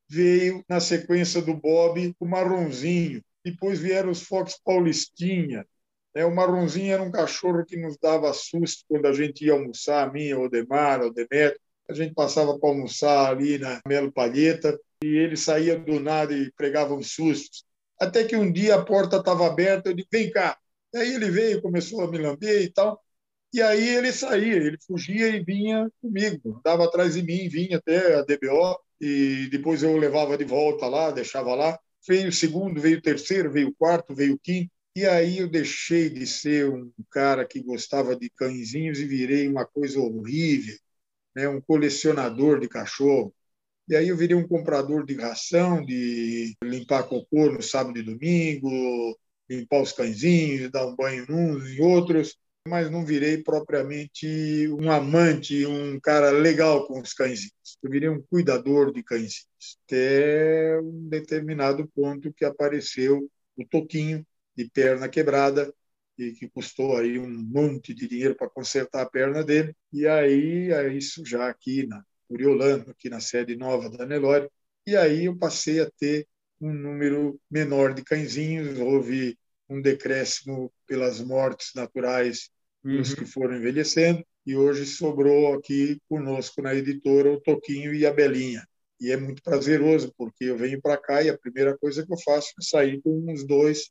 Veio 0.07 0.63
na 0.69 0.79
sequência 0.79 1.41
do 1.41 1.55
Bob 1.55 2.15
o 2.19 2.25
marronzinho, 2.25 3.21
depois 3.43 3.79
vieram 3.79 4.09
os 4.09 4.21
Fox 4.21 4.59
Paulistinha. 4.63 5.65
É, 6.13 6.25
o 6.25 6.33
marronzinho 6.33 6.93
era 6.93 7.03
um 7.03 7.11
cachorro 7.11 7.65
que 7.65 7.75
nos 7.75 7.97
dava 7.97 8.31
susto 8.33 8.85
quando 8.87 9.05
a 9.05 9.13
gente 9.13 9.45
ia 9.45 9.53
almoçar, 9.53 10.07
a 10.07 10.11
minha, 10.11 10.39
o 10.39 10.49
Demar, 10.49 11.01
o 11.01 11.11
Demetrio. 11.11 11.59
A 11.89 11.93
gente 11.93 12.13
passava 12.13 12.57
para 12.57 12.69
almoçar 12.69 13.29
ali 13.29 13.57
na 13.59 13.81
Melo 13.87 14.11
Palheta 14.11 14.79
e 15.03 15.07
ele 15.07 15.37
saía 15.37 15.77
do 15.77 15.99
nada 15.99 16.33
e 16.33 16.51
pregava 16.53 16.95
uns 16.95 17.11
sustos. 17.11 17.63
Até 17.99 18.23
que 18.23 18.35
um 18.35 18.51
dia 18.51 18.75
a 18.75 18.83
porta 18.83 19.17
estava 19.17 19.45
aberta, 19.45 19.89
eu 19.89 19.93
disse, 19.93 20.07
vem 20.11 20.31
cá. 20.31 20.57
E 20.93 20.97
aí 20.97 21.13
ele 21.13 21.29
veio, 21.29 21.61
começou 21.61 22.01
a 22.01 22.09
me 22.09 22.17
lamber 22.17 22.63
e 22.63 22.69
tal. 22.71 22.99
E 23.53 23.61
aí 23.61 23.87
ele 23.95 24.11
saía, 24.11 24.55
ele 24.55 24.77
fugia 24.85 25.29
e 25.29 25.43
vinha 25.43 25.89
comigo, 26.01 26.57
andava 26.59 26.85
atrás 26.85 27.13
de 27.13 27.23
mim, 27.23 27.47
vinha 27.47 27.77
até 27.77 28.15
a 28.15 28.21
DBO, 28.21 28.77
e 28.99 29.47
depois 29.49 29.83
eu 29.83 29.97
levava 29.97 30.37
de 30.37 30.45
volta 30.45 30.87
lá, 30.87 31.11
deixava 31.11 31.53
lá. 31.55 31.79
Veio 32.07 32.29
o 32.29 32.31
segundo, 32.31 32.79
veio 32.79 32.99
o 32.99 33.01
terceiro, 33.01 33.51
veio 33.51 33.69
o 33.69 33.75
quarto, 33.75 34.13
veio 34.15 34.35
o 34.35 34.39
quinto. 34.39 34.71
E 34.95 35.05
aí 35.05 35.39
eu 35.39 35.49
deixei 35.49 36.09
de 36.09 36.25
ser 36.25 36.69
um 36.69 36.91
cara 37.11 37.45
que 37.45 37.61
gostava 37.61 38.15
de 38.15 38.29
cãezinhos 38.29 38.99
e 38.99 39.05
virei 39.05 39.47
uma 39.47 39.65
coisa 39.65 39.99
horrível, 39.99 40.77
né? 41.35 41.49
um 41.49 41.61
colecionador 41.61 42.59
de 42.59 42.69
cachorro. 42.69 43.33
E 43.87 43.95
aí 43.95 44.07
eu 44.09 44.17
virei 44.17 44.35
um 44.35 44.47
comprador 44.47 45.05
de 45.05 45.15
ração, 45.15 45.85
de 45.85 46.55
limpar 46.63 47.03
cocô 47.03 47.51
no 47.51 47.61
sábado 47.61 47.99
e 47.99 48.03
domingo, 48.03 49.17
limpar 49.49 49.81
os 49.81 49.91
cãezinhos, 49.91 50.71
dar 50.71 50.87
um 50.87 50.95
banho 50.95 51.25
uns 51.29 51.69
e 51.69 51.81
outros, 51.81 52.35
mas 52.67 52.89
não 52.89 53.05
virei 53.05 53.43
propriamente 53.43 54.67
um 54.69 54.91
amante, 54.91 55.65
um 55.65 55.99
cara 55.99 56.31
legal 56.31 56.87
com 56.87 56.99
os 56.99 57.13
cãezinhos. 57.13 57.77
Eu 57.81 57.91
virei 57.91 58.09
um 58.09 58.21
cuidador 58.21 58.91
de 58.91 59.03
cãezinhos. 59.03 59.47
Até 59.85 60.79
um 60.81 61.07
determinado 61.07 61.87
ponto 61.89 62.33
que 62.33 62.43
apareceu 62.43 63.29
o 63.55 63.65
Toquinho, 63.65 64.25
de 64.55 64.69
perna 64.69 65.07
quebrada, 65.07 65.71
e 66.17 66.31
que 66.31 66.49
custou 66.49 66.97
aí 66.97 67.19
um 67.19 67.29
monte 67.29 67.93
de 67.93 68.07
dinheiro 68.07 68.35
para 68.35 68.49
consertar 68.49 69.01
a 69.01 69.09
perna 69.09 69.43
dele. 69.43 69.75
E 69.91 70.07
aí, 70.07 70.71
é 70.71 70.91
isso 70.93 71.23
já 71.25 71.47
aqui 71.47 71.85
na 71.85 72.03
Curiolano, 72.27 72.89
aqui 72.89 73.09
na 73.09 73.19
sede 73.19 73.55
nova 73.55 73.89
da 73.89 74.05
Nelore, 74.05 74.49
e 74.87 74.95
aí 74.95 75.25
eu 75.25 75.37
passei 75.37 75.79
a 75.79 75.91
ter 75.99 76.27
um 76.59 76.73
número 76.73 77.39
menor 77.49 77.93
de 77.93 78.03
cãezinhos, 78.03 78.79
houve 78.79 79.37
um 79.69 79.81
decréscimo 79.81 80.71
pelas 80.87 81.19
mortes 81.19 81.71
naturais 81.75 82.49
uhum. 82.85 83.03
que 83.03 83.25
foram 83.25 83.57
envelhecendo, 83.57 84.23
e 84.45 84.55
hoje 84.55 84.85
sobrou 84.85 85.53
aqui 85.53 85.99
conosco 86.07 86.61
na 86.61 86.75
editora 86.75 87.31
o 87.31 87.41
Toquinho 87.41 87.93
e 87.93 88.05
a 88.05 88.13
Belinha. 88.13 88.65
E 88.99 89.11
é 89.11 89.17
muito 89.17 89.41
prazeroso, 89.43 90.13
porque 90.17 90.45
eu 90.45 90.57
venho 90.57 90.81
para 90.81 90.97
cá 90.97 91.21
e 91.21 91.29
a 91.29 91.37
primeira 91.37 91.77
coisa 91.77 92.05
que 92.05 92.13
eu 92.13 92.17
faço 92.19 92.53
é 92.59 92.63
sair 92.63 93.01
com 93.01 93.25
uns 93.27 93.45
dois. 93.45 93.89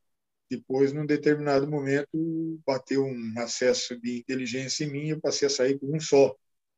Depois, 0.50 0.92
num 0.92 1.04
determinado 1.04 1.68
momento, 1.68 2.08
bateu 2.66 3.04
um 3.04 3.34
acesso 3.38 4.00
de 4.00 4.18
inteligência 4.18 4.84
em 4.84 4.90
mim 4.90 5.06
e 5.06 5.10
eu 5.10 5.20
passei 5.20 5.46
a 5.46 5.50
sair 5.50 5.78
com 5.78 5.94
um 5.94 6.00
só. 6.00 6.34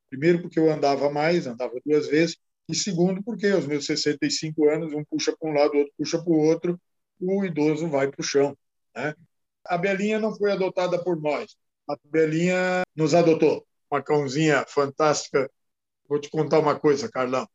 Primeiro, 0.09 0.41
porque 0.41 0.59
eu 0.59 0.71
andava 0.71 1.09
mais, 1.09 1.45
andava 1.47 1.79
duas 1.85 2.07
vezes, 2.07 2.37
e 2.69 2.75
segundo, 2.75 3.23
porque 3.23 3.47
aos 3.47 3.65
meus 3.65 3.85
65 3.85 4.69
anos, 4.69 4.93
um 4.93 5.03
puxa 5.05 5.35
para 5.37 5.49
um 5.49 5.53
lado, 5.53 5.73
o 5.73 5.77
outro 5.77 5.93
puxa 5.97 6.21
para 6.21 6.31
o 6.31 6.37
outro, 6.37 6.81
o 7.19 7.45
idoso 7.45 7.87
vai 7.87 8.09
para 8.09 8.21
o 8.21 8.23
chão. 8.23 8.57
Né? 8.95 9.13
A 9.65 9.77
Belinha 9.77 10.19
não 10.19 10.35
foi 10.35 10.51
adotada 10.51 11.01
por 11.01 11.21
nós, 11.21 11.55
a 11.87 11.95
Belinha 12.05 12.83
nos 12.95 13.13
adotou. 13.13 13.65
Uma 13.89 14.01
cãozinha 14.01 14.65
fantástica. 14.67 15.49
Vou 16.07 16.19
te 16.19 16.29
contar 16.29 16.59
uma 16.59 16.77
coisa, 16.77 17.09
Carlão. 17.09 17.47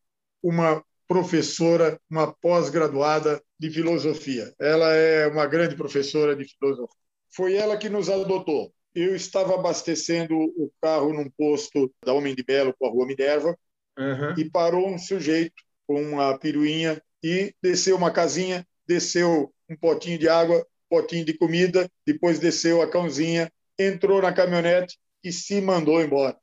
Uma 0.42 0.82
professora, 1.06 2.00
uma 2.10 2.32
pós-graduada 2.32 3.42
de 3.58 3.70
filosofia. 3.70 4.54
Ela 4.58 4.94
é 4.94 5.26
uma 5.26 5.46
grande 5.46 5.76
professora 5.76 6.34
de 6.34 6.44
filosofia. 6.44 6.96
Foi 7.30 7.54
ela 7.54 7.76
que 7.76 7.88
nos 7.88 8.08
adotou 8.08 8.72
eu 8.94 9.16
estava 9.16 9.54
abastecendo 9.54 10.36
o 10.36 10.70
carro 10.80 11.12
num 11.12 11.28
posto 11.30 11.92
da 12.04 12.12
Homem 12.12 12.34
de 12.34 12.42
Belo 12.42 12.74
com 12.78 12.86
a 12.86 12.90
Rua 12.90 13.06
Minerva 13.06 13.56
uhum. 13.98 14.34
e 14.36 14.50
parou 14.50 14.88
um 14.88 14.98
sujeito 14.98 15.62
com 15.86 16.00
uma 16.02 16.38
piruinha 16.38 17.02
e 17.22 17.54
desceu 17.62 17.96
uma 17.96 18.10
casinha, 18.10 18.66
desceu 18.86 19.52
um 19.68 19.76
potinho 19.76 20.18
de 20.18 20.28
água, 20.28 20.66
potinho 20.88 21.24
de 21.24 21.32
comida, 21.34 21.90
depois 22.06 22.38
desceu 22.38 22.82
a 22.82 22.90
cãozinha, 22.90 23.50
entrou 23.78 24.22
na 24.22 24.32
caminhonete 24.32 24.98
e 25.22 25.32
se 25.32 25.60
mandou 25.60 26.00
embora. 26.02 26.36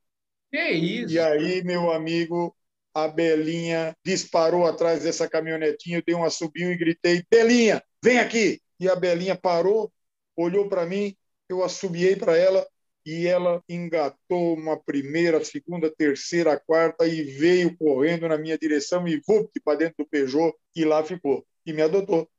Que 0.52 0.72
isso? 0.72 1.14
E 1.14 1.20
aí, 1.20 1.64
meu 1.64 1.92
amigo, 1.92 2.56
a 2.94 3.08
Belinha 3.08 3.96
disparou 4.04 4.66
atrás 4.66 5.04
dessa 5.04 5.30
caminhonetinha, 5.30 5.98
eu 5.98 6.04
dei 6.06 6.16
um 6.16 6.24
assobio 6.24 6.72
e 6.72 6.78
gritei: 6.78 7.24
Belinha, 7.30 7.84
vem 8.04 8.20
aqui! 8.20 8.62
E 8.80 8.88
a 8.90 8.96
Belinha 8.96 9.36
parou, 9.36 9.92
olhou 10.36 10.68
para 10.70 10.86
mim, 10.86 11.16
eu 11.50 11.64
assobiei 11.64 12.16
para 12.16 12.38
ela 12.38 12.66
e 13.06 13.28
ela 13.28 13.64
engatou 13.68 14.54
uma 14.54 14.78
primeira, 14.82 15.44
segunda, 15.44 15.90
terceira, 15.90 16.60
quarta 16.60 17.08
e 17.08 17.24
veio 17.24 17.76
correndo 17.78 18.28
na 18.28 18.38
minha 18.38 18.58
direção 18.58 19.08
e 19.08 19.20
vupt 19.26 19.60
para 19.64 19.80
dentro 19.80 19.96
do 20.00 20.10
Peugeot 20.10 20.54
e 20.76 20.86
lá 20.86 21.04
ficou. 21.04 21.46
E 21.66 21.74
me 21.74 21.82
adotou. 21.82 22.30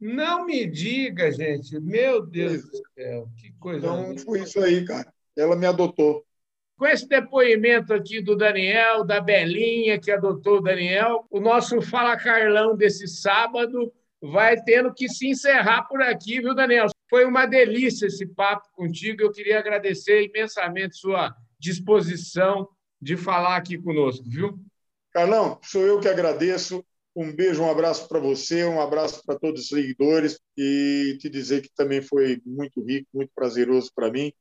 Não 0.00 0.46
me 0.46 0.64
diga, 0.66 1.30
gente. 1.32 1.78
Meu 1.80 2.24
Deus 2.24 2.62
do 2.62 2.82
céu, 2.94 3.28
que 3.36 3.52
coisa. 3.58 3.78
Então 3.78 4.10
linda. 4.10 4.22
foi 4.22 4.40
isso 4.40 4.60
aí, 4.60 4.84
cara. 4.84 5.12
Ela 5.36 5.56
me 5.56 5.66
adotou. 5.66 6.24
Com 6.76 6.86
esse 6.86 7.08
depoimento 7.08 7.92
aqui 7.92 8.22
do 8.22 8.36
Daniel, 8.36 9.04
da 9.04 9.20
Belinha, 9.20 9.98
que 9.98 10.12
adotou 10.12 10.58
o 10.58 10.62
Daniel, 10.62 11.26
o 11.28 11.40
nosso 11.40 11.82
Fala 11.82 12.16
Carlão 12.16 12.76
desse 12.76 13.08
sábado 13.08 13.92
vai 14.22 14.60
tendo 14.62 14.94
que 14.94 15.08
se 15.08 15.28
encerrar 15.28 15.84
por 15.84 16.00
aqui, 16.00 16.40
viu, 16.40 16.54
Daniel? 16.54 16.86
Foi 17.10 17.24
uma 17.24 17.46
delícia 17.46 18.06
esse 18.06 18.26
papo 18.26 18.68
contigo. 18.72 19.22
Eu 19.22 19.32
queria 19.32 19.58
agradecer 19.58 20.22
imensamente 20.24 20.96
sua 20.96 21.34
disposição 21.58 22.68
de 23.00 23.16
falar 23.16 23.56
aqui 23.56 23.76
conosco, 23.78 24.24
viu? 24.28 24.58
Carlão, 25.12 25.58
sou 25.62 25.82
eu 25.82 25.98
que 25.98 26.08
agradeço. 26.08 26.84
Um 27.20 27.34
beijo, 27.34 27.64
um 27.64 27.68
abraço 27.68 28.06
para 28.06 28.20
você, 28.20 28.64
um 28.64 28.80
abraço 28.80 29.24
para 29.26 29.36
todos 29.36 29.62
os 29.62 29.68
seguidores 29.70 30.38
e 30.56 31.18
te 31.20 31.28
dizer 31.28 31.62
que 31.62 31.70
também 31.74 32.00
foi 32.00 32.40
muito 32.46 32.80
rico, 32.80 33.08
muito 33.12 33.32
prazeroso 33.34 33.90
para 33.92 34.08
mim. 34.08 34.32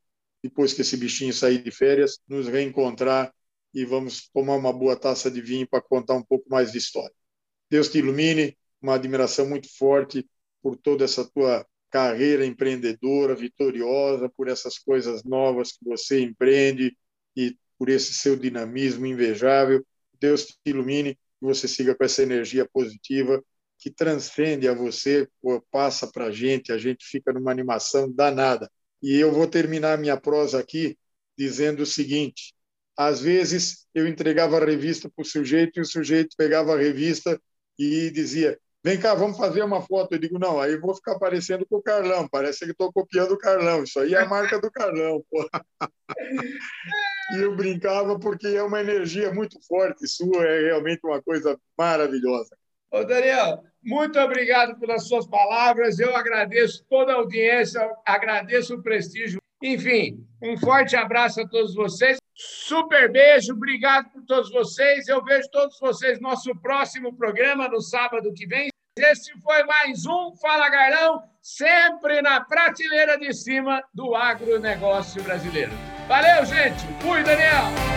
Depois 0.43 0.73
que 0.73 0.81
esse 0.81 0.95
bichinho 0.95 1.33
sair 1.33 1.63
de 1.63 1.71
férias, 1.71 2.19
nos 2.27 2.47
reencontrar 2.47 3.33
e 3.73 3.83
vamos 3.83 4.29
tomar 4.31 4.55
uma 4.55 4.71
boa 4.71 4.95
taça 4.95 5.31
de 5.31 5.41
vinho 5.41 5.67
para 5.67 5.81
contar 5.81 6.13
um 6.13 6.21
pouco 6.21 6.47
mais 6.51 6.71
de 6.71 6.77
história. 6.77 7.15
Deus 7.67 7.89
te 7.89 7.97
ilumine, 7.97 8.55
uma 8.79 8.93
admiração 8.93 9.49
muito 9.49 9.75
forte 9.75 10.23
por 10.61 10.77
toda 10.77 11.03
essa 11.03 11.25
tua 11.25 11.65
carreira 11.89 12.45
empreendedora, 12.45 13.33
vitoriosa, 13.33 14.29
por 14.37 14.47
essas 14.47 14.77
coisas 14.77 15.23
novas 15.23 15.71
que 15.71 15.83
você 15.83 16.21
empreende 16.21 16.95
e 17.35 17.57
por 17.75 17.89
esse 17.89 18.13
seu 18.13 18.35
dinamismo 18.35 19.07
invejável. 19.07 19.83
Deus 20.19 20.45
te 20.45 20.55
ilumine 20.67 21.17
e 21.41 21.45
você 21.45 21.67
siga 21.67 21.95
com 21.95 22.03
essa 22.03 22.23
energia 22.23 22.67
positiva 22.67 23.43
que 23.79 23.91
transcende 23.91 24.67
a 24.67 24.73
você, 24.73 25.27
passa 25.71 26.07
para 26.11 26.25
a 26.25 26.31
gente, 26.31 26.71
a 26.71 26.77
gente 26.77 27.05
fica 27.05 27.31
numa 27.31 27.51
animação 27.51 28.11
danada. 28.11 28.69
E 29.01 29.15
eu 29.15 29.31
vou 29.31 29.47
terminar 29.47 29.97
minha 29.97 30.19
prosa 30.19 30.59
aqui 30.59 30.97
dizendo 31.37 31.83
o 31.83 31.85
seguinte: 31.85 32.53
às 32.97 33.21
vezes 33.21 33.85
eu 33.93 34.07
entregava 34.07 34.57
a 34.57 34.65
revista 34.65 35.09
para 35.09 35.21
o 35.21 35.25
sujeito 35.25 35.77
e 35.77 35.81
o 35.81 35.85
sujeito 35.85 36.35
pegava 36.35 36.73
a 36.73 36.77
revista 36.77 37.39
e 37.77 38.09
dizia: 38.09 38.59
Vem 38.87 38.97
cá, 38.97 39.13
vamos 39.13 39.37
fazer 39.37 39.61
uma 39.63 39.81
foto. 39.81 40.13
Eu 40.13 40.17
digo, 40.17 40.39
não, 40.39 40.61
aí 40.61 40.77
vou 40.77 40.95
ficar 40.95 41.19
parecendo 41.19 41.65
com 41.65 41.75
o 41.75 41.83
Carlão. 41.83 42.25
Parece 42.25 42.63
que 42.63 42.71
estou 42.71 42.89
copiando 42.89 43.33
o 43.33 43.37
Carlão. 43.37 43.83
Isso 43.83 43.99
aí 43.99 44.13
é 44.13 44.21
a 44.21 44.25
marca 44.25 44.61
do 44.61 44.71
Carlão. 44.71 45.21
Pô. 45.29 45.45
e 47.35 47.41
eu 47.41 47.53
brincava 47.53 48.17
porque 48.17 48.47
é 48.47 48.63
uma 48.63 48.79
energia 48.79 49.33
muito 49.33 49.59
forte 49.67 50.07
sua, 50.07 50.41
é 50.41 50.67
realmente 50.67 51.01
uma 51.03 51.21
coisa 51.21 51.59
maravilhosa. 51.77 52.55
Ô, 52.89 53.03
Daniel, 53.03 53.61
muito 53.83 54.17
obrigado 54.19 54.79
pelas 54.79 55.05
suas 55.05 55.27
palavras. 55.27 55.99
Eu 55.99 56.15
agradeço 56.15 56.85
toda 56.89 57.11
a 57.11 57.17
audiência, 57.17 57.81
agradeço 58.05 58.75
o 58.75 58.81
prestígio. 58.81 59.41
Enfim, 59.61 60.25
um 60.41 60.57
forte 60.57 60.95
abraço 60.95 61.41
a 61.41 61.47
todos 61.49 61.75
vocês. 61.75 62.19
Super 62.33 63.11
beijo, 63.11 63.51
obrigado 63.51 64.09
por 64.13 64.23
todos 64.23 64.49
vocês. 64.49 65.09
Eu 65.09 65.21
vejo 65.25 65.49
todos 65.51 65.77
vocês 65.77 66.21
no 66.21 66.29
nosso 66.29 66.55
próximo 66.61 67.13
programa, 67.17 67.67
no 67.67 67.81
sábado 67.81 68.33
que 68.33 68.47
vem. 68.47 68.69
Esse 68.99 69.31
foi 69.41 69.63
mais 69.63 70.05
um 70.07 70.35
Fala 70.41 70.69
Garlão, 70.69 71.21
sempre 71.39 72.19
na 72.21 72.41
prateleira 72.41 73.17
de 73.17 73.31
cima 73.31 73.83
do 73.93 74.15
agronegócio 74.15 75.21
brasileiro. 75.21 75.71
Valeu, 76.07 76.43
gente. 76.45 76.83
Fui, 76.99 77.21
Daniel. 77.23 77.96